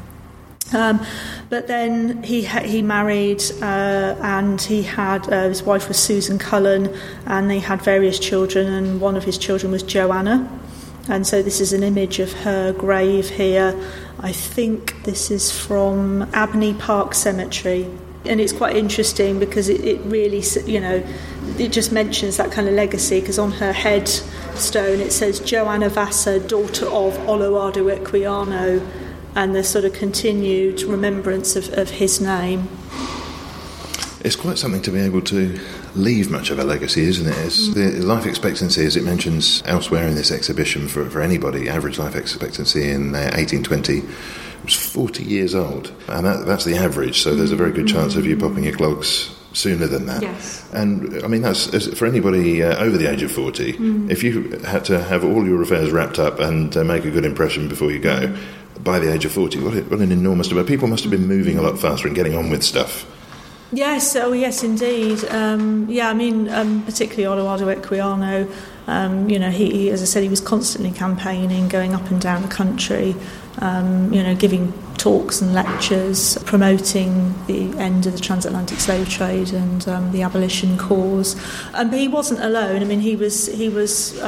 Um, 0.72 1.04
but 1.50 1.66
then 1.66 2.22
he 2.22 2.44
he 2.44 2.80
married 2.80 3.42
uh, 3.60 4.16
and 4.22 4.60
he 4.60 4.82
had 4.82 5.30
uh, 5.30 5.48
his 5.48 5.62
wife 5.62 5.88
was 5.88 5.98
Susan 5.98 6.38
Cullen 6.38 6.96
and 7.26 7.50
they 7.50 7.58
had 7.58 7.82
various 7.82 8.18
children 8.18 8.66
and 8.68 9.00
one 9.00 9.14
of 9.14 9.24
his 9.24 9.36
children 9.36 9.70
was 9.70 9.82
Joanna 9.82 10.48
and 11.08 11.26
so 11.26 11.42
this 11.42 11.60
is 11.60 11.72
an 11.72 11.82
image 11.82 12.18
of 12.18 12.32
her 12.32 12.72
grave 12.72 13.28
here 13.30 13.78
I 14.20 14.32
think 14.32 15.02
this 15.04 15.30
is 15.30 15.50
from 15.50 16.22
Abney 16.32 16.74
Park 16.74 17.14
Cemetery 17.14 17.88
and 18.24 18.40
it's 18.40 18.52
quite 18.52 18.76
interesting 18.76 19.38
because 19.38 19.68
it, 19.68 19.84
it 19.84 20.00
really 20.04 20.42
you 20.66 20.80
know 20.80 21.02
it 21.58 21.72
just 21.72 21.92
mentions 21.92 22.36
that 22.36 22.52
kind 22.52 22.68
of 22.68 22.74
legacy 22.74 23.20
because 23.20 23.38
on 23.38 23.52
her 23.52 23.72
headstone 23.72 25.00
it 25.00 25.12
says 25.12 25.40
Joanna 25.40 25.88
Vassa 25.88 26.38
daughter 26.38 26.86
of 26.86 27.16
Olaudah 27.26 27.98
Equiano 27.98 28.86
and 29.34 29.54
the 29.54 29.64
sort 29.64 29.84
of 29.84 29.92
continued 29.92 30.82
remembrance 30.82 31.56
of, 31.56 31.72
of 31.72 31.90
his 31.90 32.20
name. 32.20 32.68
It's 34.20 34.36
quite 34.36 34.58
something 34.58 34.82
to 34.82 34.90
be 34.90 35.00
able 35.00 35.22
to 35.22 35.58
leave 35.94 36.30
much 36.30 36.50
of 36.50 36.58
a 36.58 36.64
legacy, 36.64 37.02
isn't 37.02 37.26
it? 37.26 37.36
It's 37.38 37.68
the 37.74 37.90
life 38.00 38.26
expectancy, 38.26 38.84
as 38.84 38.96
it 38.96 39.04
mentions 39.04 39.62
elsewhere 39.66 40.08
in 40.08 40.14
this 40.14 40.30
exhibition, 40.30 40.88
for, 40.88 41.08
for 41.10 41.20
anybody, 41.20 41.68
average 41.68 41.98
life 41.98 42.16
expectancy 42.16 42.90
in 42.90 43.14
uh, 43.14 43.30
1820 43.34 44.02
was 44.64 44.74
40 44.74 45.24
years 45.24 45.54
old. 45.54 45.92
And 46.08 46.26
that, 46.26 46.46
that's 46.46 46.64
the 46.64 46.76
average, 46.76 47.20
so 47.20 47.34
there's 47.34 47.52
a 47.52 47.56
very 47.56 47.72
good 47.72 47.88
chance 47.88 48.16
of 48.16 48.26
you 48.26 48.36
popping 48.36 48.64
your 48.64 48.76
clogs 48.76 49.36
sooner 49.52 49.86
than 49.86 50.06
that. 50.06 50.22
Yes. 50.22 50.68
And 50.72 51.22
I 51.22 51.26
mean, 51.26 51.42
that's 51.42 51.66
for 51.98 52.06
anybody 52.06 52.62
uh, 52.62 52.82
over 52.82 52.96
the 52.96 53.10
age 53.10 53.22
of 53.22 53.32
40, 53.32 53.76
if 54.10 54.22
you 54.22 54.50
had 54.60 54.84
to 54.86 55.02
have 55.02 55.24
all 55.24 55.44
your 55.44 55.60
affairs 55.62 55.90
wrapped 55.90 56.18
up 56.18 56.40
and 56.40 56.74
uh, 56.76 56.84
make 56.84 57.04
a 57.04 57.10
good 57.10 57.24
impression 57.24 57.68
before 57.68 57.90
you 57.90 57.98
go, 57.98 58.34
by 58.80 58.98
the 58.98 59.12
age 59.12 59.24
of 59.24 59.32
40, 59.32 59.60
what, 59.60 59.74
what 59.90 60.00
an 60.00 60.10
enormous 60.12 60.48
demand. 60.48 60.66
People 60.66 60.88
must 60.88 61.04
have 61.04 61.10
been 61.10 61.26
moving 61.26 61.58
a 61.58 61.62
lot 61.62 61.78
faster 61.78 62.06
and 62.06 62.16
getting 62.16 62.34
on 62.34 62.50
with 62.50 62.62
stuff. 62.62 63.06
Yes, 63.74 64.14
oh 64.16 64.34
yes, 64.34 64.62
indeed. 64.62 65.24
Um, 65.30 65.88
yeah, 65.88 66.10
I 66.10 66.12
mean, 66.12 66.50
um, 66.50 66.82
particularly 66.84 67.42
Olaudah 67.42 67.74
Equiano, 67.80 68.46
um, 68.86 69.30
you 69.30 69.38
know, 69.38 69.48
he, 69.48 69.70
he, 69.70 69.90
as 69.90 70.02
I 70.02 70.04
said, 70.04 70.22
he 70.22 70.28
was 70.28 70.42
constantly 70.42 70.90
campaigning, 70.90 71.68
going 71.68 71.94
up 71.94 72.10
and 72.10 72.20
down 72.20 72.42
the 72.42 72.48
country, 72.48 73.16
um, 73.60 74.12
you 74.12 74.22
know, 74.22 74.34
giving 74.34 74.74
talks 74.98 75.40
and 75.40 75.54
lectures, 75.54 76.36
promoting 76.44 77.34
the 77.46 77.74
end 77.78 78.04
of 78.04 78.12
the 78.12 78.20
transatlantic 78.20 78.78
slave 78.78 79.08
trade 79.08 79.54
and 79.54 79.88
um, 79.88 80.12
the 80.12 80.20
abolition 80.20 80.76
cause. 80.76 81.34
Um, 81.72 81.88
but 81.88 81.98
he 81.98 82.08
wasn't 82.08 82.40
alone. 82.40 82.82
I 82.82 82.84
mean, 82.84 83.00
he 83.00 83.16
was 83.16 83.46
he 83.46 83.70
was. 83.70 84.20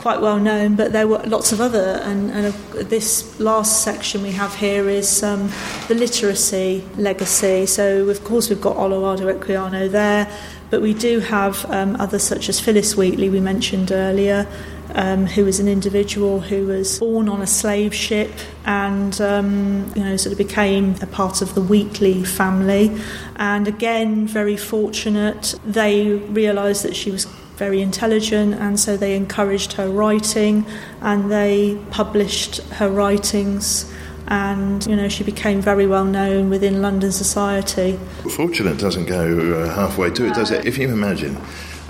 Quite 0.00 0.22
well 0.22 0.38
known, 0.38 0.76
but 0.76 0.94
there 0.94 1.06
were 1.06 1.18
lots 1.26 1.52
of 1.52 1.60
other. 1.60 2.00
And, 2.02 2.30
and 2.30 2.54
this 2.88 3.38
last 3.38 3.84
section 3.84 4.22
we 4.22 4.30
have 4.30 4.54
here 4.54 4.88
is 4.88 5.22
um, 5.22 5.50
the 5.88 5.94
literacy 5.94 6.82
legacy. 6.96 7.66
So, 7.66 8.08
of 8.08 8.24
course, 8.24 8.48
we've 8.48 8.62
got 8.62 8.78
Olaudah 8.78 9.38
Equiano 9.38 9.90
there, 9.90 10.26
but 10.70 10.80
we 10.80 10.94
do 10.94 11.20
have 11.20 11.70
um, 11.70 11.96
others 11.96 12.22
such 12.22 12.48
as 12.48 12.58
Phillis 12.58 12.96
Wheatley, 12.96 13.28
we 13.28 13.40
mentioned 13.40 13.92
earlier. 13.92 14.46
Um, 14.92 15.26
who 15.26 15.44
was 15.44 15.60
an 15.60 15.68
individual 15.68 16.40
who 16.40 16.66
was 16.66 16.98
born 16.98 17.28
on 17.28 17.40
a 17.42 17.46
slave 17.46 17.94
ship 17.94 18.32
and 18.64 19.20
um, 19.20 19.92
you 19.94 20.02
know 20.02 20.16
sort 20.16 20.32
of 20.32 20.38
became 20.38 20.96
a 21.00 21.06
part 21.06 21.42
of 21.42 21.54
the 21.54 21.60
Wheatley 21.60 22.24
family, 22.24 23.00
and 23.36 23.68
again 23.68 24.26
very 24.26 24.56
fortunate. 24.56 25.54
They 25.64 26.14
realised 26.14 26.82
that 26.82 26.96
she 26.96 27.12
was 27.12 27.26
very 27.60 27.82
intelligent, 27.82 28.54
and 28.54 28.80
so 28.80 28.96
they 28.96 29.14
encouraged 29.14 29.74
her 29.74 29.88
writing 29.88 30.64
and 31.02 31.30
they 31.30 31.78
published 31.90 32.56
her 32.80 32.88
writings. 32.88 33.84
And 34.28 34.84
you 34.86 34.96
know, 34.96 35.08
she 35.08 35.24
became 35.24 35.60
very 35.60 35.86
well 35.86 36.06
known 36.06 36.48
within 36.48 36.80
London 36.80 37.12
society. 37.12 37.98
Fortunate 38.30 38.78
doesn't 38.78 39.06
go 39.06 39.24
uh, 39.62 39.74
halfway 39.74 40.10
to 40.10 40.26
it, 40.26 40.34
does 40.34 40.50
it? 40.50 40.64
If 40.64 40.78
you 40.78 40.88
imagine 40.88 41.36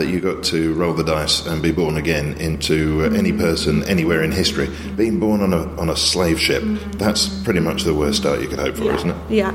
that 0.01 0.09
you 0.09 0.19
got 0.19 0.43
to 0.43 0.73
roll 0.75 0.95
the 0.95 1.05
dice 1.05 1.47
and 1.47 1.63
be 1.63 1.71
born 1.71 1.99
again 1.99 2.33
into 2.41 3.05
uh, 3.05 3.11
any 3.11 3.33
person 3.33 3.85
anywhere 3.85 4.23
in 4.23 4.33
history, 4.33 4.69
being 4.97 5.21
born 5.21 5.43
on 5.43 5.53
a 5.53 5.63
on 5.77 5.91
a 5.91 5.97
slave 5.97 6.41
ship, 6.41 6.63
that's 6.93 7.29
pretty 7.45 7.61
much 7.61 7.83
the 7.85 7.95
worst 7.95 8.21
start 8.23 8.41
you 8.41 8.49
could 8.49 8.59
hope 8.59 8.77
for, 8.77 8.91
isn't 8.93 9.11
it? 9.11 9.17
Yeah, 9.29 9.53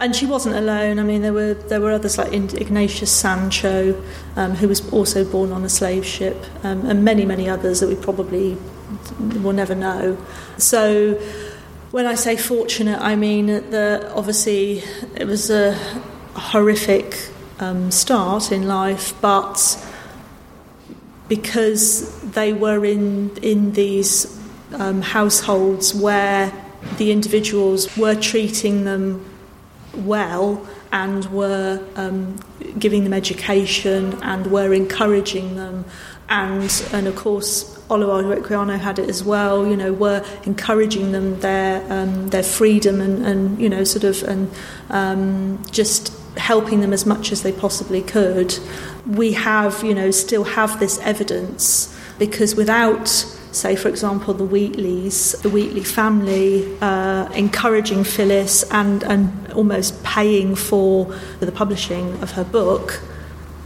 and 0.00 0.14
she 0.14 0.24
wasn't 0.24 0.54
alone. 0.54 1.00
I 1.00 1.02
mean, 1.02 1.22
there 1.22 1.32
were 1.32 1.54
there 1.54 1.80
were 1.80 1.90
others 1.90 2.16
like 2.16 2.32
Ignatius 2.32 3.10
Sancho, 3.10 4.00
um, 4.36 4.52
who 4.52 4.68
was 4.68 4.88
also 4.92 5.24
born 5.24 5.50
on 5.50 5.64
a 5.64 5.68
slave 5.68 6.06
ship, 6.06 6.36
um, 6.62 6.86
and 6.86 7.04
many 7.04 7.24
many 7.24 7.48
others 7.48 7.80
that 7.80 7.88
we 7.88 7.96
probably 7.96 8.56
will 9.18 9.52
never 9.52 9.74
know. 9.74 10.16
So, 10.58 11.14
when 11.90 12.06
I 12.06 12.14
say 12.14 12.36
fortunate, 12.36 13.00
I 13.00 13.16
mean 13.16 13.46
that 13.46 14.12
obviously 14.14 14.84
it 15.16 15.26
was 15.26 15.50
a 15.50 15.74
horrific 16.34 17.30
um, 17.58 17.90
start 17.90 18.52
in 18.52 18.68
life, 18.68 19.12
but 19.20 19.58
because 21.28 22.20
they 22.32 22.52
were 22.52 22.84
in 22.84 23.36
in 23.38 23.72
these 23.72 24.38
um, 24.74 25.02
households 25.02 25.94
where 25.94 26.52
the 26.96 27.10
individuals 27.10 27.96
were 27.96 28.14
treating 28.14 28.84
them 28.84 29.24
well 29.94 30.66
and 30.92 31.26
were 31.26 31.84
um, 31.96 32.38
giving 32.78 33.04
them 33.04 33.12
education 33.12 34.18
and 34.22 34.46
were 34.46 34.72
encouraging 34.72 35.56
them, 35.56 35.84
and 36.28 36.82
and 36.92 37.06
of 37.06 37.16
course 37.16 37.76
Olaudah 37.88 38.40
Equiano 38.40 38.78
had 38.78 38.98
it 38.98 39.08
as 39.08 39.22
well. 39.24 39.66
You 39.66 39.76
know, 39.76 39.92
were 39.92 40.24
encouraging 40.44 41.12
them 41.12 41.40
their 41.40 41.84
um, 41.92 42.28
their 42.28 42.42
freedom 42.42 43.00
and, 43.00 43.24
and 43.24 43.60
you 43.60 43.68
know 43.68 43.84
sort 43.84 44.04
of 44.04 44.22
and 44.22 44.50
um, 44.90 45.62
just 45.70 46.12
helping 46.36 46.80
them 46.80 46.92
as 46.92 47.04
much 47.04 47.32
as 47.32 47.42
they 47.42 47.52
possibly 47.52 48.02
could. 48.02 48.58
We 49.08 49.32
have 49.32 49.82
you 49.82 49.94
know 49.94 50.10
still 50.10 50.44
have 50.44 50.78
this 50.80 50.98
evidence 51.00 51.94
because 52.18 52.54
without 52.54 53.08
say, 53.52 53.76
for 53.76 53.88
example, 53.88 54.34
the 54.34 54.46
Wheatleys, 54.46 55.40
the 55.42 55.50
Wheatley 55.50 55.84
family, 55.84 56.76
uh, 56.80 57.30
encouraging 57.32 58.04
Phillis 58.04 58.62
and, 58.70 59.02
and 59.04 59.52
almost 59.52 60.02
paying 60.04 60.54
for 60.54 61.12
the 61.40 61.52
publishing 61.52 62.20
of 62.22 62.32
her 62.32 62.44
book, 62.44 63.00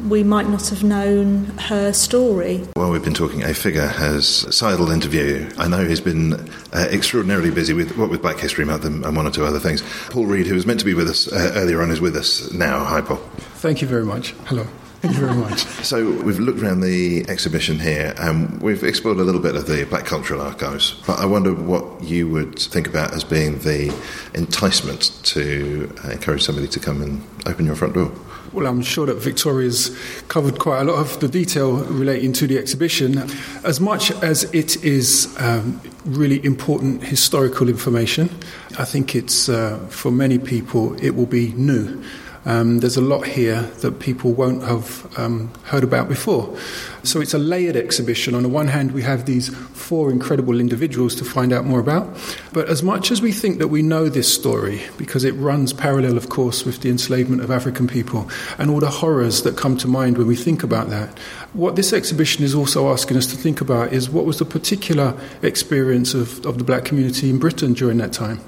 we 0.08 0.24
might 0.24 0.48
not 0.48 0.68
have 0.68 0.82
known 0.82 1.44
her 1.58 1.92
story. 1.92 2.58
While 2.74 2.90
we've 2.90 3.04
been 3.04 3.14
talking, 3.14 3.42
a 3.44 3.54
figure 3.54 3.86
has 3.86 4.26
sidled 4.54 4.90
interview. 4.90 5.48
I 5.58 5.68
know 5.68 5.84
he's 5.84 6.00
been 6.00 6.32
uh, 6.72 6.88
extraordinarily 6.90 7.50
busy 7.50 7.72
with 7.72 7.96
what 7.96 8.10
with 8.10 8.20
Black 8.20 8.38
History 8.38 8.64
Month 8.64 8.84
and, 8.84 9.04
and, 9.04 9.16
one 9.16 9.26
or 9.26 9.30
two 9.30 9.44
other 9.44 9.60
things. 9.60 9.82
Paul 10.10 10.26
Reid, 10.26 10.46
who 10.46 10.54
was 10.54 10.66
meant 10.66 10.80
to 10.80 10.86
be 10.86 10.94
with 10.94 11.08
us 11.08 11.32
uh, 11.32 11.52
earlier 11.54 11.82
on, 11.82 11.90
is 11.90 12.00
with 12.00 12.16
us 12.16 12.52
now. 12.52 12.84
Hi, 12.84 13.00
Paul. 13.00 13.18
Thank 13.56 13.80
you 13.80 13.86
very 13.86 14.04
much. 14.04 14.32
Hello. 14.46 14.66
Thank 15.02 15.16
you 15.16 15.26
very 15.26 15.36
much. 15.36 15.58
so 15.84 16.12
we've 16.22 16.38
looked 16.38 16.60
around 16.60 16.80
the 16.80 17.28
exhibition 17.28 17.80
here 17.80 18.14
and 18.18 18.62
we've 18.62 18.84
explored 18.84 19.18
a 19.18 19.24
little 19.24 19.40
bit 19.40 19.56
of 19.56 19.66
the 19.66 19.84
Black 19.84 20.04
Cultural 20.04 20.40
Archives, 20.40 20.94
but 21.08 21.18
I 21.18 21.26
wonder 21.26 21.52
what 21.52 22.04
you 22.04 22.28
would 22.28 22.56
think 22.56 22.86
about 22.86 23.12
as 23.12 23.24
being 23.24 23.58
the 23.58 23.92
enticement 24.34 25.10
to 25.24 25.92
uh, 26.04 26.10
encourage 26.10 26.44
somebody 26.44 26.68
to 26.68 26.78
come 26.78 27.02
and 27.02 27.20
open 27.46 27.66
your 27.66 27.74
front 27.74 27.94
door. 27.94 28.12
Well, 28.52 28.68
I'm 28.68 28.80
sure 28.80 29.06
that 29.06 29.16
Victoria's 29.16 29.90
covered 30.28 30.60
quite 30.60 30.82
a 30.82 30.84
lot 30.84 31.00
of 31.00 31.18
the 31.18 31.26
detail 31.26 31.78
relating 31.86 32.32
to 32.34 32.46
the 32.46 32.58
exhibition. 32.58 33.18
As 33.64 33.80
much 33.80 34.12
as 34.22 34.44
it 34.54 34.84
is 34.84 35.34
um, 35.40 35.80
really 36.04 36.44
important 36.44 37.02
historical 37.02 37.68
information, 37.68 38.30
I 38.78 38.84
think 38.84 39.16
it's, 39.16 39.48
uh, 39.48 39.78
for 39.90 40.12
many 40.12 40.38
people, 40.38 40.94
it 41.02 41.16
will 41.16 41.26
be 41.26 41.54
new. 41.54 42.04
Um, 42.44 42.80
there's 42.80 42.96
a 42.96 43.02
lot 43.02 43.26
here 43.26 43.62
that 43.82 44.00
people 44.00 44.32
won't 44.32 44.62
have 44.62 45.06
um, 45.18 45.52
heard 45.64 45.84
about 45.84 46.08
before. 46.08 46.56
So 47.04 47.20
it's 47.20 47.34
a 47.34 47.38
layered 47.38 47.76
exhibition. 47.76 48.34
On 48.34 48.42
the 48.42 48.48
one 48.48 48.68
hand, 48.68 48.92
we 48.92 49.02
have 49.02 49.26
these 49.26 49.48
four 49.48 50.10
incredible 50.10 50.58
individuals 50.58 51.14
to 51.16 51.24
find 51.24 51.52
out 51.52 51.64
more 51.64 51.78
about. 51.78 52.08
But 52.52 52.68
as 52.68 52.82
much 52.82 53.10
as 53.10 53.22
we 53.22 53.32
think 53.32 53.58
that 53.58 53.68
we 53.68 53.82
know 53.82 54.08
this 54.08 54.32
story, 54.32 54.82
because 54.98 55.24
it 55.24 55.32
runs 55.32 55.72
parallel, 55.72 56.16
of 56.16 56.28
course, 56.28 56.64
with 56.64 56.80
the 56.80 56.90
enslavement 56.90 57.42
of 57.42 57.50
African 57.50 57.86
people 57.86 58.28
and 58.58 58.70
all 58.70 58.80
the 58.80 58.90
horrors 58.90 59.42
that 59.42 59.56
come 59.56 59.76
to 59.78 59.88
mind 59.88 60.18
when 60.18 60.26
we 60.26 60.36
think 60.36 60.62
about 60.62 60.90
that, 60.90 61.16
what 61.52 61.76
this 61.76 61.92
exhibition 61.92 62.44
is 62.44 62.54
also 62.54 62.90
asking 62.90 63.16
us 63.16 63.26
to 63.26 63.36
think 63.36 63.60
about 63.60 63.92
is 63.92 64.10
what 64.10 64.24
was 64.24 64.38
the 64.38 64.44
particular 64.44 65.16
experience 65.42 66.14
of, 66.14 66.44
of 66.44 66.58
the 66.58 66.64
black 66.64 66.84
community 66.84 67.30
in 67.30 67.38
Britain 67.38 67.72
during 67.72 67.98
that 67.98 68.12
time 68.12 68.40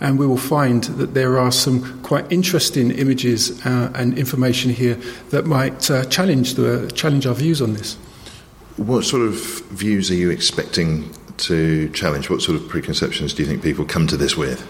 and 0.00 0.18
we 0.18 0.26
will 0.26 0.36
find 0.36 0.84
that 0.84 1.14
there 1.14 1.38
are 1.38 1.52
some 1.52 2.02
quite 2.02 2.30
interesting 2.30 2.90
images 2.90 3.64
uh, 3.64 3.90
and 3.94 4.18
information 4.18 4.70
here 4.70 4.98
that 5.30 5.46
might 5.46 5.90
uh, 5.90 6.04
challenge 6.06 6.54
the 6.54 6.90
challenge 6.94 7.26
our 7.26 7.34
views 7.34 7.62
on 7.62 7.74
this. 7.74 7.96
What 8.76 9.04
sort 9.04 9.22
of 9.22 9.34
views 9.70 10.10
are 10.10 10.14
you 10.14 10.30
expecting 10.30 11.10
to 11.38 11.88
challenge? 11.90 12.28
What 12.30 12.42
sort 12.42 12.60
of 12.60 12.68
preconceptions 12.68 13.34
do 13.34 13.42
you 13.42 13.48
think 13.48 13.62
people 13.62 13.84
come 13.84 14.06
to 14.08 14.16
this 14.16 14.36
with? 14.36 14.64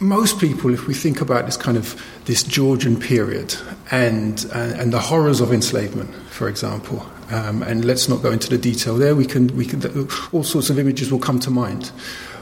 Most 0.00 0.38
people, 0.38 0.72
if 0.72 0.86
we 0.86 0.94
think 0.94 1.20
about 1.20 1.46
this 1.46 1.56
kind 1.56 1.76
of 1.76 2.00
this 2.26 2.42
Georgian 2.42 3.00
period 3.00 3.56
and 3.90 4.46
uh, 4.52 4.74
and 4.76 4.92
the 4.92 5.00
horrors 5.00 5.40
of 5.40 5.52
enslavement, 5.52 6.14
for 6.30 6.48
example, 6.48 7.04
um, 7.30 7.62
and 7.62 7.84
let's 7.84 8.08
not 8.08 8.22
go 8.22 8.30
into 8.30 8.48
the 8.48 8.58
detail 8.58 8.96
there. 8.96 9.16
We 9.16 9.26
can 9.26 9.48
we 9.56 9.64
can 9.64 10.08
all 10.32 10.44
sorts 10.44 10.70
of 10.70 10.78
images 10.78 11.10
will 11.10 11.18
come 11.18 11.40
to 11.40 11.50
mind. 11.50 11.90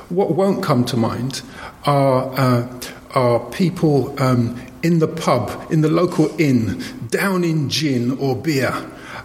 What 0.08 0.32
won't 0.32 0.62
come 0.62 0.84
to 0.86 0.96
mind 0.96 1.42
are, 1.84 2.32
uh, 2.38 2.80
are 3.14 3.40
people 3.50 4.20
um, 4.20 4.60
in 4.82 5.00
the 5.00 5.08
pub, 5.08 5.70
in 5.70 5.82
the 5.82 5.90
local 5.90 6.28
inn, 6.40 6.82
down 7.08 7.44
in 7.44 7.68
gin 7.68 8.16
or 8.18 8.34
beer, 8.34 8.74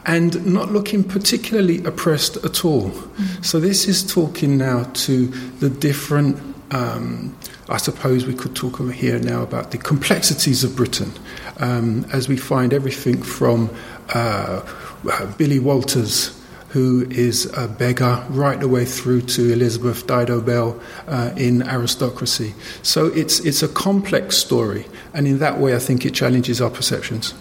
and 0.06 0.46
not 0.46 0.72
looking 0.72 1.04
particularly 1.04 1.84
oppressed 1.86 2.38
at 2.38 2.66
all. 2.66 2.90
Mm. 2.90 3.46
So, 3.46 3.60
this 3.60 3.88
is 3.88 4.04
talking 4.06 4.58
now 4.58 4.84
to 4.94 5.28
the 5.60 5.70
different. 5.70 6.38
Um, 6.72 7.38
I 7.70 7.78
suppose 7.78 8.26
we 8.26 8.34
could 8.34 8.56
talk 8.56 8.82
over 8.82 8.92
here 8.92 9.20
now 9.20 9.42
about 9.42 9.72
the 9.72 9.78
complexities 9.78 10.64
of 10.64 10.76
Britain 10.76 11.14
um, 11.58 12.06
as 12.12 12.28
we 12.28 12.36
find 12.36 12.74
everything 12.74 13.22
from 13.22 13.70
uh, 14.14 14.68
uh, 15.10 15.26
Billy 15.38 15.60
Waters 15.60 16.43
who 16.74 17.06
is 17.12 17.46
a 17.56 17.68
beggar, 17.68 18.26
right 18.30 18.60
the 18.60 18.68
way 18.68 18.84
through 18.84 19.22
to 19.22 19.54
Elizabeth 19.54 20.08
Dido 20.08 20.42
Belle 20.42 20.82
uh, 21.08 21.32
in 21.38 21.62
aristocracy. 21.62 22.56
So 22.82 23.06
it's, 23.14 23.40
it's 23.42 23.62
a 23.62 23.68
complex 23.68 24.38
story, 24.38 24.88
and 25.14 25.28
in 25.28 25.38
that 25.38 25.60
way, 25.60 25.76
I 25.76 25.80
think 25.80 26.04
it 26.04 26.16
challenges 26.16 26.62
our 26.62 26.72
perceptions. 26.72 27.36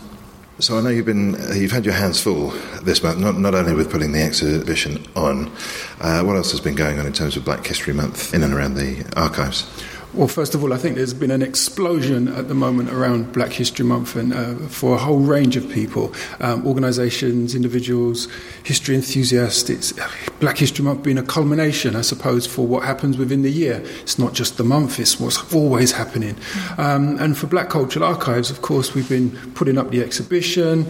So 0.59 0.77
I 0.77 0.83
know 0.83 0.91
you've 0.91 1.07
been 1.07 1.35
uh, 1.35 1.55
you've 1.55 1.73
had 1.73 1.87
your 1.87 1.95
hands 1.95 2.21
full 2.21 2.51
this 2.83 3.03
month, 3.03 3.19
not, 3.19 3.39
not 3.39 3.55
only 3.55 3.73
with 3.73 3.91
putting 3.91 4.13
the 4.13 4.23
exhibition 4.23 5.03
on. 5.17 5.51
Uh, 5.99 6.23
what 6.23 6.37
else 6.37 6.51
has 6.51 6.61
been 6.61 6.75
going 6.75 6.99
on 6.99 7.07
in 7.07 7.15
terms 7.15 7.37
of 7.37 7.45
Black 7.45 7.67
History 7.67 7.95
Month 7.95 8.35
in 8.35 8.43
and 8.43 8.53
around 8.53 8.75
the 8.75 9.11
archives? 9.17 9.67
Well, 10.15 10.29
first 10.29 10.55
of 10.55 10.63
all, 10.63 10.75
I 10.75 10.77
think 10.77 10.97
there's 10.97 11.15
been 11.15 11.31
an 11.31 11.41
explosion 11.41 12.29
at 12.29 12.49
the 12.49 12.55
moment 12.55 12.91
around 12.91 13.33
Black 13.33 13.51
History 13.51 13.87
Month 13.87 14.15
and 14.15 14.35
uh, 14.35 14.57
for 14.69 14.95
a 14.95 14.99
whole 14.99 15.21
range 15.21 15.57
of 15.57 15.67
people, 15.71 16.13
um, 16.41 16.67
organisations, 16.67 17.55
individuals, 17.55 18.29
history 18.63 18.95
enthusiasts. 18.95 19.71
It's 19.71 19.95
Black 20.39 20.59
History 20.59 20.85
Month 20.85 21.03
being 21.03 21.17
a 21.17 21.23
culmination, 21.23 21.97
I 21.97 22.03
suppose, 22.03 22.47
for 22.47 22.67
what 22.67 22.83
happens 22.83 23.17
within 23.17 23.41
the 23.41 23.51
year. 23.51 23.83
It's 24.03 24.19
not 24.19 24.35
just 24.35 24.59
the 24.59 24.65
month; 24.65 25.01
it's 25.01 25.19
what's 25.19 25.51
always 25.55 25.93
happening. 25.93 26.37
Um, 26.77 27.19
and 27.19 27.35
for 27.35 27.47
Black 27.47 27.71
Cultural 27.71 28.05
Archives, 28.05 28.51
of 28.51 28.61
course, 28.61 28.95
we've 28.95 29.09
been 29.09 29.31
putting 29.55 29.79
up 29.79 29.93
the 29.93 30.03
exhibition. 30.03 30.85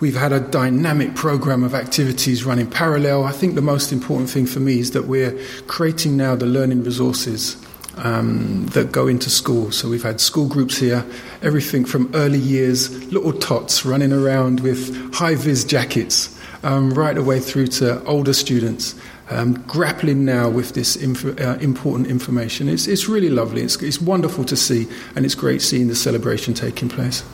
We've 0.00 0.16
had 0.16 0.32
a 0.32 0.40
dynamic 0.40 1.14
program 1.14 1.62
of 1.62 1.74
activities 1.74 2.44
running 2.44 2.70
parallel. 2.70 3.24
I 3.24 3.32
think 3.32 3.54
the 3.54 3.60
most 3.60 3.92
important 3.92 4.30
thing 4.30 4.46
for 4.46 4.60
me 4.60 4.78
is 4.78 4.92
that 4.92 5.04
we're 5.06 5.38
creating 5.66 6.16
now 6.16 6.36
the 6.36 6.46
learning 6.46 6.84
resources 6.84 7.62
um, 7.98 8.66
that 8.68 8.92
go 8.92 9.06
into 9.06 9.30
school. 9.30 9.70
So 9.70 9.88
we've 9.88 10.02
had 10.02 10.20
school 10.20 10.48
groups 10.48 10.78
here, 10.78 11.04
everything 11.42 11.84
from 11.84 12.10
early 12.14 12.38
years, 12.38 12.90
little 13.12 13.32
tots 13.32 13.84
running 13.84 14.12
around 14.12 14.60
with 14.60 15.14
high 15.14 15.34
vis 15.34 15.64
jackets, 15.64 16.38
um, 16.62 16.90
right 16.90 17.16
away 17.16 17.40
through 17.40 17.68
to 17.68 18.02
older 18.04 18.32
students. 18.32 18.94
Um, 19.30 19.54
grappling 19.66 20.26
now 20.26 20.50
with 20.50 20.74
this 20.74 20.94
inf- 20.94 21.40
uh, 21.40 21.56
important 21.60 22.08
information. 22.08 22.68
It's, 22.68 22.86
it's 22.86 23.08
really 23.08 23.30
lovely. 23.30 23.62
It's, 23.62 23.80
it's 23.80 23.98
wonderful 23.98 24.44
to 24.44 24.56
see, 24.56 24.88
and 25.16 25.24
it's 25.24 25.34
great 25.34 25.62
seeing 25.62 25.88
the 25.88 25.94
celebration 25.94 26.52
taking 26.52 26.90
place. 26.90 27.24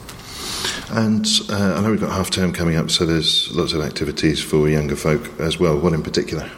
And 0.91 1.27
uh, 1.51 1.75
I 1.77 1.81
know 1.81 1.91
we've 1.91 2.01
got 2.01 2.13
half 2.13 2.31
term 2.31 2.53
coming 2.53 2.77
up, 2.77 2.91
so 2.91 3.05
there's 3.05 3.51
lots 3.51 3.73
of 3.73 3.81
activities 3.81 4.41
for 4.41 4.69
younger 4.69 4.97
folk 4.97 5.29
as 5.41 5.59
well. 5.59 5.77
What 5.79 5.93
in 5.93 6.03
particular? 6.03 6.49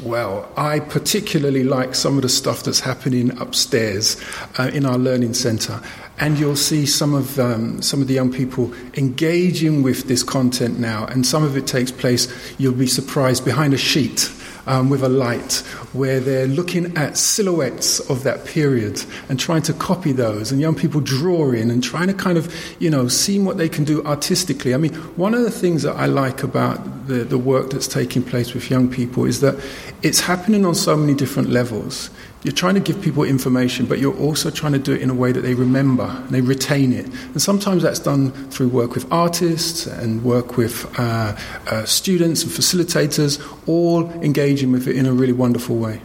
Well, 0.00 0.48
I 0.56 0.78
particularly 0.78 1.64
like 1.64 1.96
some 1.96 2.16
of 2.16 2.22
the 2.22 2.28
stuff 2.28 2.62
that's 2.62 2.78
happening 2.78 3.36
upstairs 3.40 4.16
uh, 4.56 4.70
in 4.72 4.86
our 4.86 4.96
learning 4.96 5.34
centre, 5.34 5.80
and 6.20 6.38
you'll 6.38 6.54
see 6.54 6.86
some 6.86 7.14
of 7.14 7.36
um, 7.40 7.82
some 7.82 8.00
of 8.00 8.06
the 8.06 8.14
young 8.14 8.32
people 8.32 8.72
engaging 8.94 9.82
with 9.82 10.06
this 10.06 10.22
content 10.22 10.78
now, 10.78 11.06
and 11.06 11.26
some 11.26 11.42
of 11.42 11.56
it 11.56 11.66
takes 11.66 11.90
place. 11.90 12.28
You'll 12.58 12.74
be 12.74 12.86
surprised 12.86 13.44
behind 13.44 13.74
a 13.74 13.78
sheet 13.78 14.30
um, 14.68 14.90
with 14.90 15.02
a 15.02 15.08
light, 15.08 15.54
where 15.92 16.20
they're 16.20 16.46
looking 16.46 16.96
at 16.96 17.16
silhouettes 17.16 17.98
of 18.08 18.22
that 18.22 18.44
period 18.44 19.02
and 19.28 19.40
trying 19.40 19.62
to 19.62 19.72
copy 19.72 20.12
those, 20.12 20.52
and 20.52 20.60
young 20.60 20.74
people 20.74 21.00
drawing 21.00 21.70
and 21.70 21.82
trying 21.82 22.06
to 22.06 22.14
kind 22.14 22.38
of, 22.38 22.54
you 22.78 22.90
know, 22.90 23.08
seeing 23.08 23.44
what 23.44 23.56
they 23.56 23.68
can 23.68 23.84
do 23.84 24.04
artistically. 24.04 24.74
I 24.74 24.76
mean, 24.76 24.94
one 25.16 25.34
of 25.34 25.42
the 25.42 25.50
things 25.50 25.82
that 25.82 25.96
I 25.96 26.06
like 26.06 26.42
about 26.42 27.08
the, 27.08 27.24
the 27.24 27.38
work 27.38 27.70
that's 27.70 27.88
taking 27.88 28.22
place 28.22 28.54
with 28.54 28.70
young 28.70 28.88
people 28.90 29.24
is 29.24 29.40
that 29.40 29.56
it's 30.02 30.20
happening 30.20 30.64
on 30.64 30.74
so 30.74 30.96
many 30.96 31.14
different 31.14 31.48
levels. 31.50 32.10
You're 32.44 32.52
trying 32.52 32.74
to 32.74 32.80
give 32.80 33.02
people 33.02 33.24
information, 33.24 33.86
but 33.86 33.98
you're 33.98 34.16
also 34.16 34.50
trying 34.50 34.72
to 34.72 34.78
do 34.78 34.92
it 34.92 35.02
in 35.02 35.10
a 35.10 35.14
way 35.14 35.32
that 35.32 35.40
they 35.40 35.54
remember 35.54 36.04
and 36.04 36.28
they 36.30 36.40
retain 36.40 36.92
it. 36.92 37.06
And 37.06 37.42
sometimes 37.42 37.82
that's 37.82 37.98
done 37.98 38.30
through 38.50 38.68
work 38.68 38.94
with 38.94 39.10
artists 39.12 39.86
and 39.86 40.22
work 40.22 40.56
with 40.56 40.86
uh, 41.00 41.36
uh, 41.66 41.84
students 41.84 42.44
and 42.44 42.52
facilitators, 42.52 43.40
all 43.66 44.08
engaging 44.22 44.70
with 44.70 44.86
it 44.86 44.94
in 44.94 45.06
a 45.06 45.12
really 45.12 45.32
wonderful 45.32 45.76
way. 45.76 46.00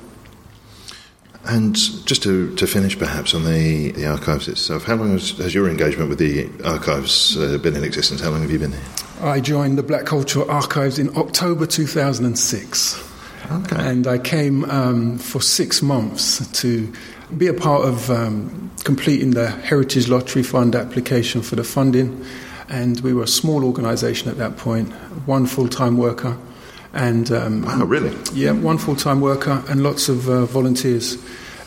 And 1.46 1.76
just 1.76 2.24
to, 2.24 2.56
to 2.56 2.66
finish, 2.66 2.98
perhaps, 2.98 3.36
on 3.36 3.44
the, 3.44 3.92
the 3.92 4.08
archives 4.08 4.48
itself, 4.48 4.86
how 4.86 4.96
long 4.96 5.12
has, 5.12 5.32
has 5.32 5.54
your 5.54 5.70
engagement 5.70 6.10
with 6.10 6.18
the 6.18 6.50
archives 6.64 7.38
uh, 7.38 7.58
been 7.60 7.76
in 7.76 7.84
existence? 7.84 8.22
How 8.22 8.30
long 8.30 8.42
have 8.42 8.50
you 8.50 8.60
been 8.60 8.72
here? 8.72 8.82
I 9.22 9.40
joined 9.40 9.78
the 9.78 9.84
Black 9.84 10.06
Cultural 10.06 10.50
Archives 10.50 10.98
in 10.98 11.16
October 11.16 11.68
2006. 11.68 13.13
Okay. 13.52 13.76
And 13.78 14.08
I 14.08 14.18
came 14.18 14.66
um, 14.66 15.18
for 15.18 15.42
six 15.42 15.82
months 15.82 16.46
to 16.62 16.92
be 17.38 17.48
a 17.48 17.54
part 17.54 17.86
of 17.86 18.10
um, 18.10 18.72
completing 18.84 19.32
the 19.32 19.50
Heritage 19.50 20.08
Lottery 20.08 20.44
Fund 20.44 20.76
application 20.76 21.42
for 21.42 21.56
the 21.56 21.64
funding. 21.64 22.26
And 22.70 23.00
we 23.02 23.14
were 23.14 23.24
a 23.24 23.28
small 23.28 23.66
organisation 23.66 24.30
at 24.30 24.38
that 24.38 24.58
point, 24.58 24.92
one 25.26 25.46
full 25.46 25.68
time 25.68 25.98
worker. 25.98 26.38
And 26.94 27.32
um, 27.32 27.66
oh, 27.68 27.86
really? 27.86 28.16
Yeah, 28.34 28.52
one 28.52 28.78
full-time 28.78 29.20
worker 29.20 29.64
and 29.68 29.82
lots 29.82 30.10
of 30.10 30.30
uh, 30.30 30.46
volunteers. 30.46 31.18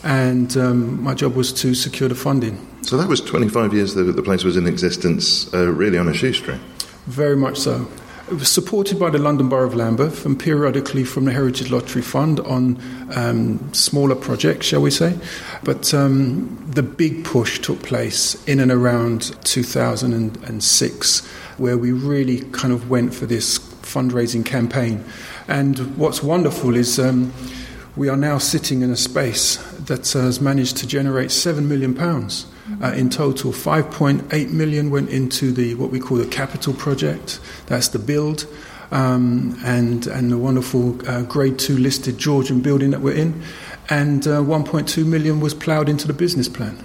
And 0.03 0.55
um, 0.55 1.03
my 1.03 1.13
job 1.13 1.35
was 1.35 1.51
to 1.53 1.75
secure 1.75 2.07
the 2.07 2.15
funding. 2.15 2.65
So 2.83 2.95
that 2.95 3.09
was 3.09 3.19
25 3.19 3.73
years 3.73 3.93
that 3.95 4.03
the 4.03 4.21
place 4.21 4.45
was 4.45 4.55
in 4.55 4.65
existence, 4.67 5.53
uh, 5.53 5.67
really 5.73 5.97
on 5.97 6.07
a 6.07 6.13
shoestring. 6.13 6.59
Very 7.07 7.35
much 7.35 7.57
so. 7.57 7.85
It 8.29 8.33
was 8.33 8.51
supported 8.51 8.99
by 8.99 9.09
the 9.09 9.19
London 9.19 9.47
Borough 9.47 9.67
of 9.67 9.73
Lambeth 9.73 10.25
and 10.25 10.37
periodically 10.37 11.05
from 11.05 11.23
the 11.23 11.31
Heritage 11.31 11.71
Lottery 11.71 12.01
Fund 12.01 12.41
on 12.41 12.77
um, 13.15 13.73
smaller 13.73 14.15
projects, 14.15 14.65
shall 14.65 14.81
we 14.81 14.91
say. 14.91 15.17
But 15.63 15.93
um, 15.93 16.61
the 16.69 16.83
big 16.83 17.23
push 17.23 17.59
took 17.59 17.81
place 17.83 18.45
in 18.45 18.59
and 18.59 18.69
around 18.69 19.33
2006, 19.45 21.25
where 21.57 21.77
we 21.77 21.93
really 21.93 22.41
kind 22.51 22.73
of 22.73 22.89
went 22.89 23.13
for 23.13 23.25
this 23.25 23.59
fundraising 23.59 24.45
campaign. 24.45 25.05
And 25.47 25.95
what's 25.95 26.21
wonderful 26.21 26.75
is 26.75 26.99
um, 26.99 27.31
we 27.95 28.09
are 28.09 28.17
now 28.17 28.39
sitting 28.39 28.81
in 28.81 28.91
a 28.91 28.97
space 28.97 29.55
that 29.85 30.11
has 30.11 30.41
managed 30.41 30.75
to 30.77 30.85
generate 30.85 31.29
£7 31.29 31.63
million. 31.63 31.95
Uh, 32.81 32.91
in 32.93 33.09
total, 33.09 33.51
5.8 33.51 34.51
million 34.51 34.89
went 34.89 35.09
into 35.09 35.51
the 35.51 35.75
what 35.75 35.89
we 35.89 35.99
call 35.99 36.17
the 36.17 36.27
capital 36.27 36.73
project. 36.73 37.39
That's 37.67 37.87
the 37.87 37.99
build, 37.99 38.45
um, 38.91 39.57
and 39.63 40.05
and 40.07 40.31
the 40.31 40.37
wonderful 40.37 40.99
uh, 41.09 41.23
Grade 41.23 41.57
Two 41.57 41.77
listed 41.77 42.17
Georgian 42.17 42.61
building 42.61 42.91
that 42.91 43.01
we're 43.01 43.15
in, 43.15 43.41
and 43.89 44.27
uh, 44.27 44.41
1.2 44.41 45.05
million 45.05 45.39
was 45.39 45.53
ploughed 45.53 45.89
into 45.89 46.07
the 46.07 46.13
business 46.13 46.49
plan. 46.49 46.83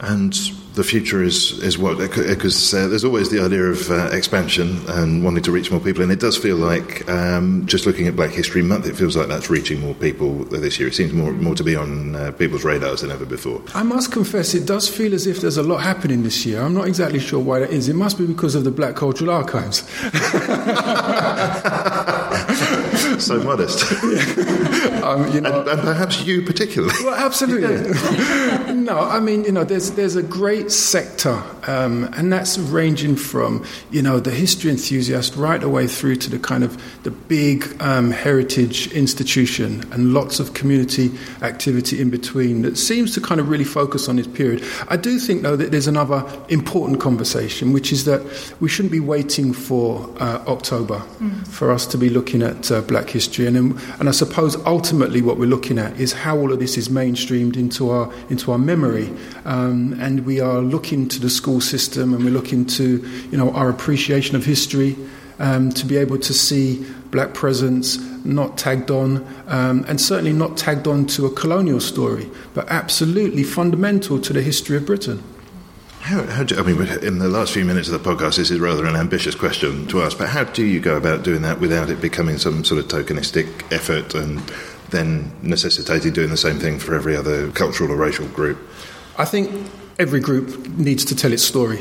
And 0.00 0.34
the 0.74 0.84
future 0.84 1.22
is, 1.22 1.62
is 1.62 1.78
what? 1.78 1.98
Because 1.98 2.74
uh, 2.74 2.88
there's 2.88 3.04
always 3.04 3.30
the 3.30 3.40
idea 3.40 3.62
of 3.62 3.90
uh, 3.90 4.08
expansion 4.12 4.80
and 4.88 5.24
wanting 5.24 5.42
to 5.44 5.52
reach 5.52 5.70
more 5.70 5.80
people, 5.80 6.02
and 6.02 6.10
it 6.10 6.18
does 6.18 6.36
feel 6.36 6.56
like 6.56 7.08
um, 7.08 7.64
just 7.66 7.86
looking 7.86 8.08
at 8.08 8.16
Black 8.16 8.30
History 8.30 8.62
Month, 8.62 8.86
it 8.86 8.96
feels 8.96 9.16
like 9.16 9.28
that's 9.28 9.48
reaching 9.48 9.80
more 9.80 9.94
people 9.94 10.44
this 10.44 10.78
year. 10.78 10.88
It 10.88 10.94
seems 10.94 11.12
more 11.12 11.32
more 11.32 11.54
to 11.54 11.64
be 11.64 11.76
on 11.76 12.16
uh, 12.16 12.32
people's 12.32 12.64
radars 12.64 13.02
than 13.02 13.12
ever 13.12 13.24
before. 13.24 13.62
I 13.74 13.84
must 13.84 14.10
confess, 14.10 14.54
it 14.54 14.66
does 14.66 14.88
feel 14.88 15.14
as 15.14 15.26
if 15.26 15.40
there's 15.40 15.56
a 15.56 15.62
lot 15.62 15.78
happening 15.78 16.24
this 16.24 16.44
year. 16.44 16.60
I'm 16.60 16.74
not 16.74 16.88
exactly 16.88 17.20
sure 17.20 17.40
why 17.40 17.60
that 17.60 17.70
is. 17.70 17.88
It 17.88 17.94
must 17.94 18.18
be 18.18 18.26
because 18.26 18.54
of 18.54 18.64
the 18.64 18.72
Black 18.72 18.96
Cultural 18.96 19.30
Archives. 19.30 19.84
so 23.18 23.42
modest. 23.42 23.92
um, 25.02 25.30
you 25.32 25.40
know, 25.40 25.60
and, 25.60 25.68
and, 25.68 25.80
perhaps 25.80 26.24
you 26.24 26.42
particularly. 26.42 26.94
Well, 27.04 27.14
absolutely. 27.14 27.92
no, 28.74 28.98
I 28.98 29.20
mean, 29.20 29.44
you 29.44 29.52
know, 29.52 29.64
there's 29.64 29.92
there's 29.92 30.16
a 30.16 30.22
great 30.22 30.70
sector, 30.70 31.42
um, 31.66 32.04
and 32.16 32.32
that's 32.32 32.58
ranging 32.58 33.16
from 33.16 33.64
you 33.90 34.02
know 34.02 34.20
the 34.20 34.30
history 34.30 34.70
enthusiast 34.70 35.36
right 35.36 35.62
away 35.62 35.86
through 35.86 36.16
to 36.16 36.30
the 36.30 36.38
kind 36.38 36.64
of 36.64 36.80
the 37.02 37.10
big 37.10 37.76
um, 37.80 38.10
heritage 38.10 38.92
institution, 38.92 39.84
and 39.92 40.12
lots 40.12 40.40
of 40.40 40.54
community 40.54 41.10
activity 41.42 42.00
in 42.00 42.10
between 42.10 42.62
that 42.62 42.76
seems 42.76 43.14
to 43.14 43.20
kind 43.20 43.40
of 43.40 43.48
really 43.48 43.64
focus 43.64 44.08
on 44.08 44.16
this 44.16 44.26
period. 44.26 44.64
I 44.88 44.96
do 44.96 45.18
think 45.18 45.42
though 45.42 45.56
that 45.56 45.70
there's 45.70 45.86
another 45.86 46.24
important 46.48 47.00
conversation, 47.00 47.72
which 47.72 47.92
is 47.92 48.04
that 48.04 48.22
we 48.60 48.68
shouldn't 48.68 48.92
be 48.92 49.00
waiting 49.00 49.52
for 49.52 50.08
uh, 50.18 50.42
October 50.46 50.98
mm. 51.18 51.46
for 51.48 51.70
us 51.70 51.86
to 51.86 51.98
be 51.98 52.10
looking 52.10 52.42
at 52.42 52.70
uh, 52.70 52.80
Black 52.82 53.08
history, 53.08 53.46
and 53.46 53.56
and 53.98 54.08
I 54.08 54.12
suppose 54.12 54.56
ultimately 54.66 55.22
what 55.22 55.38
we're 55.38 55.46
looking 55.46 55.78
at 55.78 55.98
is 55.98 56.12
how 56.12 56.36
all 56.36 56.52
of 56.52 56.58
this 56.58 56.76
is 56.76 56.88
mainstreamed 56.88 57.56
into 57.56 57.90
our 57.90 58.12
into 58.28 58.52
our 58.52 58.58
memory, 58.58 59.10
um, 59.44 59.96
and 60.00 60.26
we 60.26 60.40
are 60.40 60.60
looking 60.60 61.08
to 61.08 61.20
the 61.20 61.30
school 61.30 61.53
system, 61.60 62.14
and 62.14 62.24
we're 62.24 62.30
looking 62.30 62.64
to 62.66 62.98
you 63.30 63.38
know 63.38 63.50
our 63.52 63.68
appreciation 63.68 64.36
of 64.36 64.44
history. 64.44 64.96
Um, 65.40 65.72
to 65.72 65.84
be 65.84 65.96
able 65.96 66.18
to 66.18 66.32
see 66.32 66.86
black 67.10 67.34
presence 67.34 67.98
not 68.24 68.56
tagged 68.56 68.88
on, 68.88 69.26
um, 69.48 69.84
and 69.88 70.00
certainly 70.00 70.32
not 70.32 70.56
tagged 70.56 70.86
on 70.86 71.06
to 71.06 71.26
a 71.26 71.30
colonial 71.30 71.80
story, 71.80 72.30
but 72.54 72.68
absolutely 72.68 73.42
fundamental 73.42 74.20
to 74.20 74.32
the 74.32 74.42
history 74.42 74.76
of 74.76 74.86
Britain. 74.86 75.22
How, 76.04 76.22
how 76.24 76.42
do, 76.42 76.58
I 76.58 76.62
mean, 76.62 76.86
in 77.02 77.18
the 77.18 77.28
last 77.28 77.52
few 77.52 77.64
minutes 77.64 77.88
of 77.88 78.02
the 78.02 78.10
podcast, 78.10 78.36
this 78.36 78.50
is 78.50 78.60
rather 78.60 78.84
an 78.84 78.94
ambitious 78.94 79.34
question 79.34 79.86
to 79.86 80.02
ask, 80.02 80.18
but 80.18 80.28
how 80.28 80.44
do 80.44 80.62
you 80.62 80.78
go 80.78 80.96
about 80.98 81.22
doing 81.22 81.40
that 81.42 81.60
without 81.60 81.88
it 81.88 82.02
becoming 82.02 82.36
some 82.36 82.62
sort 82.62 82.78
of 82.78 82.88
tokenistic 82.88 83.72
effort 83.72 84.14
and 84.14 84.40
then 84.90 85.32
necessitating 85.42 86.12
doing 86.12 86.28
the 86.28 86.36
same 86.36 86.58
thing 86.58 86.78
for 86.78 86.94
every 86.94 87.16
other 87.16 87.50
cultural 87.52 87.90
or 87.90 87.96
racial 87.96 88.26
group? 88.28 88.58
I 89.16 89.24
think 89.24 89.70
every 89.98 90.20
group 90.20 90.68
needs 90.68 91.04
to 91.06 91.16
tell 91.16 91.32
its 91.32 91.42
story 91.42 91.80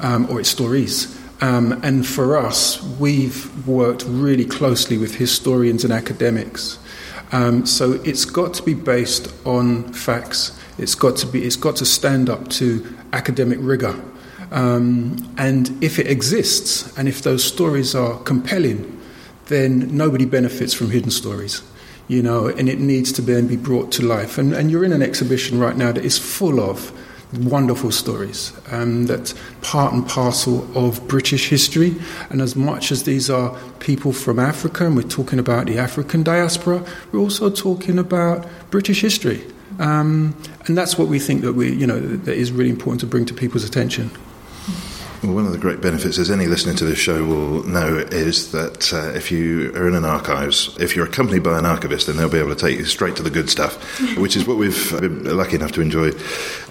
um, 0.00 0.28
or 0.30 0.40
its 0.40 0.48
stories. 0.48 1.18
Um, 1.40 1.72
and 1.82 2.06
for 2.06 2.36
us, 2.36 2.82
we've 2.98 3.66
worked 3.66 4.04
really 4.06 4.44
closely 4.44 4.98
with 4.98 5.16
historians 5.16 5.84
and 5.84 5.92
academics. 5.92 6.78
Um, 7.32 7.66
so 7.66 7.92
it's 8.04 8.24
got 8.24 8.54
to 8.54 8.62
be 8.62 8.74
based 8.74 9.32
on 9.44 9.92
facts. 9.92 10.58
It's 10.78 10.94
got 10.94 11.16
to 11.18 11.26
be. 11.26 11.44
It's 11.44 11.56
got 11.56 11.76
to 11.76 11.84
stand 11.84 12.30
up 12.30 12.48
to 12.50 12.96
academic 13.12 13.58
rigor. 13.60 14.00
Um, 14.50 15.16
and 15.36 15.82
if 15.82 15.98
it 15.98 16.06
exists, 16.06 16.96
and 16.96 17.08
if 17.08 17.22
those 17.22 17.42
stories 17.42 17.94
are 17.94 18.18
compelling, 18.20 19.00
then 19.46 19.96
nobody 19.96 20.24
benefits 20.24 20.72
from 20.72 20.90
hidden 20.90 21.10
stories. 21.10 21.62
You 22.06 22.22
know, 22.22 22.46
and 22.46 22.68
it 22.68 22.78
needs 22.78 23.12
to 23.12 23.22
then 23.22 23.46
be 23.46 23.56
brought 23.56 23.90
to 23.92 24.02
life. 24.02 24.38
And, 24.38 24.52
and 24.52 24.70
you're 24.70 24.84
in 24.84 24.92
an 24.92 25.02
exhibition 25.02 25.58
right 25.58 25.76
now 25.76 25.90
that 25.90 26.04
is 26.04 26.18
full 26.18 26.60
of 26.60 26.92
wonderful 27.38 27.90
stories 27.90 28.52
um, 28.70 29.06
that's 29.06 29.34
part 29.62 29.92
and 29.92 30.06
parcel 30.06 30.66
of 30.76 31.06
British 31.08 31.48
history. 31.48 31.94
And 32.30 32.40
as 32.40 32.56
much 32.56 32.92
as 32.92 33.04
these 33.04 33.30
are 33.30 33.56
people 33.80 34.12
from 34.12 34.38
Africa, 34.38 34.86
and 34.86 34.96
we're 34.96 35.02
talking 35.02 35.38
about 35.38 35.66
the 35.66 35.78
African 35.78 36.22
diaspora, 36.22 36.84
we're 37.12 37.20
also 37.20 37.50
talking 37.50 37.98
about 37.98 38.46
British 38.70 39.00
history. 39.00 39.44
Um, 39.78 40.36
and 40.66 40.76
that's 40.76 40.96
what 40.98 41.08
we 41.08 41.18
think 41.18 41.42
that 41.42 41.54
we, 41.54 41.72
you 41.72 41.86
know, 41.86 41.98
that 41.98 42.36
is 42.36 42.52
really 42.52 42.70
important 42.70 43.00
to 43.00 43.06
bring 43.06 43.26
to 43.26 43.34
people's 43.34 43.64
attention. 43.64 44.10
Well, 45.24 45.36
one 45.36 45.46
of 45.46 45.52
the 45.52 45.58
great 45.58 45.80
benefits, 45.80 46.18
as 46.18 46.30
any 46.30 46.46
listener 46.46 46.74
to 46.74 46.84
this 46.84 46.98
show 46.98 47.24
will 47.24 47.62
know, 47.62 47.96
is 47.96 48.52
that 48.52 48.92
uh, 48.92 49.16
if 49.16 49.32
you 49.32 49.72
are 49.74 49.88
in 49.88 49.94
an 49.94 50.04
archives, 50.04 50.76
if 50.78 50.94
you're 50.94 51.06
accompanied 51.06 51.42
by 51.42 51.58
an 51.58 51.64
archivist, 51.64 52.08
then 52.08 52.18
they'll 52.18 52.28
be 52.28 52.38
able 52.38 52.54
to 52.54 52.60
take 52.60 52.78
you 52.78 52.84
straight 52.84 53.16
to 53.16 53.22
the 53.22 53.30
good 53.30 53.48
stuff, 53.48 53.98
which 54.18 54.36
is 54.36 54.46
what 54.46 54.58
we've 54.58 54.90
been 55.00 55.34
lucky 55.34 55.56
enough 55.56 55.72
to 55.72 55.80
enjoy 55.80 56.10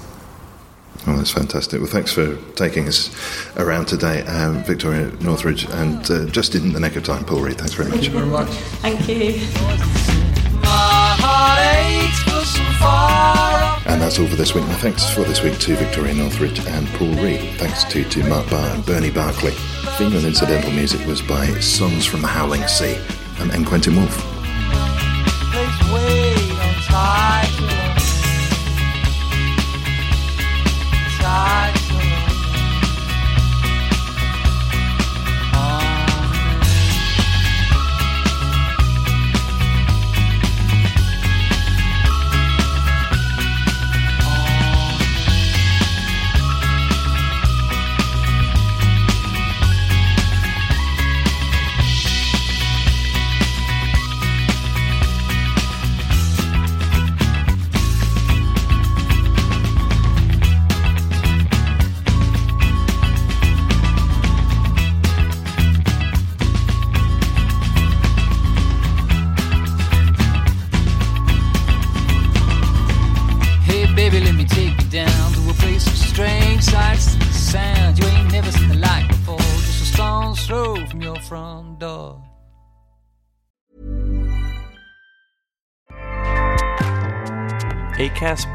Oh, 1.06 1.16
that's 1.16 1.30
fantastic. 1.32 1.80
Well, 1.80 1.90
thanks 1.90 2.12
for 2.12 2.36
taking 2.52 2.86
us 2.86 3.10
around 3.56 3.86
today, 3.86 4.22
um, 4.22 4.62
Victoria 4.62 5.10
Northridge, 5.20 5.64
and 5.64 6.08
uh, 6.10 6.26
just 6.26 6.54
in 6.54 6.72
the 6.72 6.80
neck 6.80 6.94
of 6.94 7.02
time, 7.02 7.24
Paul 7.24 7.40
Reid. 7.40 7.58
Thanks 7.58 7.74
very 7.74 7.90
much. 7.90 7.98
Thank 7.98 8.12
you 8.12 8.18
very 8.18 8.30
much. 8.30 8.48
Thank 8.82 9.08
you. 9.08 9.40
And 13.86 14.00
that's 14.00 14.18
all 14.18 14.26
for 14.26 14.36
this 14.36 14.54
week. 14.54 14.64
My 14.64 14.74
thanks 14.74 15.10
for 15.10 15.24
this 15.24 15.42
week 15.42 15.58
to 15.58 15.74
Victoria 15.76 16.14
Northridge 16.14 16.60
and 16.66 16.86
Paul 16.88 17.14
Reid. 17.14 17.58
Thanks 17.58 17.84
to, 17.84 18.04
to 18.04 18.28
Mark 18.28 18.48
Barr 18.48 18.74
and 18.74 18.86
Bernie 18.86 19.10
Barclay. 19.10 19.52
Theme 19.98 20.14
and 20.14 20.24
incidental 20.24 20.70
music 20.70 21.06
was 21.06 21.20
by 21.20 21.46
Songs 21.60 22.06
from 22.06 22.22
the 22.22 22.28
Howling 22.28 22.66
Sea 22.68 22.96
and, 23.38 23.66
Quentin 23.66 23.96
Woolf. 23.96 24.32